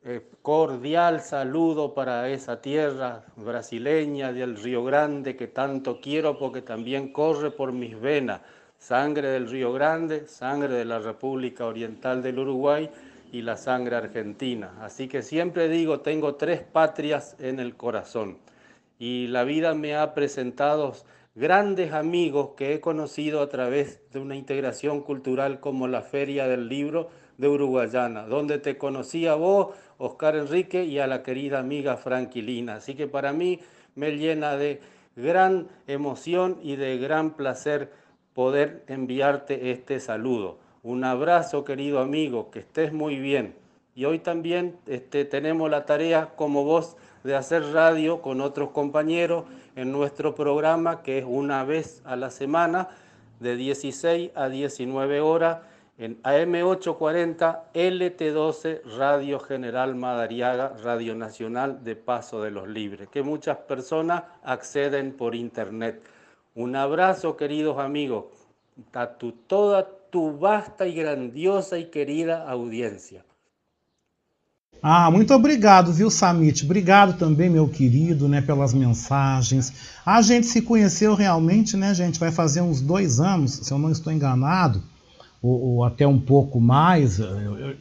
eh, 0.02 0.28
cordial 0.42 1.20
saludo 1.20 1.94
para 1.94 2.28
esa 2.28 2.60
tierra 2.60 3.24
brasileña 3.36 4.32
del 4.32 4.56
Río 4.56 4.84
Grande 4.84 5.36
que 5.36 5.46
tanto 5.46 6.00
quiero 6.00 6.38
porque 6.38 6.62
también 6.62 7.12
corre 7.12 7.50
por 7.50 7.72
mis 7.72 7.98
venas. 8.00 8.40
Sangre 8.78 9.28
del 9.28 9.48
Río 9.48 9.72
Grande, 9.72 10.26
sangre 10.26 10.74
de 10.74 10.84
la 10.86 10.98
República 10.98 11.66
Oriental 11.66 12.22
del 12.22 12.38
Uruguay 12.38 12.90
y 13.32 13.42
la 13.42 13.56
sangre 13.56 13.96
argentina. 13.96 14.72
Así 14.80 15.08
que 15.08 15.22
siempre 15.22 15.68
digo, 15.68 16.00
tengo 16.00 16.34
tres 16.34 16.60
patrias 16.60 17.36
en 17.38 17.60
el 17.60 17.76
corazón. 17.76 18.38
Y 18.98 19.28
la 19.28 19.44
vida 19.44 19.74
me 19.74 19.96
ha 19.96 20.14
presentado 20.14 20.94
grandes 21.34 21.92
amigos 21.92 22.50
que 22.56 22.74
he 22.74 22.80
conocido 22.80 23.40
a 23.40 23.48
través 23.48 24.00
de 24.12 24.18
una 24.18 24.36
integración 24.36 25.02
cultural 25.02 25.60
como 25.60 25.88
la 25.88 26.02
Feria 26.02 26.48
del 26.48 26.68
Libro 26.68 27.08
de 27.38 27.48
Uruguayana, 27.48 28.26
donde 28.26 28.58
te 28.58 28.76
conocí 28.76 29.26
a 29.26 29.34
vos, 29.34 29.74
Oscar 29.96 30.36
Enrique, 30.36 30.84
y 30.84 30.98
a 30.98 31.06
la 31.06 31.22
querida 31.22 31.58
amiga 31.58 31.96
Franquilina. 31.96 32.74
Así 32.76 32.94
que 32.94 33.06
para 33.06 33.32
mí 33.32 33.60
me 33.94 34.16
llena 34.16 34.56
de 34.56 34.80
gran 35.16 35.68
emoción 35.86 36.58
y 36.62 36.76
de 36.76 36.98
gran 36.98 37.36
placer 37.36 37.90
poder 38.34 38.84
enviarte 38.86 39.70
este 39.70 40.00
saludo. 40.00 40.58
Un 40.82 41.04
abrazo, 41.04 41.64
querido 41.64 42.00
amigo, 42.00 42.50
que 42.50 42.60
estés 42.60 42.92
muy 42.92 43.16
bien. 43.16 43.54
Y 43.94 44.06
hoy 44.06 44.18
también 44.18 44.78
este, 44.86 45.26
tenemos 45.26 45.70
la 45.70 45.84
tarea, 45.84 46.30
como 46.36 46.64
vos, 46.64 46.96
de 47.22 47.36
hacer 47.36 47.62
radio 47.72 48.22
con 48.22 48.40
otros 48.40 48.70
compañeros 48.70 49.44
en 49.76 49.92
nuestro 49.92 50.34
programa, 50.34 51.02
que 51.02 51.18
es 51.18 51.24
una 51.28 51.64
vez 51.64 52.00
a 52.06 52.16
la 52.16 52.30
semana, 52.30 52.88
de 53.40 53.56
16 53.56 54.30
a 54.34 54.48
19 54.48 55.20
horas, 55.20 55.58
en 55.98 56.22
AM840 56.22 57.72
LT12 57.74 58.82
Radio 58.96 59.38
General 59.38 59.94
Madariaga, 59.94 60.74
Radio 60.82 61.14
Nacional 61.14 61.84
de 61.84 61.94
Paso 61.94 62.40
de 62.40 62.50
los 62.50 62.68
Libres, 62.68 63.08
que 63.10 63.22
muchas 63.22 63.58
personas 63.58 64.24
acceden 64.42 65.12
por 65.12 65.34
internet. 65.34 66.02
Un 66.54 66.74
abrazo, 66.74 67.36
queridos 67.36 67.78
amigos, 67.78 68.24
a 68.94 69.18
tu, 69.18 69.32
toda 69.32 69.99
tu 70.10 70.32
vasta 70.32 70.86
e 70.86 70.92
grandiosa 70.92 71.78
e 71.78 71.84
querida 71.84 72.44
audiência. 72.44 73.24
Ah, 74.82 75.10
muito 75.10 75.34
obrigado, 75.34 75.92
viu, 75.92 76.10
Samit? 76.10 76.64
Obrigado 76.64 77.18
também, 77.18 77.50
meu 77.50 77.68
querido, 77.68 78.26
né, 78.26 78.40
pelas 78.40 78.72
mensagens. 78.72 79.72
A 80.06 80.22
gente 80.22 80.46
se 80.46 80.62
conheceu 80.62 81.14
realmente, 81.14 81.76
né, 81.76 81.92
gente? 81.94 82.18
Vai 82.18 82.32
fazer 82.32 82.62
uns 82.62 82.80
dois 82.80 83.20
anos, 83.20 83.52
se 83.52 83.70
eu 83.70 83.78
não 83.78 83.90
estou 83.90 84.10
enganado, 84.10 84.82
ou, 85.42 85.60
ou 85.60 85.84
até 85.84 86.06
um 86.06 86.18
pouco 86.18 86.58
mais. 86.58 87.20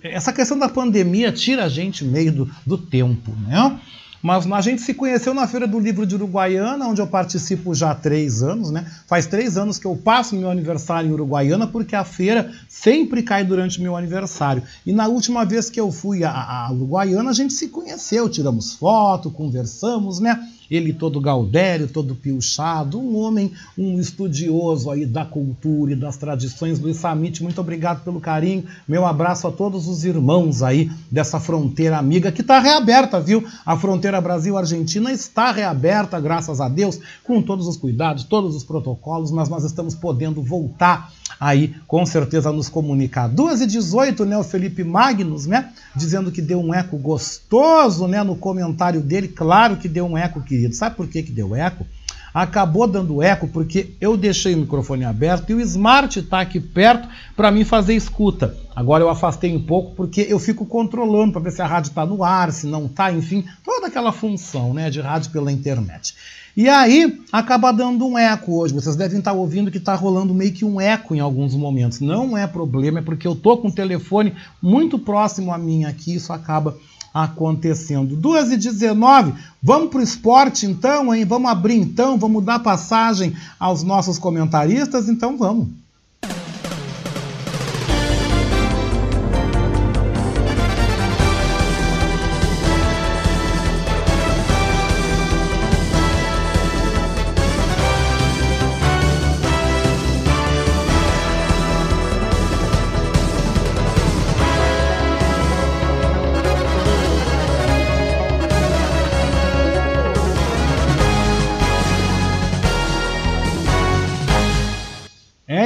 Essa 0.03 0.33
questão 0.33 0.59
da 0.59 0.67
pandemia 0.67 1.31
tira 1.31 1.63
a 1.63 1.69
gente 1.69 2.03
meio 2.03 2.33
do, 2.33 2.51
do 2.65 2.77
tempo, 2.77 3.31
né? 3.47 3.79
Mas 4.21 4.49
a 4.51 4.61
gente 4.61 4.81
se 4.81 4.93
conheceu 4.93 5.33
na 5.33 5.47
Feira 5.47 5.65
do 5.65 5.79
Livro 5.79 6.05
de 6.05 6.15
Uruguaiana, 6.15 6.87
onde 6.87 7.01
eu 7.01 7.07
participo 7.07 7.73
já 7.73 7.91
há 7.91 7.95
três 7.95 8.43
anos, 8.43 8.69
né? 8.69 8.85
Faz 9.07 9.25
três 9.25 9.57
anos 9.57 9.77
que 9.77 9.85
eu 9.85 9.95
passo 9.95 10.35
meu 10.35 10.49
aniversário 10.49 11.09
em 11.09 11.13
Uruguaiana, 11.13 11.67
porque 11.67 11.95
a 11.95 12.03
feira 12.03 12.51
sempre 12.67 13.23
cai 13.23 13.45
durante 13.45 13.81
meu 13.81 13.95
aniversário. 13.95 14.61
E 14.85 14.91
na 14.91 15.07
última 15.07 15.45
vez 15.45 15.69
que 15.69 15.79
eu 15.79 15.91
fui 15.91 16.23
a, 16.23 16.31
a 16.31 16.71
Uruguaiana, 16.71 17.29
a 17.29 17.33
gente 17.33 17.53
se 17.53 17.69
conheceu, 17.69 18.27
tiramos 18.27 18.73
foto, 18.73 19.31
conversamos, 19.31 20.19
né? 20.19 20.37
Ele 20.69 20.93
todo 20.93 21.19
gaudério, 21.19 21.87
todo 21.87 22.15
piochado, 22.15 22.99
um 22.99 23.17
homem, 23.17 23.51
um 23.77 23.99
estudioso 23.99 24.91
aí 24.91 25.05
da 25.05 25.25
cultura 25.25 25.93
e 25.93 25.95
das 25.95 26.17
tradições. 26.17 26.79
Luiz 26.79 26.97
Samit, 26.97 27.41
muito 27.41 27.59
obrigado 27.59 28.03
pelo 28.03 28.19
carinho. 28.19 28.63
Meu 28.87 29.05
abraço 29.05 29.47
a 29.47 29.51
todos 29.51 29.87
os 29.87 30.03
irmãos 30.03 30.61
aí 30.61 30.91
dessa 31.09 31.39
fronteira 31.39 31.97
amiga 31.97 32.31
que 32.31 32.41
está 32.41 32.59
reaberta, 32.59 33.19
viu? 33.19 33.43
A 33.65 33.77
fronteira 33.77 34.21
Brasil-Argentina 34.21 35.11
está 35.11 35.51
reaberta, 35.51 36.19
graças 36.19 36.61
a 36.61 36.69
Deus, 36.69 36.99
com 37.23 37.41
todos 37.41 37.67
os 37.67 37.77
cuidados, 37.77 38.23
todos 38.23 38.55
os 38.55 38.63
protocolos, 38.63 39.31
mas 39.31 39.49
nós 39.49 39.63
estamos 39.63 39.95
podendo 39.95 40.41
voltar 40.41 41.11
aí 41.39 41.75
com 41.87 42.05
certeza 42.05 42.51
nos 42.51 42.69
comunicar. 42.69 43.27
2 43.27 43.61
e 43.61 43.67
18, 43.67 44.25
né, 44.25 44.37
o 44.37 44.43
Felipe 44.43 44.83
Magnus, 44.83 45.45
né, 45.45 45.69
dizendo 45.95 46.31
que 46.31 46.41
deu 46.41 46.59
um 46.59 46.73
eco 46.73 46.97
gostoso, 46.97 48.07
né, 48.07 48.23
no 48.23 48.35
comentário 48.35 49.01
dele, 49.01 49.27
claro 49.27 49.77
que 49.77 49.87
deu 49.87 50.05
um 50.05 50.17
eco, 50.17 50.41
querido. 50.41 50.75
Sabe 50.75 50.95
por 50.95 51.07
que 51.07 51.23
que 51.23 51.31
deu 51.31 51.55
eco? 51.55 51.85
acabou 52.33 52.87
dando 52.87 53.21
eco 53.21 53.47
porque 53.47 53.95
eu 53.99 54.15
deixei 54.15 54.53
o 54.55 54.59
microfone 54.59 55.05
aberto 55.05 55.49
e 55.49 55.55
o 55.55 55.61
Smart 55.61 56.19
está 56.19 56.41
aqui 56.41 56.59
perto 56.59 57.07
para 57.35 57.51
mim 57.51 57.63
fazer 57.63 57.95
escuta. 57.95 58.55
Agora 58.75 59.03
eu 59.03 59.09
afastei 59.09 59.55
um 59.55 59.61
pouco 59.61 59.95
porque 59.95 60.25
eu 60.29 60.39
fico 60.39 60.65
controlando 60.65 61.33
para 61.33 61.41
ver 61.41 61.51
se 61.51 61.61
a 61.61 61.67
rádio 61.67 61.89
está 61.89 62.05
no 62.05 62.23
ar, 62.23 62.51
se 62.51 62.67
não 62.67 62.85
está, 62.85 63.11
enfim, 63.11 63.45
toda 63.63 63.87
aquela 63.87 64.11
função 64.11 64.73
né, 64.73 64.89
de 64.89 65.01
rádio 65.01 65.31
pela 65.31 65.51
internet. 65.51 66.15
E 66.59 66.67
aí 66.67 67.23
acaba 67.31 67.71
dando 67.71 68.05
um 68.05 68.17
eco 68.17 68.59
hoje. 68.59 68.73
Vocês 68.73 68.97
devem 68.97 69.19
estar 69.19 69.31
ouvindo 69.31 69.71
que 69.71 69.77
está 69.77 69.95
rolando 69.95 70.33
meio 70.33 70.51
que 70.51 70.65
um 70.65 70.81
eco 70.81 71.15
em 71.15 71.21
alguns 71.21 71.55
momentos. 71.55 72.01
Não 72.01 72.37
é 72.37 72.45
problema, 72.45 72.99
é 72.99 73.01
porque 73.01 73.25
eu 73.25 73.33
tô 73.33 73.55
com 73.55 73.69
o 73.69 73.71
telefone 73.71 74.35
muito 74.61 74.99
próximo 74.99 75.53
a 75.53 75.57
mim 75.57 75.85
aqui, 75.85 76.15
isso 76.15 76.33
acaba 76.33 76.77
acontecendo. 77.13 78.13
2 78.13 78.51
e 78.51 78.57
19 78.57 79.35
vamos 79.63 79.89
para 79.89 80.01
o 80.01 80.03
esporte 80.03 80.65
então, 80.65 81.15
hein? 81.15 81.23
Vamos 81.23 81.49
abrir 81.49 81.75
então, 81.75 82.17
vamos 82.17 82.43
dar 82.43 82.59
passagem 82.59 83.33
aos 83.57 83.81
nossos 83.81 84.19
comentaristas, 84.19 85.07
então 85.07 85.37
vamos. 85.37 85.69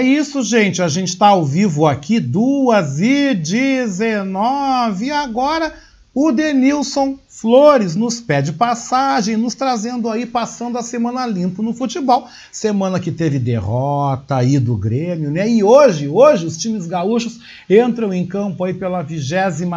Isso, 0.04 0.44
gente. 0.44 0.82
A 0.82 0.88
gente 0.88 1.10
está 1.10 1.28
ao 1.28 1.46
vivo 1.46 1.88
aqui, 1.88 2.20
2 2.20 3.00
e 3.00 3.34
19. 3.34 5.06
E 5.06 5.12
agora 5.12 5.74
o 6.14 6.32
Denilson 6.32 7.18
Flores 7.44 7.94
nos 7.94 8.22
pede 8.22 8.54
passagem, 8.54 9.36
nos 9.36 9.54
trazendo 9.54 10.10
aí, 10.10 10.26
passando 10.26 10.78
a 10.78 10.82
semana 10.82 11.26
limpo 11.26 11.62
no 11.62 11.74
futebol. 11.74 12.26
Semana 12.50 13.02
que 13.02 13.12
teve 13.12 13.38
derrota 13.38 14.38
aí 14.38 14.58
do 14.58 14.78
Grêmio, 14.78 15.30
né? 15.30 15.50
E 15.50 15.62
hoje, 15.62 16.08
hoje, 16.08 16.46
os 16.46 16.56
times 16.56 16.88
gaúchos 16.88 17.42
entram 17.70 18.14
em 18.14 18.26
campo 18.26 18.64
aí 18.64 18.74
pela 18.74 19.02
29 19.02 19.74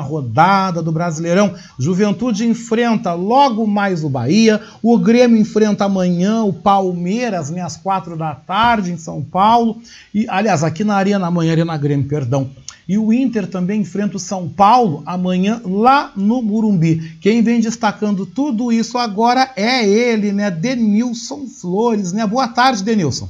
rodada 0.00 0.80
do 0.80 0.92
Brasileirão. 0.92 1.52
Juventude 1.76 2.46
enfrenta 2.46 3.14
logo 3.14 3.66
mais 3.66 4.04
o 4.04 4.08
Bahia, 4.08 4.60
o 4.80 4.96
Grêmio 4.96 5.40
enfrenta 5.40 5.86
amanhã 5.86 6.44
o 6.44 6.52
Palmeiras, 6.52 7.50
né, 7.50 7.62
às 7.62 7.76
quatro 7.76 8.16
da 8.16 8.32
tarde, 8.32 8.92
em 8.92 8.96
São 8.96 9.20
Paulo. 9.24 9.82
E, 10.14 10.24
aliás, 10.28 10.62
aqui 10.62 10.84
na 10.84 10.94
Arena, 10.94 11.26
amanhã, 11.26 11.50
Arena 11.50 11.76
Grêmio, 11.76 12.06
perdão. 12.06 12.48
E 12.88 12.98
o 12.98 13.12
Inter 13.12 13.46
também 13.46 13.80
enfrenta 13.80 14.16
o 14.16 14.20
São 14.20 14.48
Paulo 14.48 15.02
amanhã 15.06 15.60
lá 15.64 16.12
no 16.16 16.42
Murumbi. 16.42 16.91
Quem 17.20 17.42
vem 17.42 17.60
destacando 17.60 18.26
tudo 18.26 18.72
isso 18.72 18.98
agora 18.98 19.52
é 19.56 19.86
ele, 19.86 20.32
né? 20.32 20.50
Denilson 20.50 21.46
Flores, 21.46 22.12
né? 22.12 22.26
Boa 22.26 22.48
tarde, 22.48 22.82
Denilson. 22.82 23.28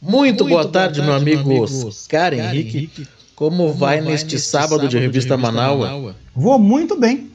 Muito, 0.00 0.12
Muito 0.12 0.44
boa, 0.44 0.62
boa 0.62 0.72
tarde, 0.72 1.00
tarde, 1.00 1.02
meu 1.02 1.12
amigo, 1.12 1.50
amigo 1.50 1.88
Oscar 1.88 2.32
Henrique. 2.32 2.78
Henrique. 2.78 3.08
Como, 3.34 3.56
Como 3.56 3.74
vai, 3.74 4.00
vai 4.00 4.12
neste, 4.12 4.38
sábado, 4.38 4.70
sábado 4.70 4.88
de 4.88 4.98
Revista, 4.98 4.98
de 4.98 5.06
Revista 5.06 5.36
Manaua? 5.36 5.86
Manaua? 5.86 6.16
Vou 6.34 6.58
muito 6.58 6.98
bem. 6.98 7.30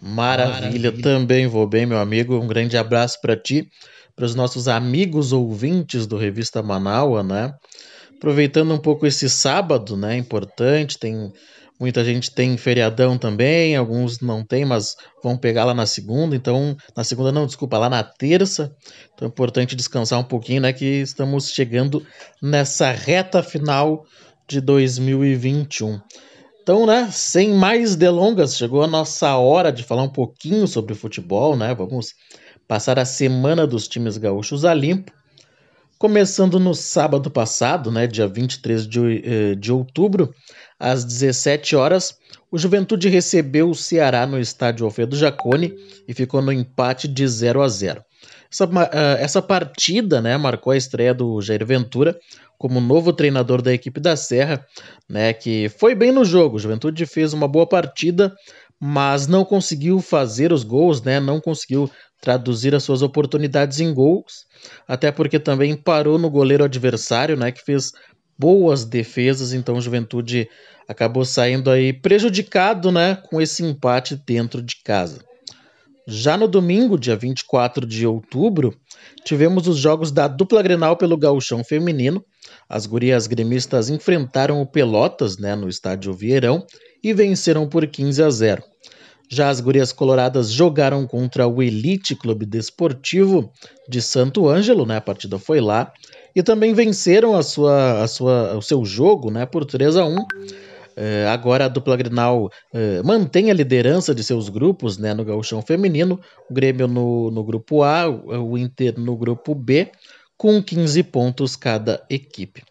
Maravilha. 0.00 0.60
Maravilha, 0.60 0.92
também 1.02 1.46
vou 1.46 1.66
bem, 1.66 1.86
meu 1.86 1.98
amigo. 1.98 2.38
Um 2.38 2.46
grande 2.46 2.76
abraço 2.76 3.20
para 3.20 3.36
ti, 3.36 3.68
para 4.14 4.24
os 4.24 4.34
nossos 4.34 4.68
amigos 4.68 5.32
ouvintes 5.32 6.06
do 6.06 6.16
Revista 6.16 6.62
Manaua, 6.62 7.22
né? 7.22 7.54
aproveitando 8.18 8.74
um 8.74 8.78
pouco 8.78 9.06
esse 9.06 9.30
sábado, 9.30 9.96
né? 9.96 10.16
Importante, 10.16 10.98
tem 10.98 11.32
muita 11.78 12.04
gente 12.04 12.30
tem 12.30 12.56
feriadão 12.56 13.16
também, 13.16 13.76
alguns 13.76 14.20
não 14.20 14.44
tem, 14.44 14.64
mas 14.64 14.96
vão 15.22 15.36
pegar 15.36 15.64
lá 15.64 15.74
na 15.74 15.86
segunda, 15.86 16.34
então 16.34 16.76
na 16.96 17.04
segunda 17.04 17.30
não, 17.30 17.46
desculpa, 17.46 17.78
lá 17.78 17.88
na 17.88 18.02
terça. 18.02 18.74
Então 19.14 19.26
é 19.26 19.28
importante 19.28 19.76
descansar 19.76 20.18
um 20.18 20.24
pouquinho, 20.24 20.62
né, 20.62 20.72
que 20.72 20.84
estamos 20.84 21.50
chegando 21.50 22.04
nessa 22.42 22.90
reta 22.90 23.42
final 23.42 24.04
de 24.46 24.60
2021. 24.60 26.00
Então, 26.62 26.84
né, 26.84 27.08
sem 27.10 27.54
mais 27.54 27.96
delongas, 27.96 28.56
chegou 28.56 28.82
a 28.82 28.86
nossa 28.86 29.36
hora 29.36 29.72
de 29.72 29.82
falar 29.82 30.02
um 30.02 30.08
pouquinho 30.08 30.66
sobre 30.66 30.94
futebol, 30.94 31.56
né? 31.56 31.74
Vamos 31.74 32.14
passar 32.66 32.98
a 32.98 33.06
semana 33.06 33.66
dos 33.66 33.88
times 33.88 34.18
gaúchos 34.18 34.66
a 34.66 34.74
limpo. 34.74 35.10
Começando 35.98 36.60
no 36.60 36.74
sábado 36.74 37.30
passado, 37.30 37.90
né, 37.90 38.06
dia 38.06 38.28
23 38.28 38.86
de, 38.86 39.00
eh, 39.24 39.54
de 39.54 39.72
outubro, 39.72 40.32
às 40.78 41.04
17 41.04 41.74
horas, 41.74 42.16
o 42.50 42.58
Juventude 42.58 43.08
recebeu 43.08 43.70
o 43.70 43.74
Ceará 43.74 44.26
no 44.26 44.38
estádio 44.38 44.86
Alfredo 44.86 45.16
Jacone 45.16 45.74
e 46.06 46.14
ficou 46.14 46.40
no 46.40 46.52
empate 46.52 47.06
de 47.08 47.26
0 47.26 47.62
a 47.62 47.68
0. 47.68 48.02
Essa, 48.50 48.64
uh, 48.64 49.18
essa 49.18 49.42
partida 49.42 50.22
né, 50.22 50.36
marcou 50.36 50.72
a 50.72 50.76
estreia 50.76 51.12
do 51.12 51.40
Jair 51.42 51.64
Ventura 51.66 52.18
como 52.56 52.80
novo 52.80 53.12
treinador 53.12 53.62
da 53.62 53.72
equipe 53.72 54.00
da 54.00 54.16
Serra, 54.16 54.64
né, 55.08 55.32
que 55.32 55.68
foi 55.68 55.94
bem 55.94 56.10
no 56.10 56.24
jogo. 56.24 56.56
O 56.56 56.58
Juventude 56.58 57.06
fez 57.06 57.32
uma 57.32 57.46
boa 57.46 57.66
partida, 57.68 58.34
mas 58.80 59.26
não 59.26 59.44
conseguiu 59.44 60.00
fazer 60.00 60.52
os 60.52 60.64
gols, 60.64 61.00
né, 61.00 61.20
não 61.20 61.40
conseguiu 61.40 61.90
traduzir 62.20 62.74
as 62.74 62.82
suas 62.82 63.00
oportunidades 63.00 63.78
em 63.78 63.94
gols, 63.94 64.46
até 64.88 65.12
porque 65.12 65.38
também 65.38 65.76
parou 65.76 66.18
no 66.18 66.28
goleiro 66.28 66.64
adversário, 66.64 67.36
né, 67.36 67.52
que 67.52 67.62
fez 67.62 67.92
boas 68.38 68.84
defesas, 68.84 69.52
então 69.52 69.76
o 69.76 69.80
Juventude 69.80 70.48
acabou 70.86 71.24
saindo 71.24 71.70
aí 71.70 71.92
prejudicado, 71.92 72.92
né, 72.92 73.16
com 73.28 73.40
esse 73.40 73.62
empate 73.64 74.16
dentro 74.26 74.62
de 74.62 74.76
casa. 74.82 75.20
Já 76.06 76.38
no 76.38 76.48
domingo, 76.48 76.98
dia 76.98 77.14
24 77.14 77.86
de 77.86 78.06
outubro, 78.06 78.74
tivemos 79.24 79.68
os 79.68 79.76
jogos 79.76 80.10
da 80.10 80.26
dupla 80.26 80.62
Grenal 80.62 80.96
pelo 80.96 81.18
Gauchão 81.18 81.62
Feminino. 81.62 82.24
As 82.66 82.86
gurias 82.86 83.26
gremistas 83.26 83.90
enfrentaram 83.90 84.62
o 84.62 84.66
Pelotas, 84.66 85.36
né, 85.36 85.54
no 85.54 85.68
estádio 85.68 86.14
Vieirão, 86.14 86.64
e 87.04 87.12
venceram 87.12 87.68
por 87.68 87.86
15 87.86 88.22
a 88.22 88.30
0. 88.30 88.62
Já 89.30 89.50
as 89.50 89.60
gurias 89.60 89.92
coloradas 89.92 90.50
jogaram 90.50 91.06
contra 91.06 91.46
o 91.46 91.62
Elite 91.62 92.16
Clube 92.16 92.46
Desportivo 92.46 93.52
de 93.86 94.00
Santo 94.00 94.48
Ângelo, 94.48 94.86
né? 94.86 94.96
A 94.96 95.02
partida 95.02 95.38
foi 95.38 95.60
lá. 95.60 95.92
E 96.38 96.42
também 96.44 96.72
venceram 96.72 97.34
a 97.34 97.42
sua, 97.42 98.00
a 98.00 98.06
sua, 98.06 98.56
o 98.56 98.62
seu 98.62 98.84
jogo 98.84 99.28
né? 99.28 99.44
por 99.44 99.64
3 99.64 99.96
a 99.96 100.04
1 100.04 100.16
é, 100.96 101.26
agora 101.26 101.64
a 101.64 101.68
dupla 101.68 101.96
Grenal 101.96 102.48
é, 102.72 103.02
mantém 103.02 103.50
a 103.50 103.54
liderança 103.54 104.14
de 104.14 104.22
seus 104.22 104.48
grupos 104.48 104.98
né, 104.98 105.12
no 105.14 105.24
gauchão 105.24 105.60
feminino, 105.60 106.20
o 106.48 106.54
Grêmio 106.54 106.86
no, 106.86 107.28
no 107.32 107.42
grupo 107.42 107.82
A, 107.82 108.08
o 108.08 108.56
Inter 108.56 109.00
no 109.00 109.16
grupo 109.16 109.52
B, 109.52 109.90
com 110.36 110.62
15 110.62 111.02
pontos 111.04 111.56
cada 111.56 112.04
equipe. 112.08 112.62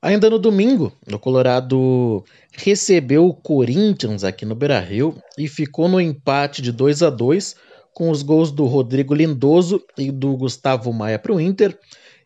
Ainda 0.00 0.30
no 0.30 0.38
domingo, 0.38 0.90
o 1.12 1.18
Colorado 1.18 2.24
recebeu 2.50 3.26
o 3.26 3.34
Corinthians 3.34 4.24
aqui 4.24 4.46
no 4.46 4.54
Beira-Rio 4.54 5.14
e 5.36 5.46
ficou 5.48 5.86
no 5.86 6.00
empate 6.00 6.62
de 6.62 6.72
2 6.72 7.02
a 7.02 7.10
2 7.10 7.56
com 7.92 8.08
os 8.10 8.22
gols 8.22 8.50
do 8.50 8.64
Rodrigo 8.64 9.14
Lindoso 9.14 9.82
e 9.98 10.10
do 10.10 10.34
Gustavo 10.34 10.90
Maia 10.94 11.18
para 11.18 11.34
o 11.34 11.40
Inter, 11.40 11.78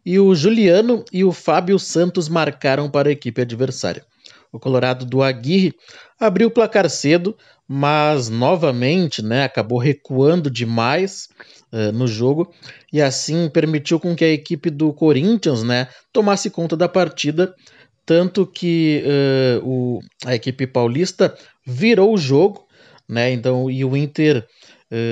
e 0.04 0.18
o 0.18 0.34
Juliano 0.34 1.04
e 1.12 1.24
o 1.24 1.32
Fábio 1.32 1.78
Santos 1.78 2.28
marcaram 2.28 2.90
para 2.90 3.08
a 3.08 3.12
equipe 3.12 3.40
adversária. 3.40 4.04
O 4.52 4.58
Colorado 4.58 5.04
do 5.04 5.22
Aguirre 5.22 5.74
abriu 6.18 6.48
o 6.48 6.50
placar 6.50 6.88
cedo, 6.90 7.36
mas 7.68 8.28
novamente 8.28 9.22
né, 9.22 9.44
acabou 9.44 9.78
recuando 9.78 10.50
demais 10.50 11.28
uh, 11.72 11.92
no 11.92 12.08
jogo 12.08 12.52
e 12.92 13.00
assim 13.00 13.48
permitiu 13.48 14.00
com 14.00 14.16
que 14.16 14.24
a 14.24 14.32
equipe 14.32 14.70
do 14.70 14.92
Corinthians 14.92 15.62
né, 15.62 15.86
tomasse 16.12 16.50
conta 16.50 16.76
da 16.76 16.88
partida, 16.88 17.54
tanto 18.04 18.44
que 18.44 19.04
uh, 19.04 19.68
o, 19.68 20.00
a 20.26 20.34
equipe 20.34 20.66
paulista 20.66 21.32
virou 21.64 22.12
o 22.12 22.18
jogo, 22.18 22.66
né, 23.08 23.30
então, 23.30 23.70
e 23.70 23.84
o 23.84 23.96
Inter 23.96 24.44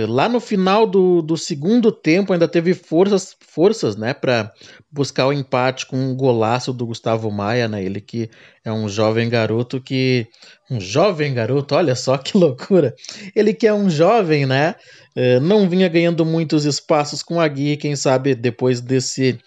lá 0.09 0.29
no 0.29 0.41
final 0.41 0.87
do, 0.87 1.23
do 1.23 1.37
segundo 1.37 1.93
tempo 1.93 2.33
ainda 2.33 2.49
teve 2.49 2.75
forças, 2.75 3.37
forças 3.41 3.97
né, 3.97 4.13
para 4.13 4.53
buscar 4.91 5.27
o 5.29 5.33
empate 5.33 5.87
com 5.87 5.97
um 5.97 6.17
golaço 6.17 6.73
do 6.73 6.87
Gustavo 6.87 7.31
Maia, 7.31 7.69
né, 7.69 7.85
ele 7.85 8.01
que 8.01 8.29
é 8.65 8.73
um 8.73 8.89
jovem 8.89 9.29
garoto 9.29 9.81
que. 9.81 10.27
Um 10.71 10.79
jovem 10.79 11.33
garoto, 11.33 11.75
olha 11.75 11.95
só 11.95 12.19
que 12.19 12.37
loucura! 12.37 12.95
Ele 13.35 13.55
que 13.55 13.67
é 13.67 13.73
um 13.73 13.89
jovem, 13.89 14.45
né? 14.45 14.75
Uh, 15.17 15.41
não 15.41 15.69
vinha 15.69 15.89
ganhando 15.89 16.27
muitos 16.27 16.67
espaços 16.67 17.23
com 17.23 17.41
a 17.41 17.49
Gui, 17.49 17.77
quem 17.79 17.97
sabe 17.97 18.35
depois 18.35 18.81
desse 18.81 19.39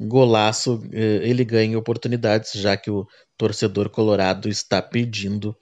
golaço 0.00 0.76
uh, 0.76 0.88
ele 0.92 1.44
ganha 1.44 1.78
oportunidades, 1.78 2.52
já 2.54 2.76
que 2.76 2.90
o 2.90 3.06
torcedor 3.36 3.90
colorado 3.90 4.48
está 4.48 4.80
pedindo 4.80 5.54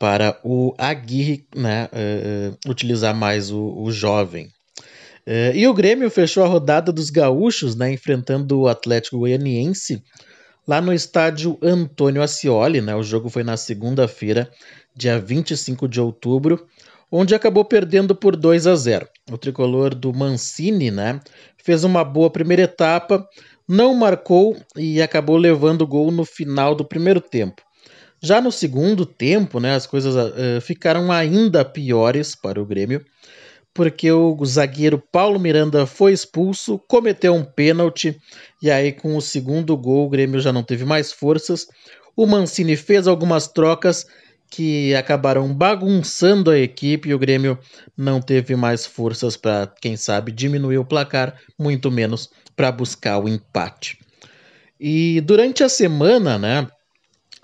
para 0.00 0.40
o 0.42 0.74
Aguirre 0.78 1.46
né, 1.54 1.86
uh, 1.92 2.70
utilizar 2.70 3.14
mais 3.14 3.50
o, 3.50 3.82
o 3.82 3.92
jovem. 3.92 4.48
É, 5.26 5.52
e 5.54 5.68
o 5.68 5.74
Grêmio 5.74 6.08
fechou 6.10 6.42
a 6.42 6.48
rodada 6.48 6.90
dos 6.90 7.10
gaúchos, 7.10 7.76
né, 7.76 7.92
enfrentando 7.92 8.60
o 8.60 8.66
Atlético 8.66 9.18
Goianiense 9.18 10.02
lá 10.66 10.80
no 10.80 10.94
estádio 10.94 11.58
Antônio 11.60 12.22
Ascioli. 12.22 12.80
Né, 12.80 12.96
o 12.96 13.02
jogo 13.02 13.28
foi 13.28 13.44
na 13.44 13.58
segunda-feira, 13.58 14.50
dia 14.96 15.20
25 15.20 15.86
de 15.86 16.00
outubro, 16.00 16.66
onde 17.12 17.34
acabou 17.34 17.66
perdendo 17.66 18.14
por 18.14 18.36
2 18.36 18.66
a 18.66 18.74
0. 18.74 19.06
O 19.30 19.36
tricolor 19.36 19.94
do 19.94 20.14
Mancini 20.14 20.90
né, 20.90 21.20
fez 21.62 21.84
uma 21.84 22.02
boa 22.02 22.30
primeira 22.30 22.62
etapa, 22.62 23.28
não 23.68 23.94
marcou 23.94 24.56
e 24.74 25.02
acabou 25.02 25.36
levando 25.36 25.82
o 25.82 25.86
gol 25.86 26.10
no 26.10 26.24
final 26.24 26.74
do 26.74 26.86
primeiro 26.86 27.20
tempo. 27.20 27.60
Já 28.22 28.40
no 28.40 28.52
segundo 28.52 29.06
tempo, 29.06 29.58
né, 29.60 29.74
as 29.74 29.86
coisas 29.86 30.14
uh, 30.14 30.60
ficaram 30.60 31.10
ainda 31.10 31.64
piores 31.64 32.34
para 32.34 32.60
o 32.60 32.66
Grêmio 32.66 33.04
porque 33.72 34.10
o 34.10 34.44
zagueiro 34.44 34.98
Paulo 34.98 35.38
Miranda 35.38 35.86
foi 35.86 36.12
expulso, 36.12 36.78
cometeu 36.88 37.34
um 37.34 37.44
pênalti 37.44 38.20
e 38.60 38.70
aí 38.70 38.92
com 38.92 39.16
o 39.16 39.22
segundo 39.22 39.76
gol 39.76 40.06
o 40.06 40.10
Grêmio 40.10 40.40
já 40.40 40.52
não 40.52 40.62
teve 40.62 40.84
mais 40.84 41.12
forças. 41.12 41.66
O 42.16 42.26
Mancini 42.26 42.76
fez 42.76 43.06
algumas 43.06 43.46
trocas 43.46 44.06
que 44.50 44.94
acabaram 44.96 45.54
bagunçando 45.54 46.50
a 46.50 46.58
equipe 46.58 47.08
e 47.08 47.14
o 47.14 47.18
Grêmio 47.18 47.56
não 47.96 48.20
teve 48.20 48.56
mais 48.56 48.84
forças 48.84 49.36
para, 49.36 49.72
quem 49.80 49.96
sabe, 49.96 50.32
diminuir 50.32 50.78
o 50.78 50.84
placar, 50.84 51.36
muito 51.56 51.90
menos 51.90 52.28
para 52.56 52.72
buscar 52.72 53.18
o 53.18 53.28
empate. 53.28 53.98
E 54.78 55.20
durante 55.20 55.62
a 55.62 55.68
semana, 55.68 56.36
né, 56.36 56.66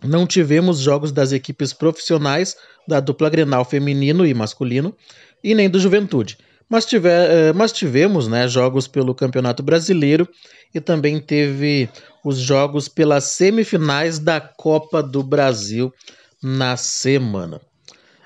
não 0.02 0.26
tivemos 0.26 0.78
jogos 0.78 1.12
das 1.12 1.32
equipes 1.32 1.72
profissionais 1.72 2.56
da 2.86 3.00
dupla 3.00 3.30
Grenal 3.30 3.64
feminino 3.64 4.26
e 4.26 4.34
masculino 4.34 4.94
e 5.42 5.54
nem 5.54 5.68
do 5.68 5.80
Juventude. 5.80 6.38
Mas, 6.68 6.84
tiver, 6.84 7.30
eh, 7.30 7.52
mas 7.52 7.72
tivemos 7.72 8.26
né, 8.26 8.48
jogos 8.48 8.88
pelo 8.88 9.14
Campeonato 9.14 9.62
Brasileiro 9.62 10.28
e 10.74 10.80
também 10.80 11.20
teve 11.20 11.88
os 12.24 12.38
jogos 12.38 12.88
pelas 12.88 13.24
semifinais 13.24 14.18
da 14.18 14.40
Copa 14.40 15.00
do 15.02 15.22
Brasil 15.22 15.92
na 16.42 16.76
semana. 16.76 17.60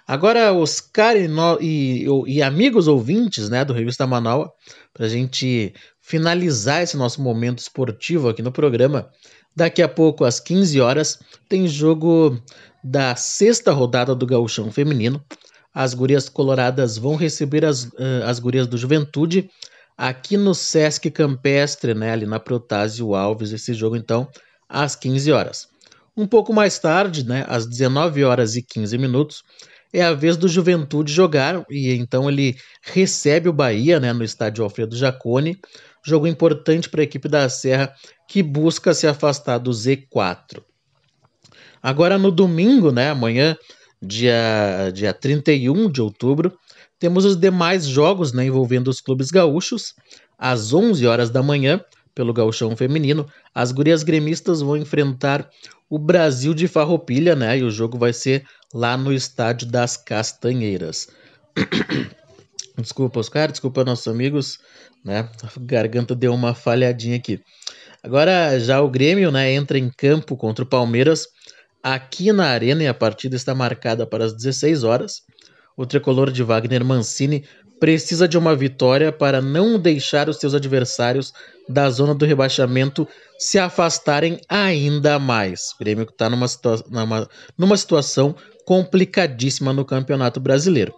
Agora, 0.07 0.53
Oscar 0.53 1.17
e, 1.17 1.29
no, 1.29 1.59
e, 1.61 2.05
e 2.27 2.43
amigos 2.43 2.89
ouvintes 2.89 3.49
né, 3.49 3.65
do 3.65 3.73
Revista 3.73 4.07
Manaus, 4.07 4.49
para 4.93 5.07
a 5.07 5.09
gente 5.09 5.73
finalizar 6.01 6.83
esse 6.83 6.97
nosso 6.97 7.23
momento 7.23 7.61
esportivo 7.61 8.29
aqui 8.29 8.43
no 8.43 8.51
programa, 8.51 9.09
daqui 9.55 9.83
a 9.83 9.89
pouco, 9.89 10.25
às 10.25 10.41
15 10.41 10.81
horas, 10.81 11.19
tem 11.49 11.67
jogo 11.67 12.41
da 12.83 13.15
sexta 13.17 13.73
rodada 13.73 14.15
do 14.15 14.27
Gauchão 14.27 14.71
Feminino 14.71 15.23
as 15.75 15.95
gurias 15.95 16.29
coloradas 16.29 16.99
vão 16.99 17.15
receber 17.15 17.65
as, 17.65 17.85
uh, 17.85 18.25
as 18.25 18.39
gurias 18.39 18.67
do 18.67 18.77
Juventude 18.77 19.49
aqui 19.97 20.37
no 20.37 20.55
Sesc 20.55 21.11
Campestre, 21.11 21.95
né, 21.95 22.13
ali 22.13 22.27
na 22.27 22.41
Protásio 22.41 23.15
Alves, 23.15 23.53
esse 23.53 23.75
jogo 23.75 23.97
então 23.97 24.29
às 24.69 24.97
15 24.97 25.31
horas. 25.31 25.69
Um 26.17 26.27
pouco 26.27 26.53
mais 26.53 26.79
tarde, 26.79 27.25
né, 27.25 27.45
às 27.49 27.67
19 27.67 28.25
horas 28.25 28.57
e 28.57 28.63
15 28.63 28.99
minutos, 28.99 29.43
é 29.93 30.03
a 30.03 30.13
vez 30.13 30.37
do 30.37 30.49
Juventude 30.49 31.13
jogar 31.13 31.65
e 31.71 31.93
então 31.93 32.29
ele 32.29 32.57
recebe 32.83 33.49
o 33.49 33.53
Bahia, 33.53 34.01
né, 34.01 34.13
no 34.13 34.25
estádio 34.25 34.65
Alfredo 34.65 34.97
Jacone, 34.97 35.59
jogo 36.05 36.27
importante 36.27 36.89
para 36.89 37.03
a 37.03 37.05
equipe 37.05 37.29
da 37.29 37.49
Serra 37.49 37.93
que 38.31 38.45
busca 38.45 38.95
se 38.95 39.09
afastar 39.09 39.59
do 39.59 39.73
Z4. 39.73 40.63
Agora 41.83 42.17
no 42.17 42.31
domingo, 42.31 42.93
né, 42.93 43.11
amanhã, 43.11 43.57
dia, 44.01 44.93
dia 44.95 45.13
31 45.13 45.91
de 45.91 46.01
outubro, 46.01 46.57
temos 46.97 47.25
os 47.25 47.35
demais 47.35 47.87
jogos 47.87 48.33
né, 48.33 48.45
envolvendo 48.45 48.87
os 48.87 49.01
clubes 49.01 49.33
gaúchos. 49.33 49.95
Às 50.39 50.73
11 50.73 51.05
horas 51.09 51.29
da 51.29 51.43
manhã, 51.43 51.85
pelo 52.15 52.33
gauchão 52.33 52.77
feminino, 52.77 53.27
as 53.53 53.73
gurias 53.73 54.05
gremistas 54.05 54.61
vão 54.61 54.77
enfrentar 54.77 55.51
o 55.89 55.99
Brasil 55.99 56.55
de 56.55 56.69
Farroupilha, 56.69 57.35
né? 57.35 57.59
E 57.59 57.65
o 57.65 57.71
jogo 57.71 57.99
vai 57.99 58.13
ser 58.13 58.45
lá 58.73 58.97
no 58.97 59.13
Estádio 59.13 59.67
das 59.67 59.97
Castanheiras. 59.97 61.09
desculpa, 62.79 63.19
Oscar, 63.19 63.51
desculpa 63.51 63.85
nossos 63.85 64.07
amigos, 64.07 64.61
né? 65.05 65.29
A 65.43 65.51
garganta 65.59 66.15
deu 66.15 66.33
uma 66.33 66.55
falhadinha 66.55 67.17
aqui. 67.17 67.41
Agora 68.03 68.59
já 68.59 68.81
o 68.81 68.89
Grêmio, 68.89 69.31
né, 69.31 69.53
entra 69.53 69.79
em 69.79 69.91
campo 69.91 70.37
contra 70.37 70.65
o 70.65 70.69
Palmeiras 70.69 71.27
aqui 71.83 72.33
na 72.33 72.47
Arena 72.47 72.83
e 72.83 72.87
a 72.87 72.95
partida 72.95 73.37
está 73.37 73.55
marcada 73.55 74.07
para 74.07 74.25
as 74.25 74.33
16 74.35 74.85
horas. 74.85 75.23
O 75.77 75.87
tricolor 75.87 76.31
de 76.31 76.43
Wagner 76.43 76.85
Mancini 76.85 77.45
precisa 77.81 78.29
de 78.29 78.37
uma 78.37 78.55
vitória 78.55 79.11
para 79.11 79.41
não 79.41 79.79
deixar 79.79 80.29
os 80.29 80.37
seus 80.37 80.55
adversários 80.55 81.33
da 81.69 81.89
zona 81.89 82.15
do 82.15 82.27
rebaixamento 82.27 83.09
se 83.39 83.59
afastarem 83.59 84.39
ainda 84.49 85.19
mais. 85.19 85.73
O 85.73 85.79
Grêmio 85.79 86.05
está 86.05 86.29
numa, 86.29 86.47
situa 86.47 86.85
numa, 86.91 87.29
numa 87.57 87.77
situação 87.77 88.37
complicadíssima 88.67 89.73
no 89.73 89.85
Campeonato 89.85 90.39
Brasileiro. 90.39 90.95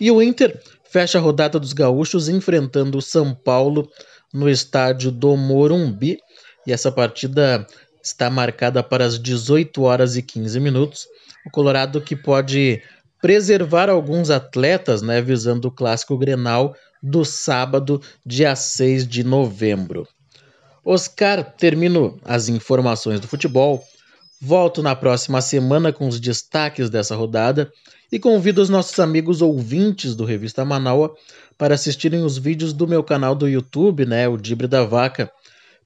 E 0.00 0.10
o 0.10 0.20
Inter 0.20 0.60
fecha 0.90 1.18
a 1.18 1.20
rodada 1.20 1.58
dos 1.60 1.72
gaúchos 1.72 2.28
enfrentando 2.28 2.98
o 2.98 3.02
São 3.02 3.32
Paulo 3.32 3.88
no 4.32 4.48
estádio 4.48 5.12
do 5.12 5.36
Morumbi. 5.36 6.18
E 6.66 6.72
essa 6.72 6.90
partida 6.90 7.66
está 8.02 8.28
marcada 8.28 8.82
para 8.82 9.04
as 9.04 9.18
18 9.18 9.82
horas 9.82 10.16
e 10.16 10.22
15 10.22 10.60
minutos. 10.60 11.06
O 11.46 11.50
Colorado 11.50 12.00
que 12.00 12.14
pode 12.14 12.82
preservar 13.20 13.88
alguns 13.88 14.28
atletas, 14.28 15.00
né, 15.00 15.22
visando 15.22 15.68
o 15.68 15.70
clássico 15.70 16.18
Grenal 16.18 16.76
do 17.02 17.24
sábado, 17.24 18.00
dia 18.24 18.54
6 18.54 19.08
de 19.08 19.24
novembro. 19.24 20.06
Oscar, 20.84 21.42
termino 21.42 22.18
as 22.22 22.48
informações 22.48 23.20
do 23.20 23.26
futebol. 23.26 23.82
Volto 24.40 24.82
na 24.82 24.94
próxima 24.94 25.40
semana 25.40 25.90
com 25.90 26.06
os 26.06 26.20
destaques 26.20 26.90
dessa 26.90 27.16
rodada 27.16 27.72
e 28.12 28.18
convido 28.18 28.60
os 28.60 28.68
nossos 28.68 28.98
amigos 28.98 29.40
ouvintes 29.40 30.14
do 30.14 30.26
Revista 30.26 30.62
Manaua 30.62 31.14
para 31.56 31.74
assistirem 31.74 32.22
os 32.22 32.36
vídeos 32.36 32.74
do 32.74 32.86
meu 32.86 33.02
canal 33.02 33.34
do 33.34 33.48
YouTube, 33.48 34.04
né, 34.04 34.28
o 34.28 34.36
Dibre 34.36 34.66
da 34.66 34.84
Vaca 34.84 35.30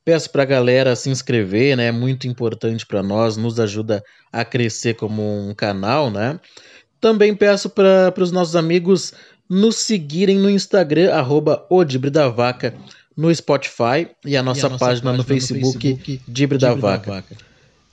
Peço 0.09 0.31
para 0.31 0.43
a 0.43 0.47
galera 0.47 0.97
se 0.97 1.11
inscrever, 1.11 1.77
né? 1.77 1.89
É 1.89 1.93
muito 1.93 2.27
importante 2.27 2.87
para 2.87 3.03
nós, 3.03 3.37
nos 3.37 3.61
ajuda 3.61 4.03
a 4.33 4.43
crescer 4.43 4.95
como 4.95 5.23
um 5.23 5.53
canal, 5.55 6.11
né? 6.11 6.41
Também 6.99 7.37
peço 7.37 7.69
para 7.69 8.15
os 8.17 8.33
nossos 8.33 8.57
amigos 8.57 9.13
nos 9.51 9.77
seguirem 9.77 10.39
no 10.39 10.49
Instagram, 10.49 11.13
arroba 11.13 11.63
Vaca, 12.35 12.75
no 13.15 13.35
Spotify 13.35 14.09
e 14.25 14.35
a 14.35 14.43
nossa, 14.43 14.61
e 14.61 14.65
a 14.65 14.69
nossa 14.71 14.79
página, 14.79 14.79
página, 14.79 15.13
no 15.13 15.25
Facebook, 15.25 15.67
no 15.67 15.73
Facebook 15.73 16.21
Dibre 16.27 16.57
da 16.57 16.73
Vaca. 16.73 17.11
Vaca. 17.13 17.37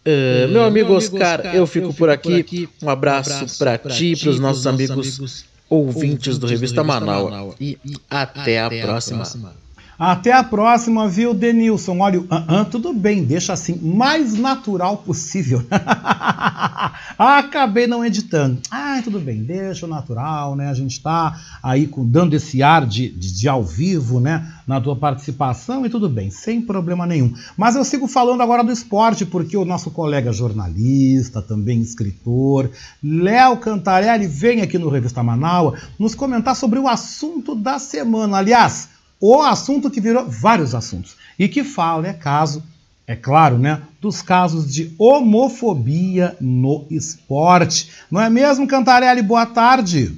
Uh, 0.08 0.48
meu 0.48 0.64
amigo 0.64 0.94
Oscar, 0.94 1.40
Oscar 1.40 1.54
eu, 1.54 1.68
fico 1.68 1.88
eu 1.88 1.92
fico, 1.92 2.00
por 2.00 2.10
aqui. 2.10 2.30
Por 2.30 2.40
aqui. 2.40 2.70
Um 2.82 2.90
abraço, 2.90 3.30
um 3.30 3.36
abraço 3.36 3.58
para 3.60 3.78
ti 3.78 4.14
e 4.14 4.18
para 4.18 4.30
os 4.30 4.40
nossos 4.40 4.66
amigos, 4.66 5.20
ouvintes, 5.20 5.46
ouvintes 5.70 6.38
do 6.38 6.48
Revista, 6.48 6.82
do 6.82 6.88
Revista. 6.88 7.06
Manaus. 7.06 7.56
E, 7.60 7.78
e 7.84 7.98
até, 8.10 8.62
até, 8.62 8.82
a 8.82 8.86
próxima. 8.86 9.18
A 9.18 9.20
próxima. 9.20 9.65
Até 9.98 10.34
a 10.34 10.44
próxima, 10.44 11.08
viu, 11.08 11.34
Denilson? 11.34 12.00
Olha, 12.00 12.20
uh 12.20 12.26
-uh, 12.26 12.66
tudo 12.70 12.94
bem, 12.94 13.24
deixa 13.24 13.54
assim, 13.54 13.80
mais 13.82 14.34
natural 14.34 14.98
possível. 14.98 15.64
Acabei 17.18 17.88
não 17.88 18.04
editando. 18.04 18.60
Ah, 18.70 19.00
tudo 19.02 19.22
bem, 19.22 19.42
deixa 19.42 19.86
o 19.86 19.90
natural, 19.90 20.54
né? 20.56 20.70
A 20.70 20.74
gente 20.74 21.02
tá 21.02 21.40
aí 21.64 21.88
com, 21.88 22.06
dando 22.06 22.34
esse 22.34 22.62
ar 22.62 22.86
de, 22.86 23.08
de, 23.10 23.34
de, 23.34 23.48
ao 23.48 23.64
vivo, 23.64 24.20
né? 24.20 24.52
Na 24.68 24.82
tua 24.82 24.98
participação 24.98 25.86
e 25.86 25.90
tudo 25.90 26.10
bem, 26.10 26.30
sem 26.30 26.62
problema 26.62 27.06
nenhum. 27.06 27.34
Mas 27.56 27.76
eu 27.76 27.86
sigo 27.86 28.06
falando 28.08 28.42
agora 28.42 28.64
do 28.64 28.72
esporte, 28.72 29.26
porque 29.26 29.56
o 29.56 29.64
nosso 29.64 29.92
colega 29.92 30.34
jornalista, 30.34 31.42
também 31.42 31.80
escritor, 31.80 32.70
Léo 33.02 33.58
Cantarelli, 33.58 34.28
vem 34.28 34.62
aqui 34.62 34.78
no 34.78 34.90
Revista 34.90 35.24
Manaus 35.24 35.80
nos 35.98 36.16
comentar 36.16 36.56
sobre 36.56 36.80
o 36.80 36.88
assunto 36.88 37.56
da 37.56 37.80
semana. 37.80 38.38
Aliás, 38.38 38.90
o 39.28 39.42
assunto 39.42 39.90
que 39.90 40.00
virou 40.00 40.28
vários 40.28 40.76
assuntos 40.76 41.18
e 41.40 41.48
que 41.48 41.64
fala, 41.64 42.08
é 42.08 42.14
caso, 42.14 42.62
é 43.08 43.16
claro, 43.16 43.58
né, 43.58 43.82
dos 44.00 44.22
casos 44.22 44.72
de 44.72 44.94
homofobia 45.00 46.38
no 46.40 46.86
esporte. 46.92 47.92
Não 48.12 48.22
é 48.22 48.30
mesmo, 48.30 48.68
Cantarelli? 48.68 49.24
Boa 49.24 49.48
tarde. 49.48 50.16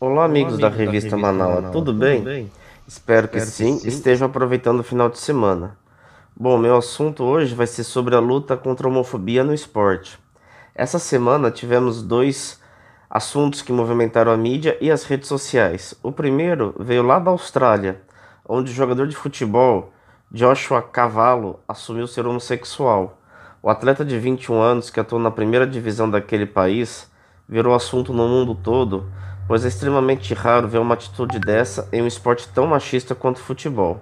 Olá, 0.00 0.24
amigos 0.24 0.54
Olá, 0.54 0.62
da, 0.62 0.76
revista 0.76 0.86
da 0.86 0.92
revista 0.92 1.16
Manaus, 1.16 1.54
Manaus. 1.54 1.72
Tudo, 1.72 1.92
Tudo 1.92 2.00
bem? 2.00 2.20
bem? 2.20 2.52
Espero, 2.86 3.28
que, 3.28 3.38
Espero 3.38 3.70
sim, 3.70 3.76
que 3.76 3.82
sim 3.82 3.88
estejam 3.88 4.26
aproveitando 4.26 4.80
o 4.80 4.84
final 4.84 5.08
de 5.08 5.20
semana. 5.20 5.76
Bom, 6.34 6.58
meu 6.58 6.76
assunto 6.76 7.22
hoje 7.22 7.54
vai 7.54 7.68
ser 7.68 7.84
sobre 7.84 8.16
a 8.16 8.18
luta 8.18 8.56
contra 8.56 8.88
a 8.88 8.90
homofobia 8.90 9.44
no 9.44 9.54
esporte. 9.54 10.18
Essa 10.74 10.98
semana 10.98 11.48
tivemos 11.50 12.02
dois 12.02 12.58
assuntos 13.10 13.60
que 13.60 13.72
movimentaram 13.72 14.30
a 14.30 14.36
mídia 14.36 14.78
e 14.80 14.90
as 14.90 15.04
redes 15.04 15.28
sociais. 15.28 15.94
O 16.02 16.12
primeiro 16.12 16.74
veio 16.78 17.02
lá 17.02 17.18
da 17.18 17.32
Austrália, 17.32 18.00
onde 18.48 18.70
o 18.70 18.74
jogador 18.74 19.08
de 19.08 19.16
futebol 19.16 19.92
Joshua 20.30 20.80
Cavallo 20.80 21.58
assumiu 21.66 22.06
ser 22.06 22.26
homossexual. 22.26 23.18
O 23.60 23.68
atleta 23.68 24.04
de 24.04 24.18
21 24.18 24.60
anos 24.60 24.88
que 24.88 25.00
atuou 25.00 25.20
na 25.20 25.30
primeira 25.30 25.66
divisão 25.66 26.08
daquele 26.08 26.46
país 26.46 27.10
virou 27.48 27.74
assunto 27.74 28.12
no 28.12 28.28
mundo 28.28 28.54
todo 28.54 29.10
pois 29.50 29.64
é 29.64 29.68
extremamente 29.68 30.32
raro 30.32 30.68
ver 30.68 30.78
uma 30.78 30.94
atitude 30.94 31.40
dessa 31.40 31.88
em 31.92 32.00
um 32.00 32.06
esporte 32.06 32.48
tão 32.50 32.68
machista 32.68 33.16
quanto 33.16 33.38
o 33.38 33.42
futebol. 33.42 34.00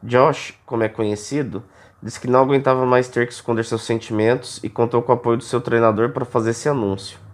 Josh, 0.00 0.54
como 0.64 0.84
é 0.84 0.88
conhecido, 0.88 1.60
disse 2.00 2.20
que 2.20 2.30
não 2.30 2.38
aguentava 2.38 2.86
mais 2.86 3.08
ter 3.08 3.26
que 3.26 3.32
esconder 3.32 3.64
seus 3.64 3.82
sentimentos 3.82 4.60
e 4.62 4.68
contou 4.68 5.02
com 5.02 5.10
o 5.10 5.16
apoio 5.16 5.38
do 5.38 5.42
seu 5.42 5.60
treinador 5.60 6.10
para 6.10 6.24
fazer 6.24 6.50
esse 6.50 6.68
anúncio. 6.68 7.25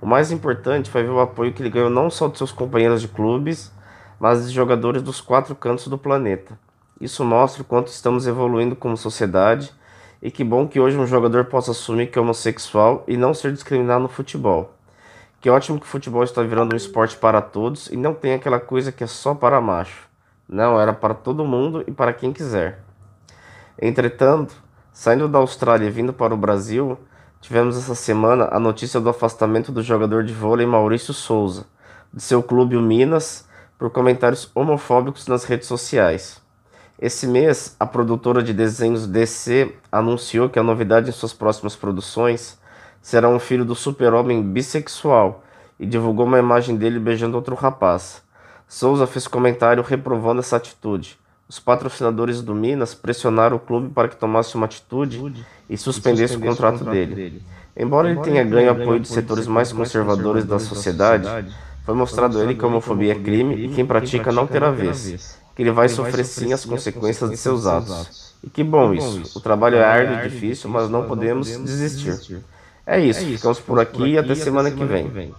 O 0.00 0.06
mais 0.06 0.30
importante 0.30 0.90
foi 0.90 1.02
ver 1.02 1.10
o 1.10 1.20
apoio 1.20 1.52
que 1.52 1.62
ele 1.62 1.70
ganhou 1.70 1.90
não 1.90 2.08
só 2.08 2.28
de 2.28 2.38
seus 2.38 2.52
companheiros 2.52 3.00
de 3.00 3.08
clubes, 3.08 3.72
mas 4.20 4.46
de 4.46 4.54
jogadores 4.54 5.02
dos 5.02 5.20
quatro 5.20 5.54
cantos 5.54 5.88
do 5.88 5.98
planeta. 5.98 6.58
Isso 7.00 7.24
mostra 7.24 7.62
o 7.62 7.64
quanto 7.64 7.88
estamos 7.88 8.26
evoluindo 8.26 8.76
como 8.76 8.96
sociedade 8.96 9.72
e 10.20 10.30
que 10.30 10.42
bom 10.42 10.66
que 10.66 10.80
hoje 10.80 10.96
um 10.96 11.06
jogador 11.06 11.44
possa 11.44 11.70
assumir 11.70 12.08
que 12.08 12.18
é 12.18 12.22
homossexual 12.22 13.04
e 13.06 13.16
não 13.16 13.32
ser 13.32 13.52
discriminado 13.52 14.02
no 14.02 14.08
futebol. 14.08 14.74
Que 15.40 15.48
ótimo 15.48 15.78
que 15.78 15.86
o 15.86 15.88
futebol 15.88 16.24
está 16.24 16.42
virando 16.42 16.74
um 16.74 16.76
esporte 16.76 17.16
para 17.16 17.40
todos 17.40 17.86
e 17.88 17.96
não 17.96 18.12
tem 18.12 18.34
aquela 18.34 18.58
coisa 18.58 18.90
que 18.90 19.04
é 19.04 19.06
só 19.06 19.34
para 19.34 19.60
macho. 19.60 20.08
Não, 20.48 20.80
era 20.80 20.92
para 20.92 21.14
todo 21.14 21.44
mundo 21.44 21.84
e 21.86 21.92
para 21.92 22.12
quem 22.12 22.32
quiser. 22.32 22.80
Entretanto, 23.80 24.54
saindo 24.92 25.28
da 25.28 25.38
Austrália 25.38 25.86
e 25.86 25.90
vindo 25.90 26.12
para 26.12 26.34
o 26.34 26.36
Brasil, 26.36 26.98
tivemos 27.40 27.76
essa 27.76 27.94
semana 27.94 28.48
a 28.50 28.58
notícia 28.58 29.00
do 29.00 29.08
afastamento 29.08 29.72
do 29.72 29.82
jogador 29.82 30.24
de 30.24 30.32
vôlei 30.32 30.66
Maurício 30.66 31.14
Souza, 31.14 31.66
de 32.12 32.22
seu 32.22 32.42
clube 32.42 32.76
o 32.76 32.82
Minas, 32.82 33.48
por 33.78 33.90
comentários 33.90 34.50
homofóbicos 34.54 35.26
nas 35.28 35.44
redes 35.44 35.68
sociais. 35.68 36.40
Esse 37.00 37.28
mês, 37.28 37.76
a 37.78 37.86
produtora 37.86 38.42
de 38.42 38.52
desenhos 38.52 39.06
DC 39.06 39.72
anunciou 39.90 40.48
que 40.48 40.58
a 40.58 40.64
novidade 40.64 41.08
em 41.08 41.12
suas 41.12 41.32
próximas 41.32 41.76
produções 41.76 42.58
será 43.00 43.28
um 43.28 43.38
filho 43.38 43.64
do 43.64 43.74
super-homem 43.74 44.42
bissexual 44.42 45.44
e 45.78 45.86
divulgou 45.86 46.26
uma 46.26 46.40
imagem 46.40 46.76
dele 46.76 46.98
beijando 46.98 47.36
outro 47.36 47.54
rapaz. 47.54 48.20
Souza 48.66 49.06
fez 49.06 49.28
comentário 49.28 49.82
reprovando 49.82 50.40
essa 50.40 50.56
atitude. 50.56 51.18
Os 51.48 51.58
patrocinadores 51.58 52.42
do 52.42 52.54
Minas 52.54 52.94
pressionaram 52.94 53.56
o 53.56 53.60
clube 53.60 53.88
para 53.88 54.08
que 54.08 54.16
tomasse 54.16 54.54
uma 54.54 54.66
atitude 54.66 55.44
e 55.68 55.76
suspendesse 55.78 56.36
o 56.36 56.40
contrato 56.40 56.84
dele. 56.84 57.42
Embora 57.76 58.10
ele 58.10 58.20
tenha 58.20 58.44
ganho 58.44 58.70
apoio 58.70 59.00
de 59.00 59.08
setores 59.08 59.46
mais 59.46 59.72
conservadores 59.72 60.44
da 60.44 60.58
sociedade, 60.58 61.26
foi 61.84 61.94
mostrado 61.94 62.38
a 62.38 62.42
ele 62.42 62.54
que 62.54 62.64
a 62.64 62.68
homofobia 62.68 63.12
é 63.12 63.18
crime 63.18 63.54
e 63.54 63.68
quem 63.68 63.86
pratica 63.86 64.30
não 64.30 64.46
terá 64.46 64.70
vez 64.70 65.38
que 65.58 65.62
ele 65.62 65.72
vai 65.72 65.88
sofrer 65.88 66.24
sim 66.24 66.52
as 66.52 66.64
consequências 66.64 67.28
de 67.28 67.36
seus 67.36 67.66
atos. 67.66 68.32
E 68.44 68.48
que 68.48 68.62
bom 68.62 68.94
isso. 68.94 69.36
O 69.36 69.40
trabalho 69.40 69.74
é 69.74 69.82
árduo 69.82 70.20
e 70.20 70.28
difícil, 70.28 70.70
mas 70.70 70.88
não 70.88 71.08
podemos 71.08 71.48
desistir. 71.48 72.38
É 72.86 73.00
isso, 73.00 73.26
ficamos 73.26 73.58
por 73.58 73.80
aqui 73.80 74.10
e 74.10 74.18
até 74.18 74.36
semana 74.36 74.70
que 74.70 74.84
vem. 74.84 75.34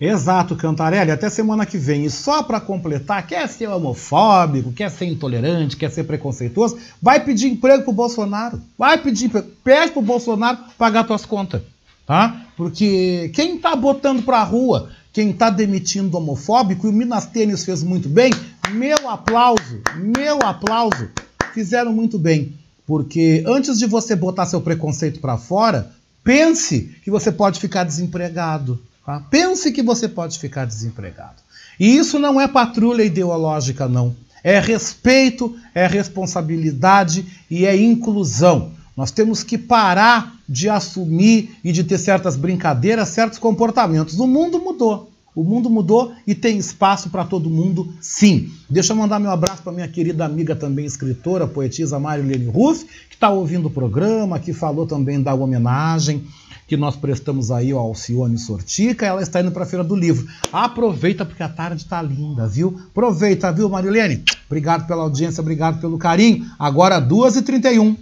Exato, 0.00 0.56
Cantarelli, 0.56 1.10
até 1.10 1.28
semana 1.28 1.66
que 1.66 1.76
vem. 1.76 2.06
E 2.06 2.10
só 2.10 2.42
para 2.42 2.58
completar, 2.58 3.26
quer 3.26 3.46
ser 3.48 3.68
homofóbico, 3.68 4.72
quer 4.72 4.90
ser 4.90 5.04
intolerante, 5.04 5.76
quer 5.76 5.90
ser 5.90 6.04
preconceituoso, 6.04 6.78
vai 7.02 7.22
pedir 7.22 7.48
emprego 7.48 7.84
pro 7.84 7.92
Bolsonaro. 7.92 8.62
Vai 8.78 8.96
pedir 8.96 9.26
emprego. 9.26 9.48
Pede 9.62 9.92
pro 9.92 10.00
Bolsonaro 10.00 10.58
pagar 10.78 11.04
tuas 11.04 11.26
contas, 11.26 11.60
tá? 12.06 12.46
Porque 12.56 13.30
quem 13.34 13.58
tá 13.58 13.76
botando 13.76 14.22
pra 14.22 14.42
rua, 14.42 14.88
quem 15.12 15.34
tá 15.34 15.50
demitindo 15.50 16.16
homofóbico, 16.16 16.86
e 16.86 16.90
o 16.90 16.92
Minas 16.94 17.26
Tênis 17.26 17.62
fez 17.62 17.82
muito 17.82 18.08
bem, 18.08 18.32
meu 18.70 19.06
aplauso, 19.06 19.82
meu 19.96 20.38
aplauso. 20.42 21.10
Fizeram 21.52 21.92
muito 21.92 22.18
bem, 22.18 22.54
porque 22.86 23.44
antes 23.46 23.78
de 23.78 23.86
você 23.86 24.16
botar 24.16 24.46
seu 24.46 24.62
preconceito 24.62 25.20
para 25.20 25.36
fora, 25.36 25.90
pense 26.24 26.96
que 27.04 27.10
você 27.10 27.30
pode 27.30 27.60
ficar 27.60 27.84
desempregado. 27.84 28.80
Tá? 29.04 29.20
Pense 29.30 29.72
que 29.72 29.82
você 29.82 30.08
pode 30.08 30.38
ficar 30.38 30.64
desempregado. 30.64 31.36
E 31.78 31.96
isso 31.96 32.18
não 32.18 32.40
é 32.40 32.46
patrulha 32.46 33.02
ideológica, 33.02 33.88
não. 33.88 34.14
É 34.42 34.58
respeito, 34.58 35.54
é 35.74 35.86
responsabilidade 35.86 37.26
e 37.50 37.66
é 37.66 37.76
inclusão. 37.76 38.72
Nós 38.96 39.10
temos 39.10 39.42
que 39.42 39.56
parar 39.56 40.34
de 40.48 40.68
assumir 40.68 41.56
e 41.64 41.72
de 41.72 41.84
ter 41.84 41.98
certas 41.98 42.36
brincadeiras, 42.36 43.08
certos 43.08 43.38
comportamentos. 43.38 44.18
O 44.18 44.26
mundo 44.26 44.60
mudou. 44.60 45.10
O 45.34 45.44
mundo 45.44 45.70
mudou 45.70 46.12
e 46.26 46.34
tem 46.34 46.58
espaço 46.58 47.08
para 47.08 47.24
todo 47.24 47.48
mundo, 47.48 47.94
sim. 48.00 48.50
Deixa 48.68 48.92
eu 48.92 48.96
mandar 48.96 49.20
meu 49.20 49.30
abraço 49.30 49.62
para 49.62 49.72
minha 49.72 49.86
querida 49.86 50.24
amiga 50.24 50.56
também 50.56 50.84
escritora, 50.84 51.46
poetisa 51.46 52.00
Marilene 52.00 52.50
Ruff, 52.50 52.84
que 53.08 53.14
está 53.14 53.30
ouvindo 53.30 53.68
o 53.68 53.70
programa, 53.70 54.40
que 54.40 54.52
falou 54.52 54.86
também 54.86 55.22
da 55.22 55.32
homenagem 55.32 56.26
que 56.70 56.76
nós 56.76 56.94
prestamos 56.94 57.50
aí 57.50 57.72
ao 57.72 57.80
Alcione 57.80 58.38
Sortica. 58.38 59.04
Ela 59.04 59.20
está 59.20 59.40
indo 59.40 59.50
para 59.50 59.64
a 59.64 59.66
Feira 59.66 59.82
do 59.82 59.96
Livro. 59.96 60.28
Aproveita 60.52 61.24
porque 61.24 61.42
a 61.42 61.48
tarde 61.48 61.82
está 61.82 62.00
linda, 62.00 62.46
viu? 62.46 62.80
Aproveita, 62.92 63.50
viu, 63.50 63.68
Marilene? 63.68 64.22
Obrigado 64.46 64.86
pela 64.86 65.02
audiência, 65.02 65.40
obrigado 65.40 65.80
pelo 65.80 65.98
carinho. 65.98 66.46
Agora 66.56 67.02
2h31. 67.02 67.96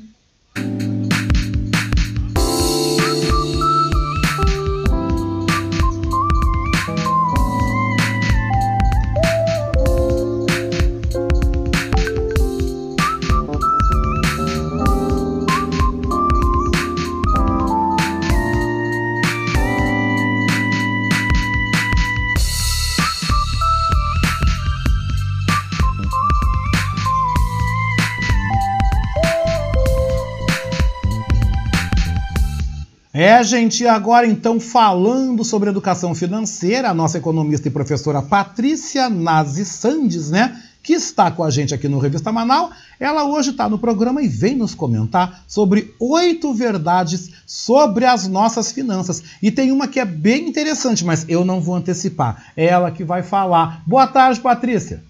É, 33.39 33.45
gente, 33.45 33.87
agora 33.87 34.27
então 34.27 34.59
falando 34.59 35.45
sobre 35.45 35.71
educação 35.71 36.13
financeira, 36.13 36.91
a 36.91 36.95
nossa 36.95 37.19
economista 37.19 37.69
e 37.69 37.71
professora 37.71 38.21
Patrícia 38.21 39.09
Nazi 39.09 39.65
Sandes, 39.65 40.29
né? 40.29 40.61
Que 40.83 40.95
está 40.95 41.31
com 41.31 41.45
a 41.45 41.49
gente 41.49 41.73
aqui 41.73 41.87
no 41.87 42.01
Revista 42.01 42.33
Manal, 42.33 42.73
ela 42.99 43.23
hoje 43.23 43.51
está 43.51 43.69
no 43.69 43.79
programa 43.79 44.21
e 44.21 44.27
vem 44.27 44.57
nos 44.57 44.75
comentar 44.75 45.45
sobre 45.47 45.95
oito 46.01 46.53
verdades 46.53 47.31
sobre 47.47 48.07
as 48.07 48.27
nossas 48.27 48.73
finanças. 48.73 49.23
E 49.41 49.53
tem 49.53 49.71
uma 49.71 49.87
que 49.87 50.01
é 50.01 50.05
bem 50.05 50.49
interessante, 50.49 51.05
mas 51.05 51.25
eu 51.29 51.45
não 51.45 51.61
vou 51.61 51.77
antecipar. 51.77 52.47
É 52.57 52.67
ela 52.67 52.91
que 52.91 53.05
vai 53.05 53.23
falar. 53.23 53.85
Boa 53.87 54.09
tarde, 54.09 54.41
Patrícia. 54.41 55.01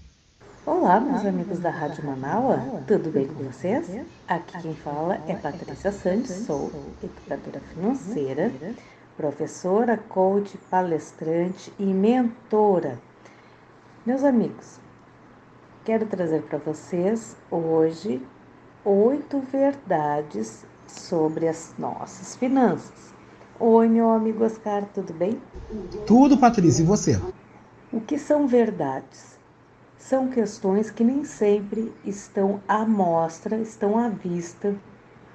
Olá, 0.71 0.99
meus 0.99 1.25
amigos 1.25 1.57
da 1.57 1.71
Rádio 1.71 2.05
Manaua, 2.05 2.61
tudo 2.85 3.09
bem 3.09 3.25
com 3.25 3.43
vocês? 3.43 3.89
Aqui 4.27 4.61
quem 4.61 4.75
fala 4.75 5.19
é 5.27 5.33
Patrícia 5.33 5.91
Santos, 5.91 6.29
sou 6.45 6.71
educadora 7.03 7.59
financeira, 7.73 8.51
professora, 9.17 9.97
coach, 9.97 10.55
palestrante 10.69 11.73
e 11.79 11.85
mentora. 11.85 12.99
Meus 14.05 14.23
amigos, 14.23 14.79
quero 15.83 16.05
trazer 16.05 16.43
para 16.43 16.59
vocês 16.59 17.35
hoje 17.49 18.21
oito 18.85 19.39
verdades 19.39 20.67
sobre 20.85 21.47
as 21.47 21.73
nossas 21.79 22.35
finanças. 22.35 23.11
Oi, 23.59 23.87
meu 23.87 24.11
amigo 24.11 24.45
Oscar, 24.45 24.85
tudo 24.93 25.13
bem? 25.13 25.41
Tudo, 26.05 26.37
Patrícia, 26.37 26.83
e 26.83 26.85
você? 26.85 27.19
O 27.91 27.99
que 27.99 28.19
são 28.19 28.47
verdades? 28.47 29.38
São 29.99 30.29
questões 30.29 30.89
que 30.89 31.03
nem 31.03 31.25
sempre 31.25 31.93
estão 32.05 32.61
à 32.67 32.85
mostra, 32.85 33.57
estão 33.57 33.99
à 33.99 34.07
vista 34.07 34.73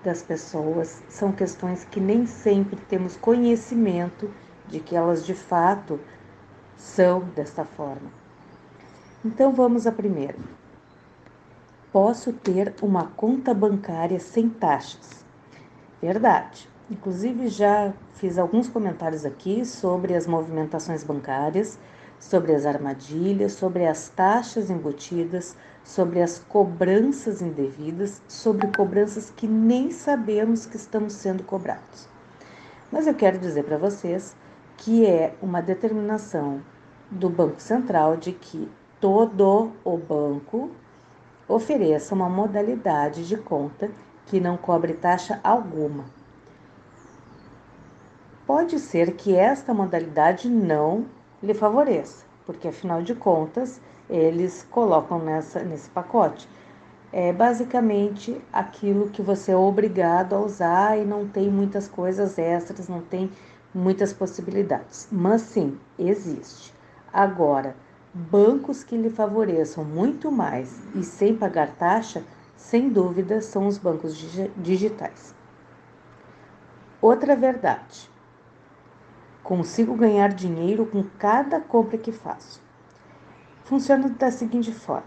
das 0.03 0.23
pessoas, 0.23 1.03
são 1.09 1.31
questões 1.31 1.85
que 1.85 2.01
nem 2.01 2.27
sempre 2.27 2.77
temos 2.89 3.15
conhecimento 3.15 4.32
de 4.66 4.81
que 4.81 4.97
elas 4.97 5.24
de 5.24 5.35
fato 5.35 6.01
são 6.77 7.20
desta 7.36 7.65
forma. 7.65 8.11
Então 9.23 9.53
vamos 9.53 9.86
à 9.86 9.93
primeira. 9.93 10.39
Posso 11.93 12.32
ter 12.32 12.74
uma 12.82 13.07
conta 13.09 13.53
bancária 13.53 14.19
sem 14.19 14.49
taxas. 14.49 15.24
Verdade. 16.01 16.69
Inclusive 16.91 17.49
já 17.49 17.93
fiz 18.15 18.39
alguns 18.39 18.69
comentários 18.69 19.24
aqui 19.24 19.65
sobre 19.65 20.15
as 20.15 20.27
movimentações 20.27 21.05
bancárias 21.05 21.78
sobre 22.29 22.55
as 22.55 22.65
armadilhas, 22.65 23.53
sobre 23.53 23.87
as 23.87 24.09
taxas 24.09 24.71
embutidas, 24.71 25.55
sobre 25.85 26.23
as 26.23 26.39
cobranças 26.39 27.43
indevidas, 27.43 28.23
sobre 28.27 28.67
cobranças 28.69 29.31
que 29.31 29.47
nem 29.47 29.91
sabemos 29.91 30.65
que 30.65 30.77
estamos 30.77 31.13
sendo 31.13 31.43
cobrados. 31.43 32.09
Mas 32.91 33.07
eu 33.07 33.15
quero 33.15 33.39
dizer 33.39 33.65
para 33.65 33.77
vocês 33.77 34.35
que 34.79 35.05
é 35.05 35.35
uma 35.43 35.61
determinação 35.61 36.63
do 37.11 37.29
Banco 37.29 37.61
Central 37.61 38.17
de 38.17 38.33
que 38.33 38.71
todo 38.99 39.73
o 39.85 39.99
banco 39.99 40.71
ofereça 41.47 42.15
uma 42.15 42.31
modalidade 42.31 43.29
de 43.29 43.37
conta 43.37 43.91
que 44.25 44.41
não 44.41 44.57
cobre 44.57 44.95
taxa 44.95 45.39
alguma. 45.45 46.07
Pode 48.47 48.79
ser 48.79 49.13
que 49.13 49.35
esta 49.37 49.75
modalidade 49.75 50.49
não 50.49 51.05
lhe 51.45 51.55
favoreça, 51.55 52.25
porque 52.47 52.69
afinal 52.69 53.03
de 53.03 53.15
contas 53.15 53.81
eles 54.09 54.66
colocam 54.71 55.19
nessa, 55.19 55.62
nesse 55.62 55.89
pacote. 55.91 56.49
É 57.12 57.33
basicamente 57.33 58.41
aquilo 58.53 59.09
que 59.11 59.23
você 59.23 59.53
é 59.53 59.57
obrigado 59.57 60.35
a 60.35 60.41
usar 60.41 60.99
e 60.99 61.05
não 61.05 61.29
tem 61.29 61.49
muitas 61.49 61.87
coisas 61.87 62.39
extras, 62.39 62.89
não 62.89 63.01
tem 63.01 63.31
muitas 63.73 64.12
possibilidades. 64.12 65.07
Mas 65.12 65.43
sim, 65.43 65.79
existe. 65.99 66.75
Agora, 67.12 67.77
bancos 68.12 68.83
que 68.83 68.97
lhe 68.97 69.11
favoreçam 69.11 69.85
muito 69.85 70.31
mais 70.33 70.81
e 70.95 71.05
sem 71.05 71.37
pagar 71.37 71.69
taxa, 71.77 72.25
sem 72.57 72.89
dúvida, 72.89 73.41
são 73.41 73.66
os 73.66 73.79
bancos 73.79 74.16
digitais. 74.57 75.35
Outra 77.01 77.37
verdade: 77.37 78.11
consigo 79.45 79.95
ganhar 79.95 80.33
dinheiro 80.33 80.87
com 80.87 81.05
cada 81.19 81.61
compra 81.61 81.99
que 81.99 82.11
faço. 82.11 82.61
Funciona 83.65 84.09
da 84.09 84.31
seguinte 84.31 84.73
forma: 84.73 85.07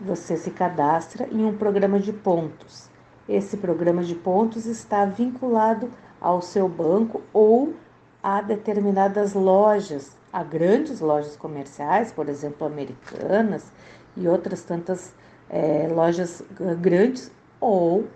você 0.00 0.36
se 0.36 0.50
cadastra 0.50 1.28
em 1.30 1.44
um 1.44 1.56
programa 1.56 2.00
de 2.00 2.12
pontos. 2.12 2.88
Esse 3.28 3.56
programa 3.58 4.02
de 4.02 4.14
pontos 4.14 4.66
está 4.66 5.04
vinculado 5.04 5.90
ao 6.20 6.42
seu 6.42 6.68
banco 6.68 7.22
ou 7.32 7.74
a 8.22 8.40
determinadas 8.40 9.34
lojas, 9.34 10.16
a 10.32 10.42
grandes 10.42 11.00
lojas 11.00 11.36
comerciais, 11.36 12.10
por 12.10 12.28
exemplo, 12.28 12.66
americanas 12.66 13.70
e 14.16 14.26
outras 14.26 14.62
tantas 14.62 15.14
é, 15.48 15.86
lojas 15.88 16.42
grandes 16.80 17.30
ou 17.60 18.06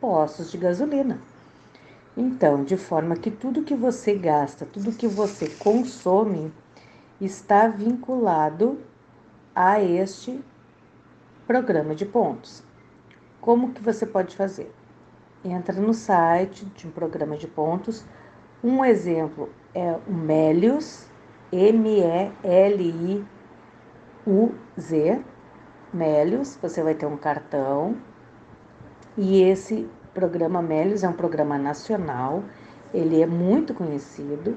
postos 0.00 0.50
de 0.50 0.58
gasolina. 0.58 1.20
Então, 2.16 2.64
de 2.64 2.76
forma 2.76 3.16
que 3.16 3.30
tudo 3.30 3.62
que 3.62 3.74
você 3.74 4.14
gasta, 4.14 4.66
tudo 4.66 4.92
que 4.92 5.06
você 5.06 5.48
consome, 5.48 6.52
está 7.20 7.68
vinculado 7.68 8.80
a 9.54 9.80
este 9.80 10.42
programa 11.46 11.94
de 11.94 12.06
pontos. 12.06 12.62
Como 13.40 13.72
que 13.72 13.82
você 13.82 14.04
pode 14.06 14.36
fazer? 14.36 14.74
Entra 15.44 15.80
no 15.80 15.94
site 15.94 16.64
de 16.64 16.86
um 16.86 16.90
programa 16.90 17.36
de 17.36 17.46
pontos. 17.46 18.04
Um 18.62 18.84
exemplo 18.84 19.48
é 19.74 19.96
o 20.06 20.12
Melius, 20.12 21.06
M-E-L-I-U-Z, 21.52 22.34
Melius. 25.92 26.58
Você 26.60 26.82
vai 26.82 26.94
ter 26.94 27.06
um 27.06 27.16
cartão 27.16 27.96
e 29.16 29.42
esse 29.42 29.88
programa 30.14 30.60
Melius 30.60 31.02
é 31.02 31.08
um 31.08 31.12
programa 31.12 31.58
nacional, 31.58 32.42
ele 32.92 33.22
é 33.22 33.26
muito 33.26 33.74
conhecido. 33.74 34.56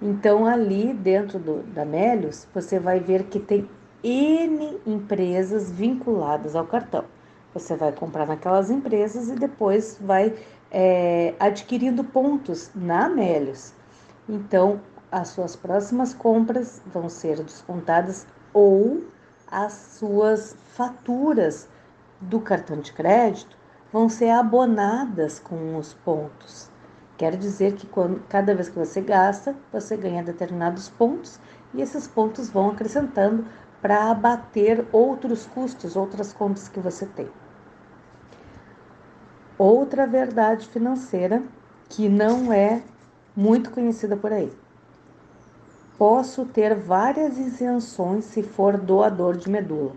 Então, 0.00 0.46
ali 0.46 0.92
dentro 0.92 1.38
do, 1.38 1.62
da 1.62 1.84
Melius, 1.84 2.46
você 2.52 2.78
vai 2.78 2.98
ver 2.98 3.24
que 3.24 3.38
tem 3.38 3.68
N 4.02 4.80
empresas 4.84 5.70
vinculadas 5.70 6.56
ao 6.56 6.66
cartão. 6.66 7.04
Você 7.54 7.76
vai 7.76 7.92
comprar 7.92 8.26
naquelas 8.26 8.70
empresas 8.70 9.28
e 9.28 9.34
depois 9.34 9.98
vai 10.00 10.34
é, 10.70 11.34
adquirindo 11.38 12.02
pontos 12.02 12.70
na 12.74 13.08
Melius. 13.08 13.72
Então, 14.28 14.80
as 15.10 15.28
suas 15.28 15.54
próximas 15.54 16.14
compras 16.14 16.82
vão 16.86 17.08
ser 17.08 17.42
descontadas 17.42 18.26
ou 18.52 19.04
as 19.46 19.72
suas 19.98 20.56
faturas 20.72 21.68
do 22.20 22.40
cartão 22.40 22.78
de 22.80 22.92
crédito 22.92 23.61
vão 23.92 24.08
ser 24.08 24.30
abonadas 24.30 25.38
com 25.38 25.76
os 25.76 25.92
pontos. 25.92 26.70
Quer 27.16 27.36
dizer 27.36 27.74
que 27.74 27.86
quando, 27.86 28.20
cada 28.28 28.54
vez 28.54 28.68
que 28.68 28.78
você 28.78 29.00
gasta, 29.00 29.54
você 29.70 29.96
ganha 29.96 30.22
determinados 30.22 30.88
pontos 30.88 31.38
e 31.74 31.82
esses 31.82 32.08
pontos 32.08 32.48
vão 32.50 32.70
acrescentando 32.70 33.44
para 33.80 34.10
abater 34.10 34.84
outros 34.92 35.46
custos, 35.46 35.94
outras 35.94 36.32
contas 36.32 36.68
que 36.68 36.80
você 36.80 37.04
tem. 37.04 37.28
Outra 39.58 40.06
verdade 40.06 40.66
financeira 40.68 41.42
que 41.88 42.08
não 42.08 42.52
é 42.52 42.82
muito 43.36 43.70
conhecida 43.70 44.16
por 44.16 44.32
aí. 44.32 44.50
Posso 45.98 46.46
ter 46.46 46.74
várias 46.74 47.38
isenções 47.38 48.24
se 48.24 48.42
for 48.42 48.76
doador 48.76 49.36
de 49.36 49.48
medula. 49.48 49.92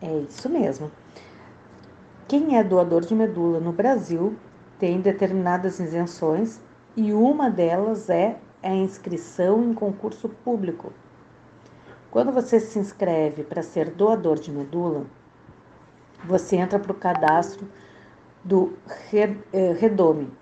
É 0.00 0.10
isso 0.20 0.48
mesmo. 0.48 0.90
Quem 2.30 2.56
é 2.56 2.62
doador 2.62 3.00
de 3.00 3.12
medula 3.12 3.58
no 3.58 3.72
Brasil 3.72 4.36
tem 4.78 5.00
determinadas 5.00 5.80
isenções 5.80 6.60
e 6.96 7.12
uma 7.12 7.50
delas 7.50 8.08
é 8.08 8.38
a 8.62 8.72
inscrição 8.72 9.64
em 9.64 9.74
concurso 9.74 10.28
público. 10.28 10.92
Quando 12.08 12.30
você 12.30 12.60
se 12.60 12.78
inscreve 12.78 13.42
para 13.42 13.64
ser 13.64 13.90
doador 13.90 14.38
de 14.38 14.52
medula, 14.52 15.06
você 16.24 16.54
entra 16.54 16.78
para 16.78 16.92
o 16.92 16.94
cadastro 16.94 17.66
do 18.44 18.74
eh, 19.12 19.72
Redome. 19.72 20.32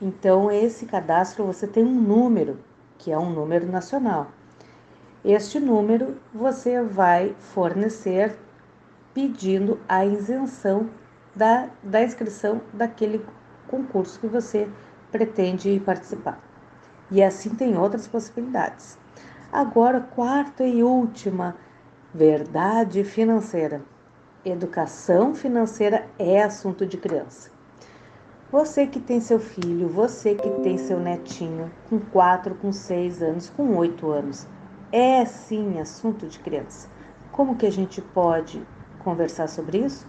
Então, 0.00 0.50
esse 0.50 0.86
cadastro 0.86 1.44
você 1.44 1.66
tem 1.66 1.84
um 1.84 2.00
número, 2.00 2.60
que 2.96 3.12
é 3.12 3.18
um 3.18 3.28
número 3.28 3.70
nacional. 3.70 4.28
Este 5.22 5.60
número 5.60 6.16
você 6.32 6.80
vai 6.80 7.36
fornecer 7.38 8.38
pedindo 9.12 9.78
a 9.86 10.02
isenção 10.06 10.88
da, 11.36 11.68
da 11.82 12.02
inscrição 12.02 12.62
daquele 12.72 13.24
concurso 13.68 14.18
que 14.18 14.26
você 14.26 14.68
pretende 15.12 15.80
participar. 15.84 16.40
E 17.10 17.22
assim 17.22 17.50
tem 17.50 17.76
outras 17.76 18.08
possibilidades. 18.08 18.98
Agora, 19.52 20.00
quarta 20.00 20.64
e 20.64 20.82
última 20.82 21.54
verdade 22.12 23.04
financeira. 23.04 23.82
Educação 24.44 25.34
financeira 25.34 26.06
é 26.18 26.42
assunto 26.42 26.86
de 26.86 26.96
criança. 26.96 27.50
Você 28.50 28.86
que 28.86 29.00
tem 29.00 29.20
seu 29.20 29.38
filho, 29.38 29.88
você 29.88 30.34
que 30.34 30.48
tem 30.62 30.78
seu 30.78 30.98
netinho 30.98 31.70
com 31.90 31.98
4, 31.98 32.54
com 32.54 32.72
6 32.72 33.22
anos, 33.22 33.50
com 33.50 33.76
8 33.76 34.10
anos, 34.10 34.46
é 34.92 35.24
sim 35.24 35.80
assunto 35.80 36.26
de 36.26 36.38
criança. 36.38 36.88
Como 37.32 37.56
que 37.56 37.66
a 37.66 37.72
gente 37.72 38.00
pode 38.00 38.64
conversar 39.00 39.48
sobre 39.48 39.78
isso? 39.78 40.06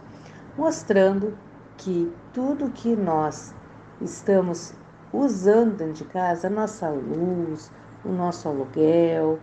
Mostrando 0.57 1.37
que 1.77 2.11
tudo 2.33 2.71
que 2.71 2.95
nós 2.95 3.53
estamos 4.01 4.73
usando 5.13 5.77
dentro 5.77 5.93
de 5.93 6.05
casa, 6.05 6.47
a 6.47 6.49
nossa 6.49 6.89
luz, 6.89 7.71
o 8.03 8.09
nosso 8.09 8.47
aluguel, 8.47 9.39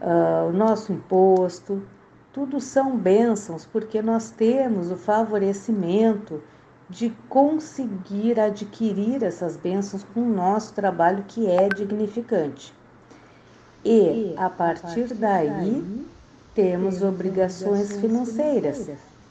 uh, 0.00 0.48
o 0.48 0.52
nosso 0.52 0.92
imposto, 0.92 1.82
tudo 2.32 2.60
são 2.60 2.96
bênçãos, 2.96 3.64
porque 3.66 4.02
nós 4.02 4.30
temos 4.30 4.90
o 4.90 4.96
favorecimento 4.96 6.42
de 6.88 7.10
conseguir 7.28 8.38
adquirir 8.38 9.22
essas 9.22 9.56
bênçãos 9.56 10.04
com 10.12 10.22
o 10.22 10.28
nosso 10.28 10.74
trabalho 10.74 11.24
que 11.26 11.46
é 11.48 11.68
dignificante. 11.68 12.74
E, 13.84 14.34
a 14.36 14.50
partir 14.50 15.14
daí, 15.14 16.04
temos 16.54 17.00
obrigações 17.00 17.96
financeiras 17.96 18.90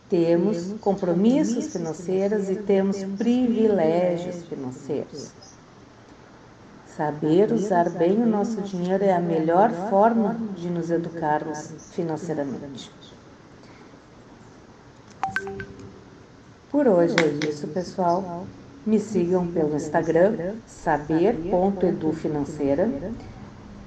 temos 0.09 0.73
compromissos 0.81 1.67
financeiros 1.67 2.49
e 2.49 2.55
temos 2.55 3.01
privilégios 3.17 4.43
financeiros. 4.45 5.31
Saber 6.97 7.53
usar 7.53 7.89
bem 7.89 8.21
o 8.21 8.25
nosso 8.25 8.61
dinheiro 8.61 9.03
é 9.03 9.13
a 9.13 9.21
melhor 9.21 9.71
forma 9.89 10.35
de 10.57 10.69
nos 10.69 10.91
educarmos 10.91 11.71
financeiramente. 11.91 12.91
Por 16.69 16.87
hoje 16.87 17.15
é 17.19 17.49
isso, 17.49 17.67
pessoal. 17.67 18.45
Me 18.85 18.99
sigam 18.99 19.47
pelo 19.47 19.75
Instagram, 19.75 20.55
saber.edufinanceira. 20.65 22.89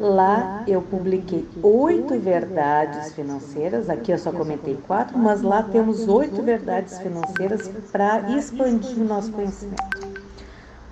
Lá 0.00 0.64
eu 0.66 0.82
publiquei 0.82 1.48
oito 1.62 2.18
verdades 2.18 3.12
financeiras, 3.12 3.88
aqui 3.88 4.10
eu 4.10 4.18
só 4.18 4.32
comentei 4.32 4.76
quatro, 4.86 5.18
mas 5.18 5.42
lá 5.42 5.62
temos 5.62 6.08
oito 6.08 6.42
verdades 6.42 6.98
financeiras 6.98 7.70
para 7.90 8.36
expandir 8.36 8.98
o 8.98 9.04
nosso 9.04 9.30
conhecimento. 9.30 10.12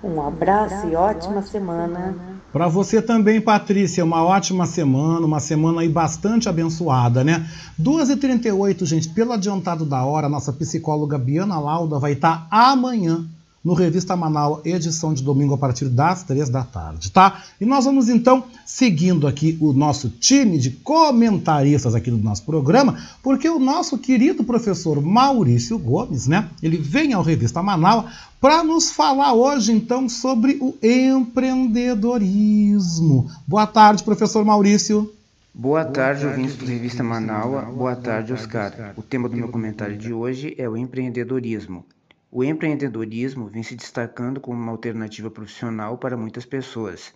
Um 0.03 0.21
abraço 0.21 0.87
e 0.87 0.95
ótima 0.95 1.41
semana. 1.41 2.15
Para 2.51 2.67
você 2.67 3.01
também, 3.01 3.39
Patrícia, 3.39 4.03
uma 4.03 4.23
ótima 4.23 4.65
semana, 4.65 5.25
uma 5.25 5.39
semana 5.39 5.81
aí 5.81 5.89
bastante 5.89 6.49
abençoada, 6.49 7.23
né? 7.23 7.47
2h38, 7.79 8.85
gente, 8.85 9.09
pelo 9.09 9.31
adiantado 9.31 9.85
da 9.85 10.03
hora, 10.03 10.27
nossa 10.27 10.51
psicóloga 10.51 11.17
Biana 11.17 11.59
Lauda 11.59 11.97
vai 11.97 12.13
estar 12.13 12.47
amanhã 12.51 13.25
no 13.63 13.73
Revista 13.73 14.15
Manaus, 14.15 14.65
edição 14.65 15.13
de 15.13 15.23
domingo 15.23 15.53
a 15.53 15.57
partir 15.57 15.89
das 15.89 16.23
três 16.23 16.49
da 16.49 16.63
tarde, 16.63 17.11
tá? 17.11 17.43
E 17.59 17.65
nós 17.65 17.83
vamos 17.85 18.09
então 18.09 18.43
seguindo 18.65 19.27
aqui 19.27 19.57
o 19.61 19.71
nosso 19.71 20.09
time 20.09 20.57
de 20.57 20.71
comentaristas 20.71 21.93
aqui 21.93 22.09
do 22.09 22.17
nosso 22.17 22.43
programa, 22.43 22.97
porque 23.21 23.47
o 23.47 23.59
nosso 23.59 23.97
querido 23.97 24.43
professor 24.43 24.99
Maurício 25.01 25.77
Gomes, 25.77 26.27
né? 26.27 26.49
Ele 26.61 26.77
vem 26.77 27.13
ao 27.13 27.21
Revista 27.21 27.61
Manaus 27.61 28.05
para 28.39 28.63
nos 28.63 28.91
falar 28.91 29.33
hoje 29.33 29.71
então 29.71 30.09
sobre 30.09 30.57
o 30.59 30.75
empreendedorismo. 30.81 33.29
Boa 33.47 33.67
tarde, 33.67 34.03
professor 34.03 34.43
Maurício. 34.43 35.13
Boa 35.53 35.83
tarde, 35.83 36.25
ouvintes 36.25 36.55
do 36.55 36.65
Revista 36.65 37.03
Manaua. 37.03 37.63
Boa 37.63 37.95
tarde, 37.95 38.31
Oscar. 38.31 38.93
O 38.95 39.01
tema 39.01 39.27
do 39.27 39.35
meu 39.35 39.49
comentário 39.49 39.97
de 39.97 40.13
hoje 40.13 40.55
é 40.57 40.67
o 40.67 40.77
empreendedorismo. 40.77 41.85
O 42.33 42.45
empreendedorismo 42.45 43.47
vem 43.47 43.61
se 43.61 43.75
destacando 43.75 44.39
como 44.39 44.57
uma 44.57 44.71
alternativa 44.71 45.29
profissional 45.29 45.97
para 45.97 46.15
muitas 46.15 46.45
pessoas. 46.45 47.13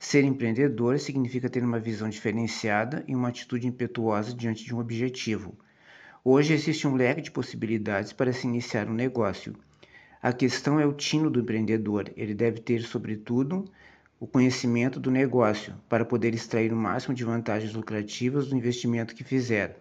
Ser 0.00 0.24
empreendedor 0.24 0.98
significa 0.98 1.48
ter 1.48 1.62
uma 1.62 1.78
visão 1.78 2.08
diferenciada 2.08 3.04
e 3.06 3.14
uma 3.14 3.28
atitude 3.28 3.68
impetuosa 3.68 4.34
diante 4.34 4.64
de 4.64 4.74
um 4.74 4.80
objetivo. 4.80 5.56
Hoje 6.24 6.54
existe 6.54 6.88
um 6.88 6.96
leque 6.96 7.20
de 7.20 7.30
possibilidades 7.30 8.12
para 8.12 8.32
se 8.32 8.48
iniciar 8.48 8.88
um 8.88 8.94
negócio. 8.94 9.54
A 10.20 10.32
questão 10.32 10.80
é 10.80 10.84
o 10.84 10.92
tino 10.92 11.30
do 11.30 11.38
empreendedor. 11.38 12.10
Ele 12.16 12.34
deve 12.34 12.58
ter, 12.58 12.82
sobretudo, 12.82 13.64
o 14.18 14.26
conhecimento 14.26 14.98
do 14.98 15.08
negócio 15.08 15.72
para 15.88 16.04
poder 16.04 16.34
extrair 16.34 16.72
o 16.72 16.76
máximo 16.76 17.14
de 17.14 17.22
vantagens 17.22 17.72
lucrativas 17.74 18.48
do 18.48 18.56
investimento 18.56 19.14
que 19.14 19.22
fizer. 19.22 19.78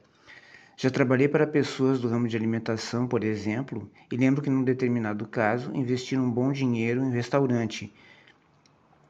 Já 0.79 0.91
trabalhei 0.91 1.27
para 1.27 1.47
pessoas 1.47 1.99
do 1.99 2.07
ramo 2.07 2.27
de 2.27 2.37
alimentação, 2.37 3.07
por 3.07 3.23
exemplo, 3.23 3.89
e 4.11 4.15
lembro 4.15 4.43
que 4.43 4.49
num 4.51 4.63
determinado 4.63 5.27
caso 5.27 5.71
investiram 5.73 6.25
um 6.25 6.31
bom 6.31 6.51
dinheiro 6.51 7.01
em 7.01 7.05
um 7.05 7.11
restaurante. 7.11 7.91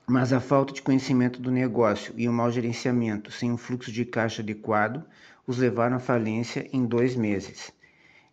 Mas 0.07 0.31
a 0.31 0.39
falta 0.39 0.71
de 0.71 0.81
conhecimento 0.81 1.41
do 1.41 1.51
negócio 1.51 2.13
e 2.15 2.25
o 2.25 2.31
mau 2.31 2.49
gerenciamento, 2.49 3.33
sem 3.33 3.51
um 3.51 3.57
fluxo 3.57 3.91
de 3.91 4.05
caixa 4.05 4.41
adequado, 4.41 5.03
os 5.45 5.57
levaram 5.57 5.97
à 5.97 5.99
falência 5.99 6.69
em 6.71 6.85
dois 6.85 7.17
meses. 7.17 7.69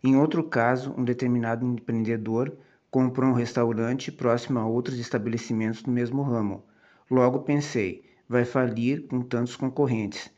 Em 0.00 0.14
outro 0.14 0.44
caso, 0.44 0.94
um 0.96 1.02
determinado 1.02 1.66
empreendedor 1.66 2.56
comprou 2.88 3.30
um 3.30 3.34
restaurante 3.34 4.12
próximo 4.12 4.60
a 4.60 4.64
outros 4.64 4.96
estabelecimentos 5.00 5.82
do 5.82 5.90
mesmo 5.90 6.22
ramo. 6.22 6.64
Logo 7.10 7.40
pensei, 7.40 8.04
vai 8.28 8.44
falir 8.44 9.08
com 9.08 9.20
tantos 9.22 9.56
concorrentes. 9.56 10.30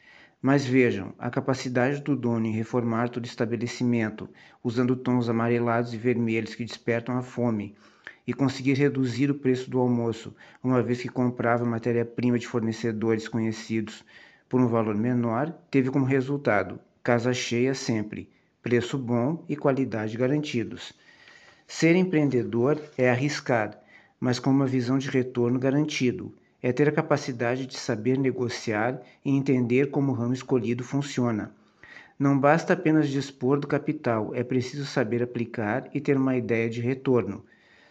Mas 0.46 0.64
vejam, 0.64 1.12
a 1.18 1.28
capacidade 1.28 2.00
do 2.00 2.14
dono 2.14 2.46
em 2.46 2.52
reformar 2.52 3.08
todo 3.08 3.26
estabelecimento, 3.26 4.28
usando 4.62 4.94
tons 4.94 5.28
amarelados 5.28 5.92
e 5.92 5.96
vermelhos 5.96 6.54
que 6.54 6.64
despertam 6.64 7.18
a 7.18 7.20
fome, 7.20 7.74
e 8.24 8.32
conseguir 8.32 8.74
reduzir 8.74 9.28
o 9.28 9.34
preço 9.34 9.68
do 9.68 9.80
almoço, 9.80 10.36
uma 10.62 10.80
vez 10.84 11.02
que 11.02 11.08
comprava 11.08 11.64
matéria-prima 11.64 12.38
de 12.38 12.46
fornecedores 12.46 13.26
conhecidos 13.26 14.04
por 14.48 14.60
um 14.60 14.68
valor 14.68 14.94
menor, 14.94 15.50
teve 15.68 15.90
como 15.90 16.04
resultado 16.04 16.78
casa 17.02 17.34
cheia 17.34 17.74
sempre, 17.74 18.30
preço 18.62 18.96
bom 18.96 19.44
e 19.48 19.56
qualidade 19.56 20.16
garantidos. 20.16 20.92
Ser 21.66 21.96
empreendedor 21.96 22.80
é 22.96 23.10
arriscar, 23.10 23.82
mas 24.20 24.38
com 24.38 24.50
uma 24.50 24.64
visão 24.64 24.96
de 24.96 25.10
retorno 25.10 25.58
garantido 25.58 26.32
é 26.62 26.72
ter 26.72 26.88
a 26.88 26.92
capacidade 26.92 27.66
de 27.66 27.78
saber 27.78 28.18
negociar 28.18 29.00
e 29.24 29.30
entender 29.30 29.90
como 29.90 30.12
o 30.12 30.14
ramo 30.14 30.32
escolhido 30.32 30.82
funciona. 30.82 31.52
Não 32.18 32.38
basta 32.38 32.72
apenas 32.72 33.08
dispor 33.08 33.60
do 33.60 33.66
capital, 33.66 34.34
é 34.34 34.42
preciso 34.42 34.86
saber 34.86 35.22
aplicar 35.22 35.88
e 35.92 36.00
ter 36.00 36.16
uma 36.16 36.36
ideia 36.36 36.68
de 36.68 36.80
retorno. 36.80 37.44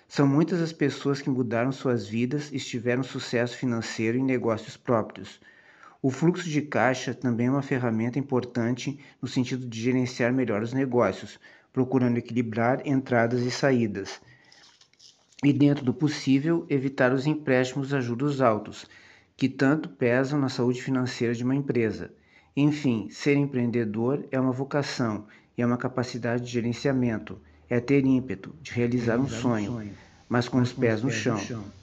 São 0.08 0.28
muitas 0.28 0.62
as 0.62 0.74
pessoas 0.74 1.22
que 1.22 1.30
mudaram 1.30 1.72
suas 1.72 2.08
vidas 2.08 2.52
e 2.52 2.58
tiveram 2.58 3.04
sucesso 3.04 3.58
financeiro 3.58 4.18
em 4.18 4.24
negócios 4.24 4.76
próprios. 4.76 5.40
O 6.02 6.10
fluxo 6.10 6.50
de 6.50 6.62
caixa 6.62 7.14
também 7.14 7.48
é 7.48 7.52
uma 7.52 7.62
ferramenta 7.62 8.20
importante 8.20 9.00
no 9.22 9.28
sentido 9.28 9.68
de 9.68 9.80
gerenciar 9.80 10.34
melhor 10.34 10.62
os 10.62 10.74
negócios, 10.74 11.40
procurando 11.72 12.18
equilibrar 12.18 12.82
entradas 12.86 13.42
e 13.42 13.52
saídas 13.52 14.22
e, 15.46 15.54
dentro 15.54 15.86
do 15.86 15.94
possível, 15.94 16.66
evitar 16.70 17.14
os 17.14 17.28
empréstimos 17.28 17.94
a 17.94 18.02
juros 18.02 18.42
altos, 18.42 18.88
que 19.38 19.48
tanto 19.48 19.90
pesam 19.90 20.40
na 20.40 20.50
saúde 20.50 20.82
financeira 20.82 21.34
de 21.34 21.44
uma 21.44 21.56
empresa. 21.56 22.12
Enfim, 22.56 23.10
ser 23.10 23.36
empreendedor 23.36 24.26
é 24.32 24.40
uma 24.40 24.52
vocação 24.52 25.28
e 25.58 25.62
é 25.62 25.66
uma 25.66 25.78
capacidade 25.78 26.44
de 26.46 26.52
gerenciamento, 26.52 27.40
é 27.70 27.80
ter 27.80 28.06
ímpeto 28.06 28.56
de 28.62 28.72
realizar 28.72 29.20
um 29.20 29.28
sonho, 29.28 29.84
mas 30.28 30.48
com 30.48 30.60
os 30.62 30.74
pés 30.74 31.02
no 31.02 31.12
chão. 31.12 31.40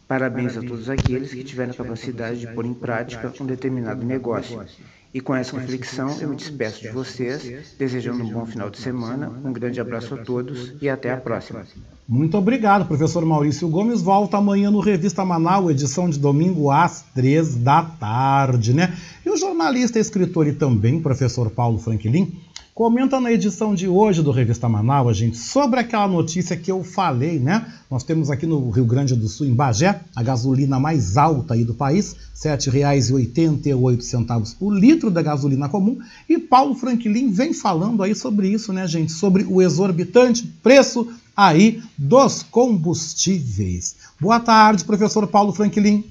Parabéns 0.08 0.56
a 0.56 0.62
todos 0.62 0.90
aqueles 0.90 1.32
que 1.32 1.44
tiveram 1.44 1.72
a 1.72 1.76
capacidade 1.76 2.40
de 2.40 2.48
pôr 2.48 2.66
em 2.66 2.74
prática 2.74 3.34
um 3.40 3.46
determinado 3.46 4.04
negócio. 4.04 4.66
E 5.14 5.20
com 5.20 5.34
essa 5.34 5.58
reflexão, 5.58 6.16
eu 6.20 6.28
me 6.30 6.36
despeço 6.36 6.80
de 6.80 6.88
vocês, 6.88 7.74
desejando 7.78 8.24
um 8.24 8.30
bom 8.30 8.46
final 8.46 8.70
de 8.70 8.78
semana, 8.78 9.30
um 9.44 9.52
grande 9.52 9.78
abraço 9.78 10.14
a 10.14 10.18
todos 10.18 10.72
e 10.80 10.88
até 10.88 11.12
a 11.12 11.18
próxima. 11.18 11.66
Muito 12.08 12.36
obrigado, 12.38 12.86
professor 12.86 13.24
Maurício 13.24 13.68
Gomes. 13.68 14.00
Volta 14.00 14.38
amanhã 14.38 14.70
no 14.70 14.80
Revista 14.80 15.22
Manaus, 15.22 15.70
edição 15.70 16.08
de 16.08 16.18
domingo 16.18 16.70
às 16.70 17.02
três 17.14 17.54
da 17.54 17.82
tarde, 17.82 18.72
né? 18.72 18.96
E 19.24 19.28
o 19.28 19.36
jornalista, 19.36 19.98
escritor 19.98 20.46
e 20.46 20.54
também 20.54 21.00
professor 21.00 21.50
Paulo 21.50 21.78
Franklin 21.78 22.32
comenta 22.74 23.20
na 23.20 23.30
edição 23.30 23.74
de 23.74 23.86
hoje 23.86 24.22
do 24.22 24.30
Revista 24.30 24.66
Manaus, 24.68 25.16
gente, 25.16 25.36
sobre 25.36 25.80
aquela 25.80 26.08
notícia 26.08 26.56
que 26.56 26.72
eu 26.72 26.82
falei, 26.82 27.38
né? 27.38 27.66
Nós 27.90 28.02
temos 28.02 28.30
aqui 28.30 28.46
no 28.46 28.70
Rio 28.70 28.86
Grande 28.86 29.14
do 29.14 29.28
Sul, 29.28 29.46
em 29.46 29.54
Bagé, 29.54 30.00
a 30.16 30.22
gasolina 30.22 30.80
mais 30.80 31.18
alta 31.18 31.52
aí 31.54 31.64
do 31.64 31.74
país, 31.74 32.16
R$ 32.42 32.56
7,88 32.56 34.56
por 34.58 34.72
litro 34.72 35.10
da 35.10 35.20
gasolina 35.20 35.68
comum. 35.68 35.98
E 36.28 36.38
Paulo 36.38 36.74
Franklin 36.74 37.30
vem 37.30 37.52
falando 37.52 38.02
aí 38.02 38.14
sobre 38.14 38.48
isso, 38.48 38.72
né, 38.72 38.86
gente? 38.86 39.12
Sobre 39.12 39.44
o 39.44 39.60
exorbitante 39.60 40.46
preço 40.62 41.12
aí 41.36 41.82
dos 41.96 42.42
combustíveis. 42.42 43.96
Boa 44.18 44.40
tarde, 44.40 44.84
professor 44.84 45.26
Paulo 45.26 45.52
Franklin. 45.52 46.04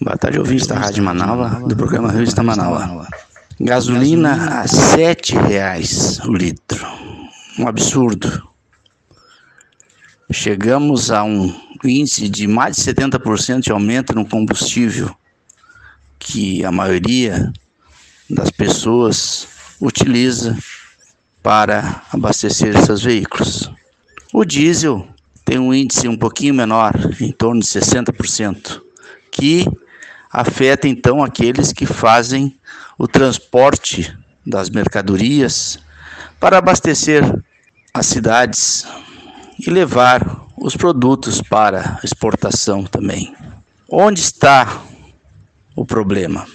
Boa 0.00 0.16
tarde, 0.16 0.38
ouvintes 0.38 0.66
da 0.66 0.76
Rádio 0.76 1.04
Manaus, 1.04 1.68
do 1.68 1.76
programa 1.76 2.10
Revista 2.10 2.42
Manaus. 2.42 3.06
Gasolina 3.62 4.62
a 4.62 4.66
sete 4.66 5.36
reais 5.36 6.18
o 6.20 6.32
litro. 6.32 6.82
Um 7.58 7.68
absurdo. 7.68 8.48
Chegamos 10.32 11.10
a 11.10 11.22
um 11.24 11.54
índice 11.84 12.26
de 12.30 12.46
mais 12.46 12.76
de 12.76 12.82
70% 12.84 13.60
de 13.60 13.70
aumento 13.70 14.14
no 14.14 14.26
combustível 14.26 15.14
que 16.18 16.64
a 16.64 16.72
maioria 16.72 17.52
das 18.30 18.50
pessoas 18.50 19.46
utiliza 19.78 20.56
para 21.42 22.02
abastecer 22.10 22.74
seus 22.82 23.02
veículos. 23.02 23.70
O 24.32 24.42
diesel 24.42 25.06
tem 25.44 25.58
um 25.58 25.74
índice 25.74 26.08
um 26.08 26.16
pouquinho 26.16 26.54
menor, 26.54 26.94
em 27.20 27.30
torno 27.30 27.60
de 27.60 27.66
60%, 27.66 28.80
que 29.30 29.66
afeta 30.32 30.88
então 30.88 31.22
aqueles 31.22 31.74
que 31.74 31.84
fazem 31.84 32.58
o 33.00 33.08
transporte 33.08 34.14
das 34.46 34.68
mercadorias 34.68 35.78
para 36.38 36.58
abastecer 36.58 37.24
as 37.94 38.04
cidades 38.04 38.86
e 39.58 39.70
levar 39.70 40.44
os 40.54 40.76
produtos 40.76 41.40
para 41.40 41.98
exportação 42.04 42.84
também. 42.84 43.34
Onde 43.88 44.20
está 44.20 44.82
o 45.74 45.86
problema? 45.86 46.46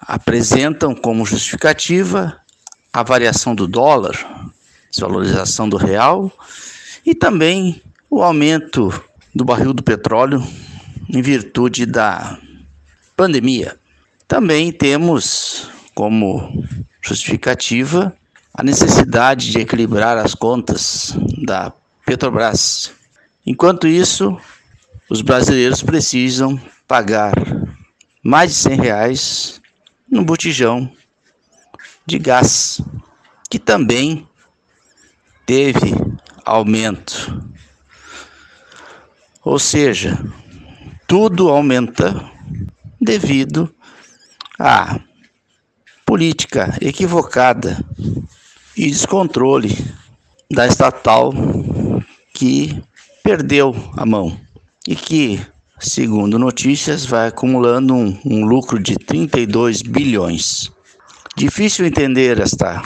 Apresentam 0.00 0.94
como 0.94 1.26
justificativa 1.26 2.40
a 2.90 3.02
variação 3.02 3.54
do 3.54 3.66
dólar, 3.68 4.16
desvalorização 4.90 5.68
do 5.68 5.76
real 5.76 6.32
e 7.04 7.14
também 7.14 7.82
o 8.08 8.22
aumento 8.22 8.88
do 9.34 9.44
barril 9.44 9.74
do 9.74 9.82
petróleo 9.82 10.42
em 11.10 11.20
virtude 11.20 11.84
da 11.84 12.38
pandemia. 13.14 13.81
Também 14.32 14.72
temos 14.72 15.68
como 15.94 16.64
justificativa 17.02 18.16
a 18.54 18.62
necessidade 18.62 19.50
de 19.50 19.58
equilibrar 19.58 20.16
as 20.16 20.34
contas 20.34 21.14
da 21.44 21.70
Petrobras. 22.06 22.94
Enquanto 23.44 23.86
isso, 23.86 24.34
os 25.10 25.20
brasileiros 25.20 25.82
precisam 25.82 26.58
pagar 26.88 27.34
mais 28.22 28.52
de 28.52 28.56
100 28.56 28.80
reais 28.80 29.60
no 30.10 30.24
botijão 30.24 30.90
de 32.06 32.18
gás, 32.18 32.80
que 33.50 33.58
também 33.58 34.26
teve 35.44 35.94
aumento. 36.42 37.46
Ou 39.44 39.58
seja, 39.58 40.18
tudo 41.06 41.50
aumenta 41.50 42.18
devido 42.98 43.70
à 44.62 45.00
política 46.06 46.78
equivocada 46.80 47.84
e 48.76 48.88
descontrole 48.88 49.76
da 50.48 50.66
estatal 50.66 51.32
que 52.32 52.80
perdeu 53.24 53.74
a 53.96 54.06
mão 54.06 54.38
e 54.86 54.94
que, 54.94 55.44
segundo 55.80 56.38
notícias, 56.38 57.04
vai 57.04 57.28
acumulando 57.28 57.92
um, 57.92 58.16
um 58.24 58.44
lucro 58.44 58.78
de 58.78 58.94
32 58.94 59.82
bilhões. 59.82 60.70
Difícil 61.36 61.84
entender 61.84 62.38
esta, 62.38 62.82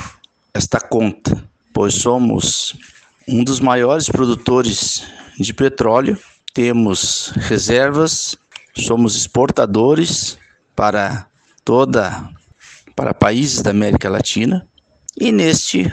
esta 0.55 0.81
conta, 0.81 1.45
pois 1.75 1.95
somos 1.95 2.75
um 3.29 3.45
dos 3.45 3.61
maiores 3.61 4.09
produtores 4.09 5.05
de 5.39 5.53
petróleo, 5.53 6.19
temos 6.55 7.33
reservas 7.37 8.39
somos 8.83 9.17
exportadores 9.17 10.39
para 10.75 11.27
toda 11.67 12.31
para 12.95 13.13
países 13.13 13.61
da 13.61 13.73
América 13.73 14.09
Latina 14.09 14.65
e 15.21 15.33
neste 15.33 15.93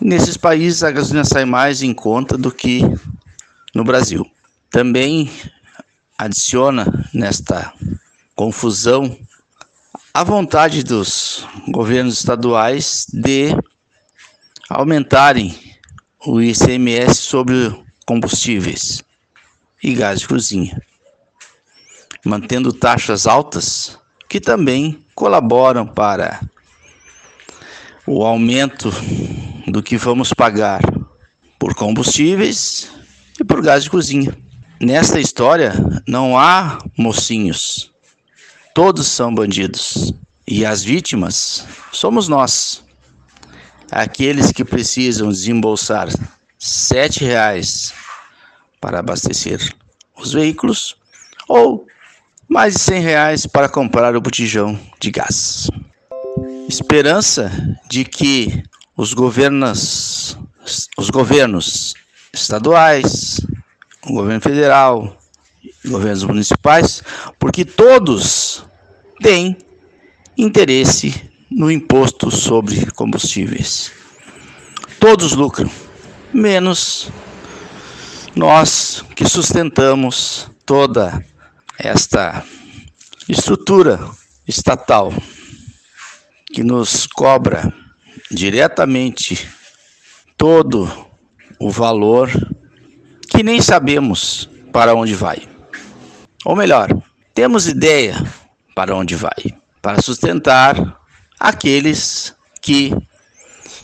nesses 0.00 0.36
países 0.36 0.84
a 0.84 0.90
gasolina 0.92 1.24
sai 1.24 1.46
mais 1.46 1.82
em 1.82 1.94
conta 1.94 2.36
do 2.36 2.52
que 2.52 2.82
no 3.74 3.82
Brasil. 3.82 4.24
Também 4.70 5.32
adiciona 6.16 7.08
nesta 7.12 7.72
confusão 8.36 9.18
a 10.12 10.22
vontade 10.22 10.84
dos 10.84 11.44
governos 11.68 12.18
estaduais 12.18 13.06
de 13.10 13.48
aumentarem 14.68 15.58
o 16.26 16.40
ICMS 16.40 17.14
sobre 17.14 17.74
combustíveis 18.04 19.02
e 19.82 19.94
gás 19.94 20.20
de 20.20 20.28
cozinha, 20.28 20.82
mantendo 22.24 22.72
taxas 22.72 23.26
altas 23.26 23.97
que 24.28 24.40
também 24.40 25.04
colaboram 25.14 25.86
para 25.86 26.40
o 28.06 28.24
aumento 28.24 28.90
do 29.66 29.82
que 29.82 29.96
vamos 29.96 30.32
pagar 30.32 30.80
por 31.58 31.74
combustíveis 31.74 32.90
e 33.40 33.44
por 33.44 33.62
gás 33.62 33.84
de 33.84 33.90
cozinha. 33.90 34.36
Nesta 34.80 35.18
história 35.18 35.72
não 36.06 36.38
há 36.38 36.78
mocinhos. 36.96 37.90
Todos 38.74 39.06
são 39.08 39.34
bandidos. 39.34 40.14
E 40.46 40.64
as 40.64 40.82
vítimas 40.82 41.66
somos 41.92 42.28
nós. 42.28 42.84
Aqueles 43.90 44.52
que 44.52 44.64
precisam 44.64 45.28
desembolsar 45.28 46.08
sete 46.58 47.24
reais 47.24 47.92
para 48.80 49.00
abastecer 49.00 49.74
os 50.16 50.32
veículos 50.32 50.96
ou 51.48 51.86
mais 52.48 52.74
de 52.74 52.80
cem 52.80 53.00
reais 53.00 53.46
para 53.46 53.68
comprar 53.68 54.16
o 54.16 54.20
botijão 54.20 54.78
de 54.98 55.10
gás. 55.10 55.70
Esperança 56.66 57.52
de 57.88 58.04
que 58.04 58.62
os 58.96 59.12
governos, 59.12 60.38
os 60.96 61.10
governos 61.10 61.94
estaduais, 62.32 63.40
o 64.06 64.14
governo 64.14 64.40
federal, 64.40 65.16
governos 65.84 66.24
municipais, 66.24 67.02
porque 67.38 67.64
todos 67.64 68.64
têm 69.22 69.56
interesse 70.36 71.30
no 71.50 71.70
imposto 71.70 72.30
sobre 72.30 72.90
combustíveis. 72.92 73.92
Todos 74.98 75.32
lucram, 75.32 75.70
menos 76.32 77.10
nós 78.34 79.04
que 79.14 79.28
sustentamos 79.28 80.50
toda 80.64 81.24
esta 81.78 82.44
estrutura 83.28 84.00
estatal 84.46 85.12
que 86.52 86.64
nos 86.64 87.06
cobra 87.06 87.72
diretamente 88.30 89.48
todo 90.36 90.90
o 91.60 91.70
valor 91.70 92.30
que 93.30 93.42
nem 93.42 93.60
sabemos 93.60 94.48
para 94.72 94.94
onde 94.94 95.14
vai. 95.14 95.48
Ou 96.44 96.56
melhor, 96.56 96.88
temos 97.34 97.68
ideia 97.68 98.16
para 98.74 98.96
onde 98.96 99.14
vai, 99.14 99.54
para 99.82 100.00
sustentar 100.00 100.98
aqueles 101.38 102.34
que 102.60 102.94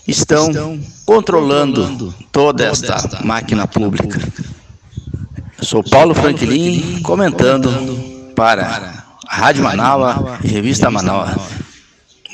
estão, 0.07 0.49
estão 0.49 0.81
controlando, 1.05 1.83
controlando 1.83 2.15
toda 2.33 2.65
esta, 2.65 2.95
esta 2.95 3.23
máquina 3.23 3.67
pública. 3.67 4.19
Eu 4.19 4.64
sou 5.65 5.83
Paulo, 5.83 6.15
Franklin, 6.15 7.01
comentando, 7.03 7.71
para 8.35 9.05
a 9.27 9.37
Rádio 9.37 9.65
Manaus 9.65 10.39
e 10.45 10.49
Revista 10.49 10.91
Manaus. 10.91 11.31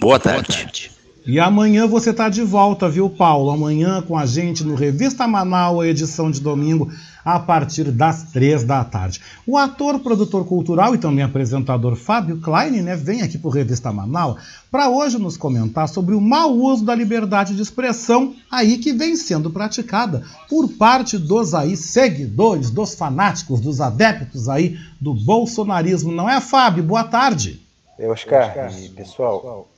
Boa 0.01 0.19
tarde. 0.19 0.91
E 1.31 1.39
amanhã 1.39 1.87
você 1.87 2.11
está 2.11 2.29
de 2.29 2.43
volta, 2.43 2.89
viu, 2.89 3.09
Paulo? 3.09 3.53
Amanhã 3.53 4.03
com 4.03 4.19
a 4.19 4.27
gente 4.27 4.65
no 4.65 4.75
Revista 4.75 5.29
Manaus, 5.29 5.85
edição 5.85 6.29
de 6.29 6.41
domingo, 6.41 6.91
a 7.25 7.39
partir 7.39 7.85
das 7.93 8.25
três 8.33 8.65
da 8.65 8.85
tarde. 8.85 9.21
O 9.47 9.57
ator, 9.57 10.01
produtor 10.01 10.45
cultural 10.45 10.93
e 10.93 10.99
também 10.99 11.23
apresentador 11.23 11.95
Fábio 11.95 12.41
Klein 12.41 12.83
né, 12.83 12.97
vem 12.97 13.23
aqui 13.23 13.39
para 13.39 13.47
o 13.47 13.53
Revista 13.53 13.93
Manaus 13.93 14.43
para 14.73 14.89
hoje 14.89 15.19
nos 15.19 15.37
comentar 15.37 15.89
sobre 15.89 16.17
o 16.17 16.21
mau 16.21 16.53
uso 16.53 16.85
da 16.85 16.97
liberdade 16.97 17.55
de 17.55 17.63
expressão 17.63 18.35
aí 18.51 18.79
que 18.79 18.93
vem 18.93 19.15
sendo 19.15 19.53
praticada 19.53 20.25
por 20.49 20.69
parte 20.71 21.17
dos 21.17 21.55
aí 21.55 21.77
seguidores, 21.77 22.73
dos 22.73 22.97
fanáticos, 22.97 23.61
dos 23.61 23.81
adeptos 23.81 24.49
aí 24.49 24.77
do 25.01 25.15
bolsonarismo. 25.15 26.11
Não 26.11 26.29
é, 26.29 26.41
Fábio? 26.41 26.83
Boa 26.83 27.05
tarde. 27.05 27.61
É, 27.97 28.09
Oscar, 28.09 28.49
Oscar 28.49 28.83
e 28.83 28.89
pessoal. 28.89 29.69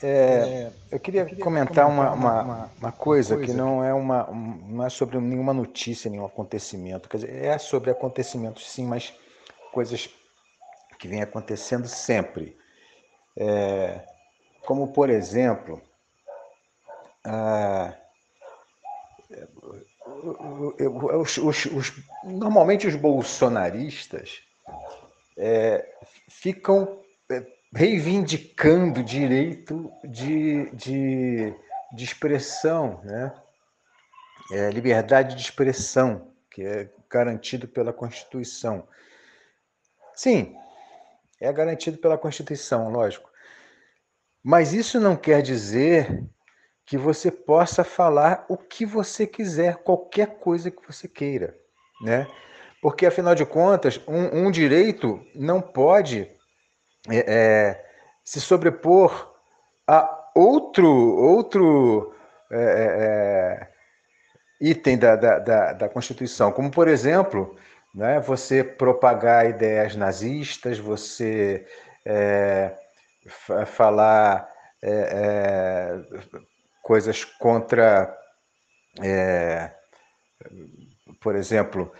É, 0.00 0.70
eu 0.92 1.00
queria 1.00 1.26
comentar 1.36 1.88
uma, 1.88 2.12
uma, 2.12 2.70
uma 2.78 2.92
coisa 2.92 3.36
que 3.36 3.52
não 3.52 3.82
é, 3.82 3.92
uma, 3.92 4.28
não 4.30 4.84
é 4.84 4.88
sobre 4.88 5.18
nenhuma 5.18 5.52
notícia, 5.52 6.10
nenhum 6.10 6.24
acontecimento. 6.24 7.08
Quer 7.08 7.16
dizer, 7.16 7.44
é 7.44 7.58
sobre 7.58 7.90
acontecimentos 7.90 8.70
sim, 8.70 8.86
mas 8.86 9.12
coisas 9.72 10.08
que 10.98 11.08
vêm 11.08 11.22
acontecendo 11.22 11.88
sempre. 11.88 12.56
É, 13.36 14.00
como, 14.64 14.88
por 14.92 15.10
exemplo, 15.10 15.80
ah, 17.24 17.94
os, 21.20 21.38
os, 21.38 21.66
os, 21.66 21.92
normalmente 22.24 22.86
os 22.86 22.94
bolsonaristas 22.94 24.42
é, 25.36 25.86
ficam 26.28 27.00
reivindicando 27.74 29.02
direito 29.02 29.92
de, 30.04 30.70
de, 30.70 31.54
de 31.92 32.04
expressão, 32.04 33.00
né? 33.04 33.32
É, 34.50 34.70
liberdade 34.70 35.34
de 35.34 35.42
expressão, 35.42 36.32
que 36.50 36.62
é 36.62 36.88
garantido 37.10 37.68
pela 37.68 37.92
Constituição. 37.92 38.88
Sim, 40.14 40.56
é 41.38 41.52
garantido 41.52 41.98
pela 41.98 42.16
Constituição, 42.16 42.90
lógico. 42.90 43.30
Mas 44.42 44.72
isso 44.72 44.98
não 44.98 45.16
quer 45.16 45.42
dizer 45.42 46.24
que 46.86 46.96
você 46.96 47.30
possa 47.30 47.84
falar 47.84 48.46
o 48.48 48.56
que 48.56 48.86
você 48.86 49.26
quiser, 49.26 49.76
qualquer 49.76 50.38
coisa 50.38 50.70
que 50.70 50.86
você 50.86 51.06
queira, 51.06 51.54
né? 52.00 52.26
Porque, 52.80 53.04
afinal 53.04 53.34
de 53.34 53.44
contas, 53.44 54.00
um, 54.08 54.46
um 54.46 54.50
direito 54.50 55.22
não 55.34 55.60
pode 55.60 56.30
é, 57.10 57.24
é, 57.26 57.84
se 58.24 58.40
sobrepor 58.40 59.34
a 59.86 60.30
outro, 60.34 60.88
outro 60.88 62.14
é, 62.50 62.56
é, 62.56 62.60
é, 62.60 63.68
item 64.60 64.98
da, 64.98 65.16
da, 65.16 65.38
da, 65.38 65.72
da, 65.72 65.88
Constituição, 65.88 66.52
como, 66.52 66.70
por 66.70 66.88
exemplo, 66.88 67.56
né, 67.94 68.20
você 68.20 68.62
propagar 68.62 69.48
ideias 69.48 69.96
nazistas, 69.96 70.78
você 70.78 71.66
falar 73.66 74.48
coisas 76.82 77.24
contra, 77.24 78.16
por 81.20 81.36
exemplo, 81.36 81.92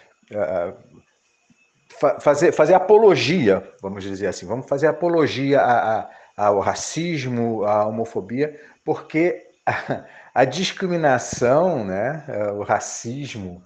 fazer, 2.20 2.52
fazer 2.52 2.74
apologia, 2.74 3.62
vamos 3.82 4.04
dizer 4.04 4.26
assim, 4.26 4.46
vamos 4.46 4.66
fazer 4.66 4.86
apologia 4.86 5.60
a, 5.60 6.00
a, 6.00 6.10
ao 6.36 6.60
racismo, 6.60 7.64
à 7.64 7.86
homofobia, 7.86 8.60
porque 8.84 9.46
a, 9.66 10.04
a 10.34 10.44
discriminação, 10.44 11.84
né, 11.84 12.24
o 12.54 12.62
racismo, 12.62 13.62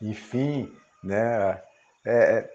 enfim, 0.00 0.72
né, 1.02 1.60
é, 2.04 2.14
é 2.14 2.50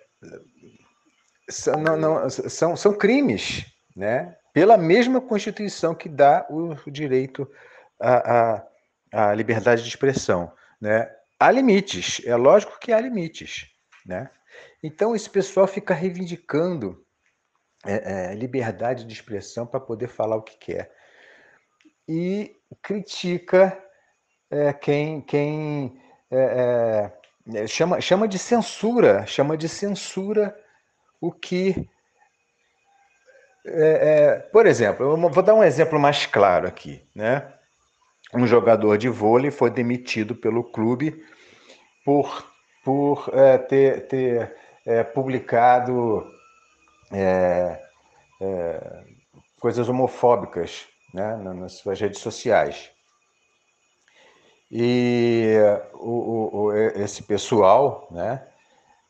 são, 1.49 1.79
não, 1.79 1.95
não, 1.95 2.29
são, 2.29 2.75
são 2.75 2.93
crimes, 2.93 3.65
né, 3.95 4.35
pela 4.53 4.77
mesma 4.77 5.21
Constituição 5.21 5.95
que 5.95 6.09
dá 6.09 6.45
o 6.49 6.75
direito 6.91 7.49
à, 8.01 8.61
à, 9.13 9.29
à 9.29 9.33
liberdade 9.33 9.83
de 9.83 9.89
expressão, 9.89 10.51
né. 10.81 11.09
Há 11.39 11.51
limites, 11.51 12.19
é 12.25 12.35
lógico 12.35 12.79
que 12.79 12.91
há 12.91 12.99
limites, 12.99 13.67
né? 14.03 14.27
Então, 14.83 15.15
esse 15.15 15.29
pessoal 15.29 15.67
fica 15.67 15.93
reivindicando 15.93 17.03
é, 17.85 18.31
é, 18.31 18.35
liberdade 18.35 19.05
de 19.05 19.13
expressão 19.13 19.65
para 19.65 19.79
poder 19.79 20.07
falar 20.07 20.35
o 20.35 20.41
que 20.41 20.57
quer. 20.57 20.91
E 22.07 22.55
critica 22.81 23.77
é, 24.49 24.73
quem, 24.73 25.21
quem 25.21 26.01
é, 26.31 27.11
é, 27.53 27.67
chama, 27.67 28.01
chama 28.01 28.27
de 28.27 28.39
censura, 28.39 29.25
chama 29.25 29.57
de 29.57 29.69
censura 29.69 30.57
o 31.19 31.31
que. 31.31 31.89
É, 33.65 34.39
por 34.51 34.65
exemplo, 34.65 35.05
eu 35.05 35.29
vou 35.29 35.43
dar 35.43 35.53
um 35.53 35.63
exemplo 35.63 35.99
mais 35.99 36.25
claro 36.25 36.67
aqui. 36.67 37.05
Né? 37.13 37.53
Um 38.33 38.47
jogador 38.47 38.97
de 38.97 39.09
vôlei 39.09 39.51
foi 39.51 39.69
demitido 39.69 40.35
pelo 40.35 40.63
clube 40.63 41.25
por, 42.05 42.45
por 42.83 43.29
ter, 43.67 44.07
ter 44.07 44.55
é, 44.87 45.03
publicado 45.03 46.25
é, 47.11 47.85
é, 48.41 49.03
coisas 49.59 49.89
homofóbicas 49.89 50.87
né, 51.13 51.35
nas 51.35 51.73
suas 51.73 51.99
redes 51.99 52.21
sociais. 52.21 52.89
E 54.71 55.55
o, 55.93 56.57
o, 56.57 56.73
esse 56.73 57.21
pessoal 57.23 58.07
né, 58.11 58.47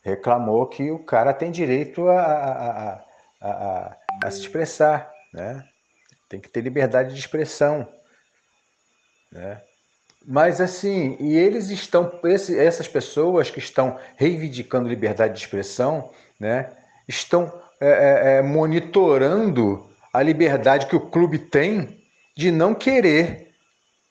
reclamou 0.02 0.66
que 0.66 0.90
o 0.90 0.98
cara 0.98 1.32
tem 1.32 1.50
direito 1.50 2.08
a, 2.08 2.22
a, 2.22 3.04
a, 3.40 3.96
a, 4.24 4.30
se 4.30 4.40
expressar, 4.40 5.12
né? 5.32 5.64
tem 6.28 6.40
que 6.40 6.48
ter 6.48 6.60
liberdade 6.60 7.14
de 7.14 7.20
expressão. 7.20 7.88
Né? 9.30 9.62
Mas 10.30 10.60
assim, 10.60 11.16
e 11.18 11.38
eles 11.38 11.70
estão, 11.70 12.12
esse, 12.24 12.54
essas 12.58 12.86
pessoas 12.86 13.50
que 13.50 13.60
estão 13.60 13.98
reivindicando 14.14 14.86
liberdade 14.86 15.32
de 15.32 15.40
expressão, 15.40 16.10
né, 16.38 16.68
estão 17.08 17.50
é, 17.80 17.88
é, 17.88 18.32
é 18.34 18.42
monitorando 18.42 19.88
a 20.12 20.22
liberdade 20.22 20.84
que 20.84 20.94
o 20.94 21.00
clube 21.00 21.38
tem 21.38 22.04
de 22.36 22.50
não 22.50 22.74
querer 22.74 23.54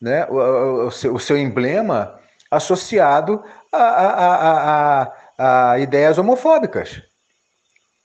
né, 0.02 0.26
o, 0.26 0.88
o, 0.88 0.92
seu, 0.92 1.14
o 1.14 1.20
seu 1.20 1.38
emblema 1.38 2.20
associado 2.50 3.44
a, 3.72 3.78
a, 3.78 5.04
a, 5.04 5.72
a, 5.72 5.80
ideias 5.80 6.18
homofóbicas. 6.18 7.00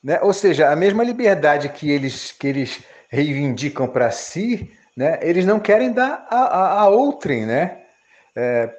Né? 0.04 0.20
Ou 0.20 0.34
seja, 0.34 0.70
a 0.70 0.76
mesma 0.76 1.02
liberdade 1.02 1.70
que 1.70 1.90
eles, 1.90 2.30
que 2.30 2.46
eles 2.46 2.82
reivindicam 3.08 3.88
para 3.88 4.10
si, 4.10 4.70
né, 4.94 5.18
eles 5.22 5.46
não 5.46 5.58
querem 5.58 5.94
dar 5.94 6.26
a, 6.28 6.36
a, 6.36 6.80
a 6.80 6.88
outrem. 6.90 7.46
Né? 7.46 7.78
É, 8.36 8.70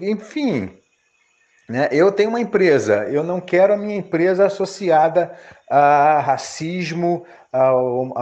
enfim, 0.00 0.78
né? 1.68 1.88
Eu 1.90 2.12
tenho 2.12 2.28
uma 2.28 2.40
empresa, 2.40 3.04
eu 3.08 3.22
não 3.22 3.40
quero 3.40 3.72
a 3.72 3.76
minha 3.76 3.96
empresa 3.96 4.46
associada 4.46 5.36
a 5.70 6.20
racismo, 6.20 7.24
a, 7.52 7.72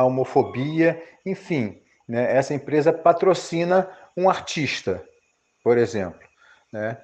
homofobia, 0.05 1.03
enfim. 1.27 1.81
Né? 2.09 2.37
Essa 2.37 2.55
empresa 2.55 2.93
patrocina 2.93 3.91
um 4.17 4.29
artista, 4.29 5.03
por 5.65 5.79
exemplo. 5.79 6.21
Né? 6.73 6.97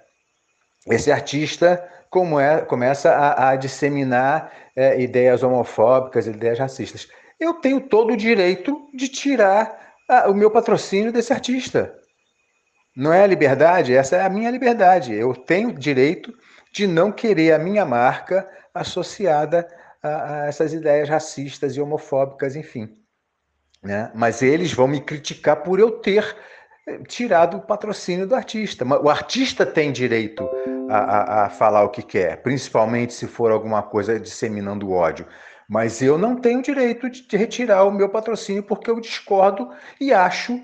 Esse 0.86 1.10
artista 1.10 1.84
como 2.10 2.38
é, 2.38 2.60
começa 2.62 3.10
a, 3.10 3.50
a 3.50 3.56
disseminar 3.56 4.52
é, 4.76 5.00
ideias 5.00 5.42
homofóbicas, 5.42 6.26
ideias 6.26 6.58
racistas. 6.58 7.08
Eu 7.40 7.54
tenho 7.54 7.80
todo 7.80 8.12
o 8.12 8.16
direito 8.16 8.88
de 8.94 9.08
tirar 9.08 9.94
a, 10.08 10.28
o 10.28 10.34
meu 10.34 10.50
patrocínio 10.50 11.12
desse 11.12 11.32
artista. 11.32 11.92
Não 12.96 13.12
é 13.12 13.22
a 13.22 13.26
liberdade? 13.26 13.94
Essa 13.94 14.16
é 14.16 14.24
a 14.24 14.30
minha 14.30 14.50
liberdade. 14.50 15.14
Eu 15.14 15.34
tenho 15.34 15.70
direito 15.74 16.32
de 16.72 16.86
não 16.86 17.12
querer 17.12 17.52
a 17.52 17.58
minha 17.58 17.84
marca 17.84 18.48
associada 18.72 19.68
a, 20.02 20.44
a 20.44 20.46
essas 20.46 20.72
ideias 20.72 21.06
racistas 21.06 21.76
e 21.76 21.80
homofóbicas, 21.80 22.56
enfim. 22.56 22.96
Né? 23.82 24.10
Mas 24.14 24.40
eles 24.40 24.72
vão 24.72 24.88
me 24.88 25.02
criticar 25.02 25.56
por 25.56 25.78
eu 25.78 25.90
ter 25.90 26.34
eh, 26.88 26.98
tirado 27.06 27.58
o 27.58 27.60
patrocínio 27.60 28.26
do 28.26 28.34
artista. 28.34 28.84
O 28.84 29.10
artista 29.10 29.66
tem 29.66 29.92
direito 29.92 30.48
a, 30.88 30.96
a, 30.96 31.44
a 31.44 31.50
falar 31.50 31.84
o 31.84 31.90
que 31.90 32.02
quer, 32.02 32.42
principalmente 32.42 33.12
se 33.12 33.26
for 33.26 33.52
alguma 33.52 33.82
coisa 33.82 34.18
disseminando 34.18 34.90
ódio. 34.90 35.26
Mas 35.68 36.00
eu 36.00 36.16
não 36.16 36.36
tenho 36.36 36.62
direito 36.62 37.10
de 37.10 37.36
retirar 37.36 37.84
o 37.84 37.92
meu 37.92 38.08
patrocínio 38.08 38.62
porque 38.62 38.88
eu 38.88 39.00
discordo 39.00 39.70
e 40.00 40.14
acho 40.14 40.58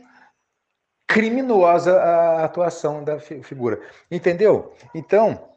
criminosa 1.06 2.00
a 2.00 2.44
atuação 2.44 3.04
da 3.04 3.18
figura. 3.18 3.80
Entendeu? 4.10 4.74
Então, 4.94 5.48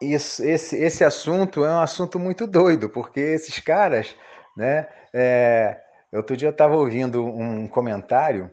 isso, 0.00 0.44
esse, 0.44 0.76
esse 0.76 1.04
assunto 1.04 1.64
é 1.64 1.70
um 1.70 1.80
assunto 1.80 2.18
muito 2.18 2.46
doido, 2.46 2.88
porque 2.88 3.20
esses 3.20 3.58
caras, 3.58 4.14
né? 4.56 4.88
É, 5.12 5.80
outro 6.12 6.36
dia 6.36 6.48
eu 6.48 6.52
estava 6.52 6.76
ouvindo 6.76 7.24
um 7.24 7.68
comentário 7.68 8.50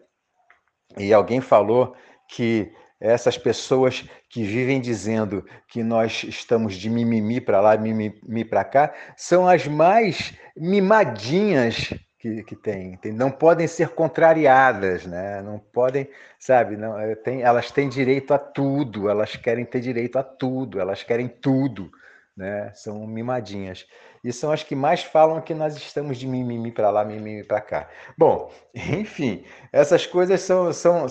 e 0.98 1.14
alguém 1.14 1.42
falou 1.42 1.96
que 2.28 2.72
essas 3.00 3.36
pessoas 3.38 4.08
que 4.30 4.44
vivem 4.44 4.80
dizendo 4.80 5.44
que 5.68 5.82
nós 5.82 6.24
estamos 6.24 6.76
de 6.76 6.90
mimimi 6.90 7.42
para 7.42 7.60
lá, 7.60 7.76
mimimi 7.76 8.46
para 8.46 8.64
cá, 8.64 8.94
são 9.18 9.48
as 9.48 9.66
mais 9.66 10.34
mimadinhas 10.56 11.94
que, 12.22 12.44
que 12.44 12.56
tem, 12.56 12.96
tem, 12.98 13.12
não 13.12 13.32
podem 13.32 13.66
ser 13.66 13.90
contrariadas, 13.90 15.08
né? 15.08 15.42
Não 15.42 15.58
podem, 15.58 16.08
sabe? 16.38 16.78
Não, 16.78 16.98
eh, 17.00 17.16
tem, 17.16 17.42
elas 17.42 17.72
têm 17.72 17.90
direito 17.90 18.32
a 18.32 18.38
tudo, 18.38 19.10
elas 19.10 19.36
querem 19.36 19.66
ter 19.66 19.80
direito 19.80 20.20
a 20.20 20.24
tudo, 20.24 20.80
elas 20.80 21.02
querem 21.02 21.28
tudo, 21.28 21.92
né? 22.38 22.72
São 22.76 23.08
mimadinhas. 23.08 23.88
E 24.24 24.32
são 24.32 24.52
as 24.52 24.62
que 24.62 24.76
mais 24.76 25.04
falam 25.04 25.42
que 25.42 25.56
nós 25.56 25.76
estamos 25.76 26.16
de 26.20 26.28
mimimi 26.28 26.72
para 26.72 26.92
lá, 26.92 27.04
mimimi 27.04 27.44
para 27.44 27.60
cá. 27.60 27.90
Bom, 28.16 28.54
enfim, 28.72 29.44
essas 29.74 30.06
coisas 30.06 30.42
são, 30.42 30.72
são. 30.72 31.08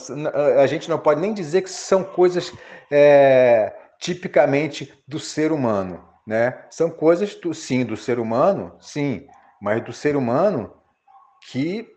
A 0.60 0.66
gente 0.68 0.88
não 0.88 0.98
pode 0.98 1.20
nem 1.20 1.34
dizer 1.34 1.62
que 1.62 1.70
são 1.70 2.04
coisas 2.04 2.52
é, 2.88 3.74
tipicamente 3.98 4.94
do 5.08 5.18
ser 5.18 5.50
humano, 5.50 6.04
né? 6.24 6.66
São 6.70 6.88
coisas, 6.88 7.36
sim, 7.54 7.84
do 7.84 7.96
ser 7.96 8.20
humano, 8.20 8.76
sim, 8.78 9.26
mas 9.60 9.82
do 9.82 9.92
ser 9.92 10.14
humano 10.14 10.72
que 11.48 11.88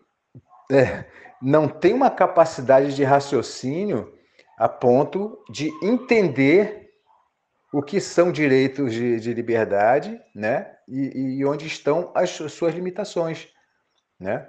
é, 0.70 1.04
não 1.40 1.68
tem 1.68 1.92
uma 1.92 2.10
capacidade 2.10 2.94
de 2.94 3.04
raciocínio 3.04 4.12
a 4.56 4.68
ponto 4.68 5.42
de 5.50 5.70
entender 5.82 6.90
o 7.72 7.82
que 7.82 8.00
são 8.00 8.30
direitos 8.30 8.92
de, 8.92 9.18
de 9.18 9.34
liberdade, 9.34 10.20
né? 10.34 10.70
E, 10.86 11.38
e, 11.38 11.44
onde 11.44 11.66
estão 11.66 12.12
as 12.14 12.30
suas 12.30 12.74
limitações, 12.74 13.48
né? 14.18 14.48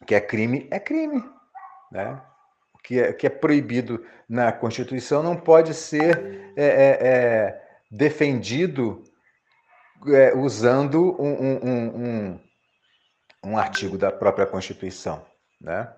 O 0.00 0.04
que 0.04 0.14
é 0.14 0.20
crime 0.20 0.68
é 0.70 0.78
crime, 0.78 1.22
né? 1.90 2.22
O 2.74 2.78
que 2.78 3.00
é, 3.00 3.12
que 3.12 3.26
é 3.26 3.30
proibido 3.30 4.04
na 4.28 4.52
Constituição 4.52 5.22
não 5.22 5.36
pode 5.36 5.74
ser 5.74 6.52
é, 6.56 6.64
é, 6.64 6.98
é 7.08 7.62
defendido 7.90 9.02
é, 10.06 10.36
usando 10.36 11.20
um, 11.20 11.32
um, 11.32 11.66
um, 11.66 12.40
um 13.44 13.56
artigo 13.58 13.98
da 13.98 14.10
própria 14.10 14.46
Constituição, 14.46 15.22
né? 15.60 15.88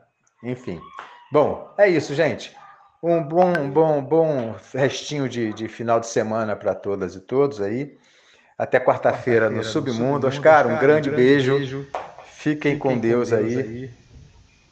Enfim. 0.42 0.80
Bom, 1.32 1.72
é 1.78 1.88
isso, 1.88 2.14
gente. 2.14 2.54
Um 3.02 3.22
bom, 3.22 3.70
bom, 3.70 4.02
bom 4.02 4.54
restinho 4.74 5.28
de, 5.28 5.52
de 5.52 5.68
final 5.68 6.00
de 6.00 6.06
semana 6.06 6.56
para 6.56 6.74
todas 6.74 7.14
e 7.14 7.20
todos 7.20 7.60
aí. 7.60 7.96
Até 8.58 8.80
quarta-feira 8.80 9.46
quarta 9.46 9.56
no, 9.56 9.64
Submundo. 9.64 9.96
no 9.96 10.02
Submundo. 10.02 10.26
Oscar, 10.28 10.66
um 10.66 10.78
grande, 10.78 10.80
um 10.80 10.80
grande 10.80 11.10
beijo. 11.10 11.56
beijo. 11.56 11.86
Fiquem, 12.24 12.74
Fiquem 12.74 12.78
com 12.78 12.98
Deus, 12.98 13.30
com 13.30 13.36
Deus 13.36 13.56
aí. 13.56 13.58
aí. 13.58 13.90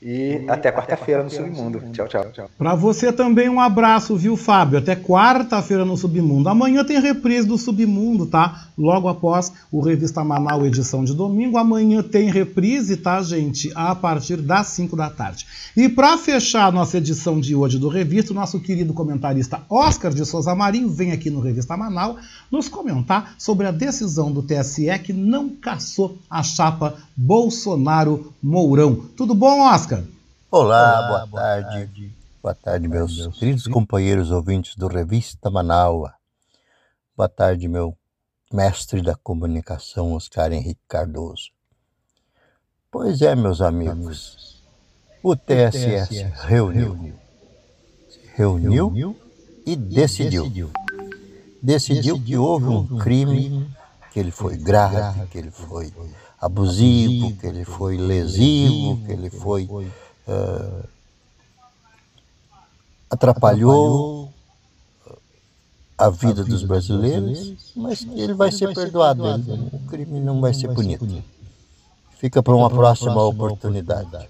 E, 0.06 0.44
até 0.48 0.70
quarta-feira 0.70 1.22
no 1.22 1.30
Submundo. 1.30 1.82
Tchau, 1.90 2.06
tchau. 2.06 2.30
tchau. 2.30 2.50
Para 2.58 2.74
você 2.74 3.10
também 3.10 3.48
um 3.48 3.58
abraço, 3.58 4.14
viu, 4.16 4.36
Fábio? 4.36 4.78
Até 4.78 4.94
quarta-feira 4.94 5.82
no 5.82 5.96
Submundo. 5.96 6.46
Amanhã 6.50 6.84
tem 6.84 7.00
reprise 7.00 7.48
do 7.48 7.56
Submundo, 7.56 8.26
tá? 8.26 8.68
Logo 8.76 9.08
após 9.08 9.50
o 9.72 9.80
Revista 9.80 10.22
Manaus, 10.22 10.66
edição 10.66 11.04
de 11.04 11.14
domingo. 11.14 11.56
Amanhã 11.56 12.02
tem 12.02 12.30
reprise, 12.30 12.98
tá, 12.98 13.22
gente? 13.22 13.72
A 13.74 13.94
partir 13.94 14.36
das 14.36 14.66
5 14.66 14.94
da 14.94 15.08
tarde. 15.08 15.46
E 15.74 15.88
para 15.88 16.18
fechar 16.18 16.66
a 16.66 16.72
nossa 16.72 16.98
edição 16.98 17.40
de 17.40 17.54
hoje 17.54 17.78
do 17.78 17.88
Revista, 17.88 18.32
o 18.32 18.34
nosso 18.34 18.60
querido 18.60 18.92
comentarista 18.92 19.62
Oscar 19.70 20.12
de 20.12 20.26
Souza 20.26 20.54
Marinho 20.54 20.90
vem 20.90 21.12
aqui 21.12 21.30
no 21.30 21.40
Revista 21.40 21.78
Manaus 21.78 22.16
nos 22.50 22.68
comentar 22.68 23.36
sobre 23.38 23.66
a 23.66 23.70
decisão 23.70 24.30
do 24.30 24.42
TSE 24.42 24.98
que 25.02 25.14
não 25.14 25.48
caçou 25.48 26.18
a 26.28 26.42
chapa 26.42 26.94
Bolsonaro-Mourão. 27.16 28.96
Tudo 29.16 29.34
bom, 29.34 29.60
Oscar? 29.62 29.93
Olá, 30.56 31.00
Olá 31.00 31.08
boa, 31.08 31.26
boa 31.26 31.42
tarde. 31.42 31.68
tarde. 31.68 32.14
Boa 32.40 32.54
tarde, 32.54 32.86
meus, 32.86 33.18
meus 33.18 33.38
queridos 33.40 33.66
companheiros 33.66 34.30
ouvintes 34.30 34.76
do 34.76 34.86
Revista 34.86 35.50
Manaua. 35.50 36.14
Boa 37.16 37.28
tarde, 37.28 37.66
meu 37.66 37.98
mestre 38.52 39.02
da 39.02 39.16
comunicação, 39.16 40.12
Oscar 40.12 40.52
Henrique 40.52 40.80
Cardoso. 40.86 41.50
Pois 42.88 43.20
é, 43.20 43.34
meus 43.34 43.60
amigos, 43.60 44.62
o 45.24 45.34
TSS 45.34 46.22
reuniu, 46.46 47.18
reuniu 48.36 49.18
e 49.66 49.74
decidiu. 49.74 50.70
Decidiu 51.60 52.22
que 52.22 52.36
houve 52.36 52.66
um 52.66 52.98
crime, 53.00 53.68
que 54.12 54.20
ele 54.20 54.30
foi 54.30 54.56
grave, 54.56 55.26
que 55.26 55.36
ele 55.36 55.50
foi 55.50 55.92
abusivo, 56.40 57.36
que 57.38 57.44
ele 57.44 57.64
foi 57.64 57.96
lesivo, 57.96 59.04
que 59.04 59.10
ele 59.10 59.30
foi 59.30 59.68
uh, 60.28 60.88
atrapalhou 63.10 64.32
a 65.96 66.10
vida 66.10 66.44
dos 66.44 66.64
brasileiros, 66.64 67.72
mas 67.76 68.06
ele 68.14 68.34
vai 68.34 68.50
ser 68.50 68.74
perdoado, 68.74 69.24
o 69.72 69.78
crime 69.88 70.20
não 70.20 70.40
vai 70.40 70.52
ser 70.52 70.68
punido. 70.74 71.22
Fica 72.18 72.42
para 72.42 72.54
uma 72.54 72.68
próxima 72.68 73.22
oportunidade. 73.22 74.28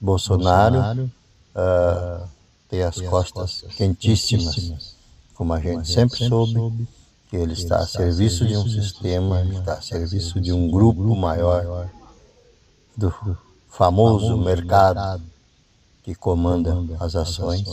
Bolsonaro 0.00 1.10
uh, 1.54 2.28
tem 2.68 2.82
as 2.82 3.00
costas 3.00 3.64
quentíssimas, 3.76 4.94
como 5.34 5.52
a 5.52 5.60
gente 5.60 5.90
sempre 5.90 6.28
soube, 6.28 6.86
que 7.30 7.36
ele 7.36 7.52
está 7.52 7.78
a 7.78 7.86
serviço 7.86 8.46
de 8.46 8.56
um 8.56 8.68
sistema, 8.68 9.42
está 9.44 9.74
a 9.74 9.82
serviço 9.82 10.40
de 10.40 10.52
um 10.52 10.70
grupo 10.70 11.16
maior. 11.16 11.88
do 12.96 13.10
famoso 13.68 14.36
mercado 14.36 15.22
que 16.02 16.14
comanda 16.14 16.76
as 17.00 17.14
ações 17.14 17.64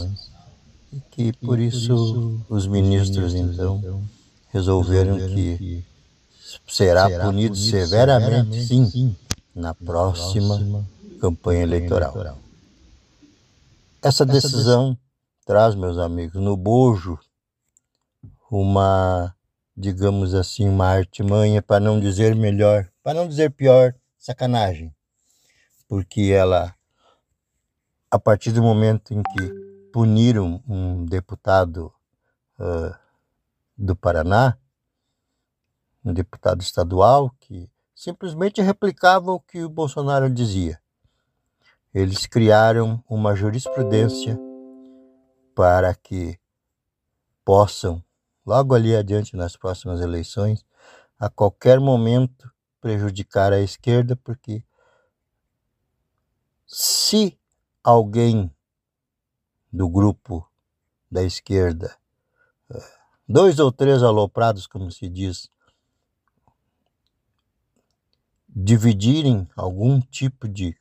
e 0.91 0.99
que 1.11 1.33
por 1.33 1.59
isso 1.59 2.39
os 2.49 2.67
ministros 2.67 3.33
então 3.33 3.81
resolveram 4.49 5.17
que 5.17 5.83
será 6.67 7.09
punido 7.21 7.55
severamente, 7.55 8.65
sim, 8.65 9.15
na 9.53 9.73
próxima 9.73 10.85
campanha 11.19 11.63
eleitoral. 11.63 12.37
Essa 14.01 14.25
decisão 14.25 14.97
traz, 15.45 15.75
meus 15.75 15.97
amigos, 15.97 16.41
no 16.41 16.55
bojo 16.55 17.19
uma, 18.49 19.35
digamos 19.75 20.33
assim, 20.33 20.69
uma 20.69 20.85
artimanha, 20.85 21.61
para 21.61 21.79
não 21.79 21.99
dizer 21.99 22.35
melhor, 22.35 22.87
para 23.03 23.13
não 23.13 23.27
dizer 23.27 23.51
pior, 23.51 23.93
sacanagem. 24.17 24.94
Porque 25.87 26.31
ela, 26.31 26.75
a 28.09 28.19
partir 28.19 28.51
do 28.51 28.61
momento 28.61 29.13
em 29.13 29.21
que 29.21 29.89
puniram 29.91 30.63
um 30.67 31.05
deputado 31.05 31.93
uh, 32.59 32.95
do 33.77 33.95
Paraná, 33.95 34.57
um 36.03 36.13
deputado 36.13 36.61
estadual 36.61 37.29
que 37.39 37.69
simplesmente 37.95 38.61
replicava 38.61 39.31
o 39.31 39.39
que 39.39 39.63
o 39.63 39.69
Bolsonaro 39.69 40.29
dizia. 40.29 40.79
Eles 41.93 42.25
criaram 42.25 43.01
uma 43.09 43.35
jurisprudência 43.35 44.37
para 45.55 45.95
que 45.95 46.37
possam, 47.45 48.03
logo 48.45 48.75
ali 48.75 48.95
adiante 48.95 49.37
nas 49.37 49.55
próximas 49.55 50.01
eleições, 50.01 50.65
a 51.17 51.29
qualquer 51.29 51.79
momento 51.79 52.51
prejudicar 52.81 53.53
a 53.53 53.61
esquerda, 53.61 54.15
porque 54.17 54.63
se 56.65 57.37
alguém 57.83 58.51
do 59.71 59.87
grupo 59.89 60.47
da 61.09 61.23
esquerda, 61.23 61.95
eh, 62.69 62.93
dois 63.27 63.59
ou 63.59 63.71
três 63.71 64.01
aloprados, 64.01 64.67
como 64.67 64.91
se 64.91 65.07
diz, 65.09 65.49
dividirem 68.55 69.47
algum 69.55 69.99
tipo 69.99 70.47
de 70.47 70.77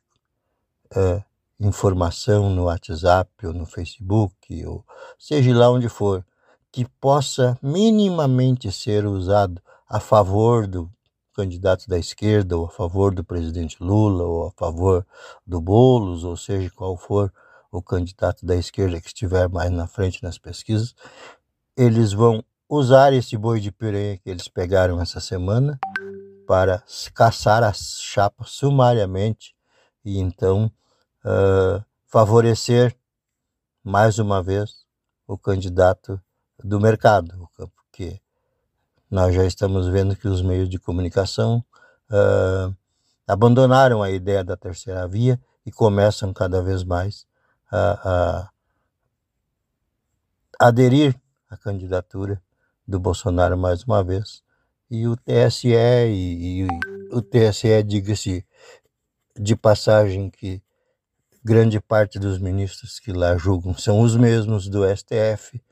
uh, 0.95 1.21
informação 1.59 2.49
no 2.49 2.63
WhatsApp 2.63 3.29
ou 3.45 3.53
no 3.53 3.65
Facebook, 3.65 4.65
ou 4.65 4.85
seja 5.19 5.53
lá 5.53 5.69
onde 5.69 5.89
for, 5.89 6.25
que 6.71 6.85
possa 7.01 7.59
minimamente 7.61 8.71
ser 8.71 9.05
usado 9.05 9.61
a 9.87 9.99
favor 9.99 10.67
do 10.67 10.89
candidato 11.35 11.87
da 11.87 11.99
esquerda, 11.99 12.57
ou 12.57 12.65
a 12.65 12.69
favor 12.69 13.13
do 13.13 13.23
presidente 13.23 13.77
Lula, 13.81 14.23
ou 14.23 14.47
a 14.47 14.51
favor 14.51 15.05
do 15.45 15.59
Bolos, 15.59 16.23
ou 16.23 16.37
seja 16.37 16.71
qual 16.71 16.95
for 16.95 17.31
o 17.71 17.81
candidato 17.81 18.45
da 18.45 18.55
esquerda 18.55 19.01
que 19.01 19.07
estiver 19.07 19.49
mais 19.49 19.69
na 19.69 19.85
frente 19.85 20.23
nas 20.23 20.37
pesquisas, 20.37 20.95
eles 21.75 22.13
vão 22.13 22.43
usar 22.69 23.11
esse 23.11 23.35
boi 23.37 23.59
de 23.59 23.71
piranha 23.71 24.17
que 24.17 24.29
eles 24.29 24.47
pegaram 24.47 25.01
essa 25.01 25.19
semana 25.19 25.77
para 26.47 26.81
caçar 27.13 27.63
as 27.63 27.99
chapas 28.01 28.51
sumariamente 28.51 29.53
e 30.03 30.19
então 30.19 30.71
uh, 31.25 31.83
favorecer 32.05 32.95
mais 33.83 34.19
uma 34.19 34.41
vez 34.41 34.85
o 35.27 35.37
candidato 35.37 36.19
do 36.63 36.79
mercado, 36.79 37.49
porque 37.55 38.21
nós 39.15 39.33
já 39.33 39.45
estamos 39.45 39.87
vendo 39.87 40.13
que 40.13 40.27
os 40.27 40.41
meios 40.41 40.67
de 40.67 40.77
comunicação 40.77 41.63
uh, 42.11 42.75
abandonaram 43.25 44.03
a 44.03 44.11
ideia 44.11 44.43
da 44.43 44.57
terceira 44.57 45.07
via 45.07 45.39
e 45.65 45.71
começam 45.71 46.33
cada 46.33 46.61
vez 46.61 46.83
mais 46.83 47.25
a, 47.71 48.49
a 50.59 50.67
aderir 50.67 51.15
à 51.49 51.55
candidatura 51.55 52.41
do 52.85 52.99
Bolsonaro 52.99 53.57
mais 53.57 53.83
uma 53.83 54.03
vez. 54.03 54.43
E 54.91 55.07
o 55.07 55.15
TSE 55.15 55.69
e, 55.69 56.63
e 56.63 56.67
o 57.09 57.21
TSE 57.21 57.83
diga-se 57.83 58.45
de 59.39 59.55
passagem 59.55 60.29
que 60.29 60.61
grande 61.41 61.79
parte 61.79 62.19
dos 62.19 62.37
ministros 62.37 62.99
que 62.99 63.13
lá 63.13 63.37
julgam 63.37 63.77
são 63.77 64.01
os 64.01 64.17
mesmos 64.17 64.67
do 64.67 64.83
STF, 64.93 65.63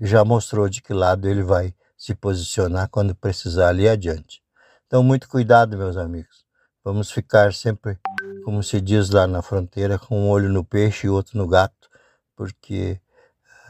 já 0.00 0.24
mostrou 0.24 0.66
de 0.66 0.80
que 0.80 0.94
lado 0.94 1.28
ele 1.28 1.42
vai 1.42 1.74
se 1.96 2.14
posicionar 2.14 2.88
quando 2.88 3.14
precisar 3.14 3.68
ali 3.68 3.88
adiante. 3.88 4.42
Então, 4.86 5.02
muito 5.02 5.28
cuidado, 5.28 5.76
meus 5.76 5.96
amigos. 5.96 6.44
Vamos 6.84 7.10
ficar 7.10 7.52
sempre, 7.52 7.98
como 8.44 8.62
se 8.62 8.80
diz 8.80 9.10
lá 9.10 9.26
na 9.26 9.42
fronteira, 9.42 9.98
com 9.98 10.20
um 10.20 10.28
olho 10.28 10.48
no 10.48 10.64
peixe 10.64 11.06
e 11.06 11.10
outro 11.10 11.36
no 11.36 11.48
gato, 11.48 11.90
porque 12.36 13.00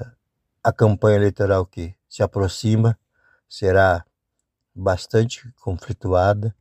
eh, 0.00 0.06
a 0.62 0.72
campanha 0.72 1.16
eleitoral 1.16 1.64
que 1.64 1.94
se 2.08 2.22
aproxima 2.22 2.98
será 3.48 4.04
bastante 4.74 5.50
conflituada, 5.60 6.54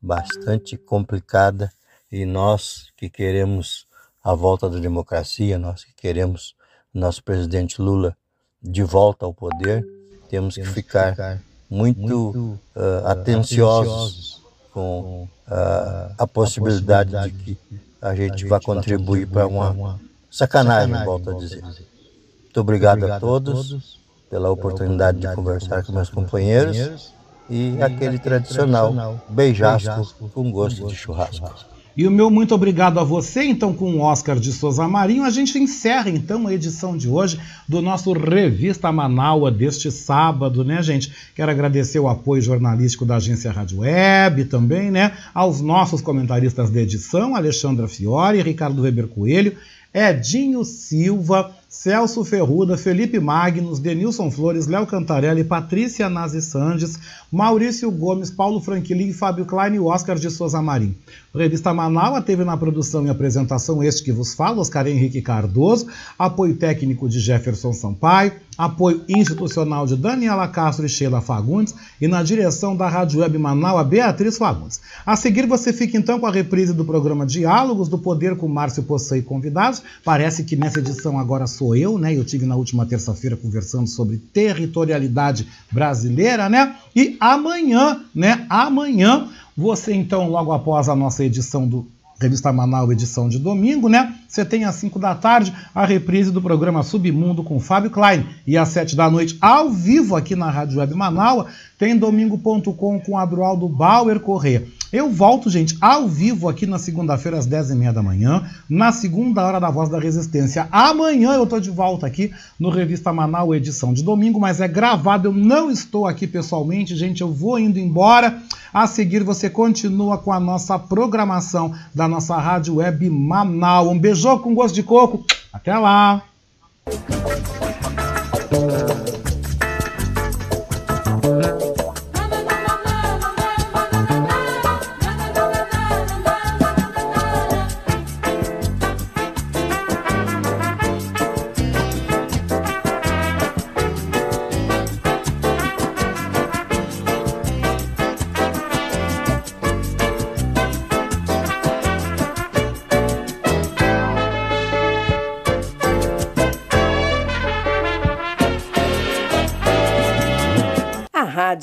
bastante 0.00 0.76
complicada, 0.76 1.72
e 2.12 2.24
nós 2.24 2.92
que 2.96 3.10
queremos 3.10 3.88
a 4.22 4.34
volta 4.34 4.70
da 4.70 4.78
democracia, 4.78 5.58
nós 5.58 5.82
que 5.82 5.92
queremos 5.92 6.54
nosso 6.94 7.22
presidente 7.24 7.82
Lula 7.82 8.16
de 8.62 8.82
volta 8.82 9.26
ao 9.26 9.34
poder, 9.34 9.84
temos, 10.28 10.54
que, 10.54 10.64
ficar 10.64 11.40
muito, 11.68 12.58
uh, 12.74 13.06
atenciosos 13.06 14.42
com 14.72 15.28
uh, 15.48 16.14
a 16.18 16.26
possibilidade 16.26 17.10
de 17.10 17.30
que 17.30 17.58
a 18.00 18.14
gente, 18.14 18.44
vá 18.46 18.60
contribuir 18.60 19.26
para 19.26 19.46
uma, 19.46 19.98
sacanagem, 20.30 21.04
volto 21.04 21.30
a 21.30 21.34
dizer. 21.34 21.62
Muito 21.62 22.60
obrigado, 22.60 23.10
a 23.10 23.18
todos 23.18 23.98
pela 24.30 24.50
oportunidade 24.50 25.18
de 25.18 25.34
conversar 25.34 25.84
com 25.84 25.92
meus 25.92 26.10
companheiros 26.10 27.12
e, 27.48 27.80
aquele 27.80 28.18
tradicional 28.18 29.20
beijasco 29.28 30.30
com 30.30 30.50
gosto 30.50 30.86
de 30.88 30.94
churrasco. 30.94 31.75
E 31.96 32.06
o 32.06 32.10
meu 32.10 32.30
muito 32.30 32.54
obrigado 32.54 33.00
a 33.00 33.04
você, 33.04 33.42
então, 33.44 33.72
com 33.72 33.94
o 33.94 34.00
Oscar 34.00 34.38
de 34.38 34.52
Souza 34.52 34.86
Marinho. 34.86 35.24
A 35.24 35.30
gente 35.30 35.58
encerra, 35.58 36.10
então, 36.10 36.46
a 36.46 36.52
edição 36.52 36.94
de 36.94 37.08
hoje 37.08 37.40
do 37.66 37.80
nosso 37.80 38.12
Revista 38.12 38.92
Manaua 38.92 39.50
deste 39.50 39.90
sábado, 39.90 40.62
né, 40.62 40.82
gente? 40.82 41.10
Quero 41.34 41.50
agradecer 41.50 41.98
o 41.98 42.06
apoio 42.06 42.42
jornalístico 42.42 43.06
da 43.06 43.16
agência 43.16 43.50
Rádio 43.50 43.78
Web 43.78 44.44
também, 44.44 44.90
né? 44.90 45.12
Aos 45.32 45.62
nossos 45.62 46.02
comentaristas 46.02 46.68
de 46.68 46.80
edição, 46.80 47.34
Alexandra 47.34 47.88
Fiore, 47.88 48.42
Ricardo 48.42 48.82
Weber 48.82 49.06
Coelho, 49.06 49.56
Edinho 49.94 50.66
Silva, 50.66 51.50
Celso 51.68 52.24
Ferruda, 52.24 52.76
Felipe 52.76 53.18
Magnus, 53.18 53.80
Denilson 53.80 54.30
Flores, 54.30 54.68
Léo 54.68 54.86
Cantarelli, 54.86 55.42
Patrícia 55.42 56.08
Nazi 56.08 56.40
Sandes, 56.40 56.96
Maurício 57.30 57.90
Gomes, 57.90 58.30
Paulo 58.30 58.60
Franquilin, 58.60 59.12
Fábio 59.12 59.44
Klein 59.44 59.74
e 59.74 59.80
Oscar 59.80 60.16
de 60.16 60.30
Souza 60.30 60.62
Marim. 60.62 60.96
Revista 61.34 61.74
Manaus 61.74 62.24
teve 62.24 62.44
na 62.44 62.56
produção 62.56 63.04
e 63.04 63.10
apresentação 63.10 63.82
este 63.82 64.04
que 64.04 64.12
vos 64.12 64.32
fala, 64.32 64.60
Oscar 64.60 64.86
Henrique 64.86 65.20
Cardoso, 65.20 65.86
apoio 66.18 66.56
técnico 66.56 67.08
de 67.08 67.20
Jefferson 67.20 67.72
Sampaio, 67.72 68.32
apoio 68.56 69.04
institucional 69.08 69.86
de 69.86 69.96
Daniela 69.96 70.48
Castro 70.48 70.86
e 70.86 70.88
Sheila 70.88 71.20
Fagundes 71.20 71.74
e 72.00 72.08
na 72.08 72.22
direção 72.22 72.74
da 72.74 72.88
Rádio 72.88 73.20
Web 73.20 73.36
Manaus, 73.36 73.80
a 73.80 73.84
Beatriz 73.84 74.38
Fagundes. 74.38 74.80
A 75.04 75.14
seguir 75.14 75.46
você 75.46 75.72
fica 75.72 75.98
então 75.98 76.18
com 76.18 76.26
a 76.26 76.32
reprise 76.32 76.72
do 76.72 76.84
programa 76.84 77.26
Diálogos 77.26 77.88
do 77.88 77.98
Poder 77.98 78.36
com 78.36 78.48
Márcio 78.48 78.84
Poçã 78.84 79.18
e 79.18 79.22
convidados. 79.22 79.82
Parece 80.04 80.44
que 80.44 80.56
nessa 80.56 80.78
edição 80.78 81.18
agora 81.18 81.46
sou 81.56 81.74
eu, 81.74 81.98
né? 81.98 82.16
Eu 82.16 82.24
tive 82.24 82.44
na 82.44 82.54
última 82.54 82.84
terça-feira 82.84 83.36
conversando 83.36 83.86
sobre 83.86 84.18
territorialidade 84.18 85.48
brasileira, 85.72 86.48
né? 86.48 86.76
E 86.94 87.16
amanhã, 87.18 88.04
né? 88.14 88.46
Amanhã 88.48 89.28
você 89.56 89.94
então 89.94 90.28
logo 90.28 90.52
após 90.52 90.88
a 90.88 90.94
nossa 90.94 91.24
edição 91.24 91.66
do 91.66 91.86
Revista 92.20 92.50
Manaus, 92.50 92.90
edição 92.90 93.28
de 93.28 93.38
domingo, 93.38 93.88
né? 93.88 94.14
Você 94.26 94.44
tem 94.44 94.64
às 94.64 94.74
5 94.76 94.98
da 94.98 95.14
tarde 95.14 95.52
a 95.74 95.84
reprise 95.84 96.30
do 96.30 96.40
programa 96.40 96.82
Submundo 96.82 97.42
com 97.42 97.60
Fábio 97.60 97.90
Klein. 97.90 98.26
E 98.46 98.56
às 98.56 98.68
7 98.70 98.96
da 98.96 99.10
noite, 99.10 99.36
ao 99.40 99.70
vivo 99.70 100.16
aqui 100.16 100.34
na 100.34 100.50
Rádio 100.50 100.78
Web 100.78 100.94
Manaus, 100.94 101.46
tem 101.78 101.96
domingo.com 101.96 103.00
com 103.00 103.18
Adroaldo 103.18 103.68
Bauer 103.68 104.20
Corrêa. 104.20 104.66
Eu 104.92 105.10
volto, 105.10 105.50
gente, 105.50 105.76
ao 105.80 106.08
vivo 106.08 106.48
aqui 106.48 106.64
na 106.64 106.78
segunda-feira, 106.78 107.36
às 107.36 107.46
10h30 107.46 107.92
da 107.92 108.02
manhã, 108.02 108.48
na 108.70 108.92
segunda 108.92 109.44
hora 109.44 109.58
da 109.58 109.68
Voz 109.68 109.88
da 109.88 109.98
Resistência. 109.98 110.68
Amanhã 110.70 111.32
eu 111.34 111.46
tô 111.46 111.58
de 111.58 111.70
volta 111.70 112.06
aqui 112.06 112.30
no 112.58 112.70
Revista 112.70 113.12
Manaus, 113.12 113.56
edição 113.56 113.92
de 113.92 114.02
domingo, 114.02 114.38
mas 114.38 114.60
é 114.60 114.68
gravado, 114.68 115.28
eu 115.28 115.32
não 115.32 115.70
estou 115.70 116.06
aqui 116.06 116.26
pessoalmente, 116.26 116.96
gente, 116.96 117.20
eu 117.20 117.32
vou 117.32 117.58
indo 117.58 117.78
embora. 117.78 118.40
A 118.72 118.86
seguir, 118.86 119.22
você 119.24 119.50
continua 119.50 120.18
com 120.18 120.32
a 120.32 120.38
nossa 120.38 120.78
programação 120.78 121.74
da 121.94 122.06
nossa 122.06 122.36
rádio 122.36 122.76
web 122.76 123.10
Manaus. 123.10 123.88
Um 123.88 123.98
beijão 123.98 124.38
com 124.38 124.54
gosto 124.54 124.74
de 124.74 124.82
coco. 124.82 125.24
Até 125.52 125.76
lá! 125.76 126.22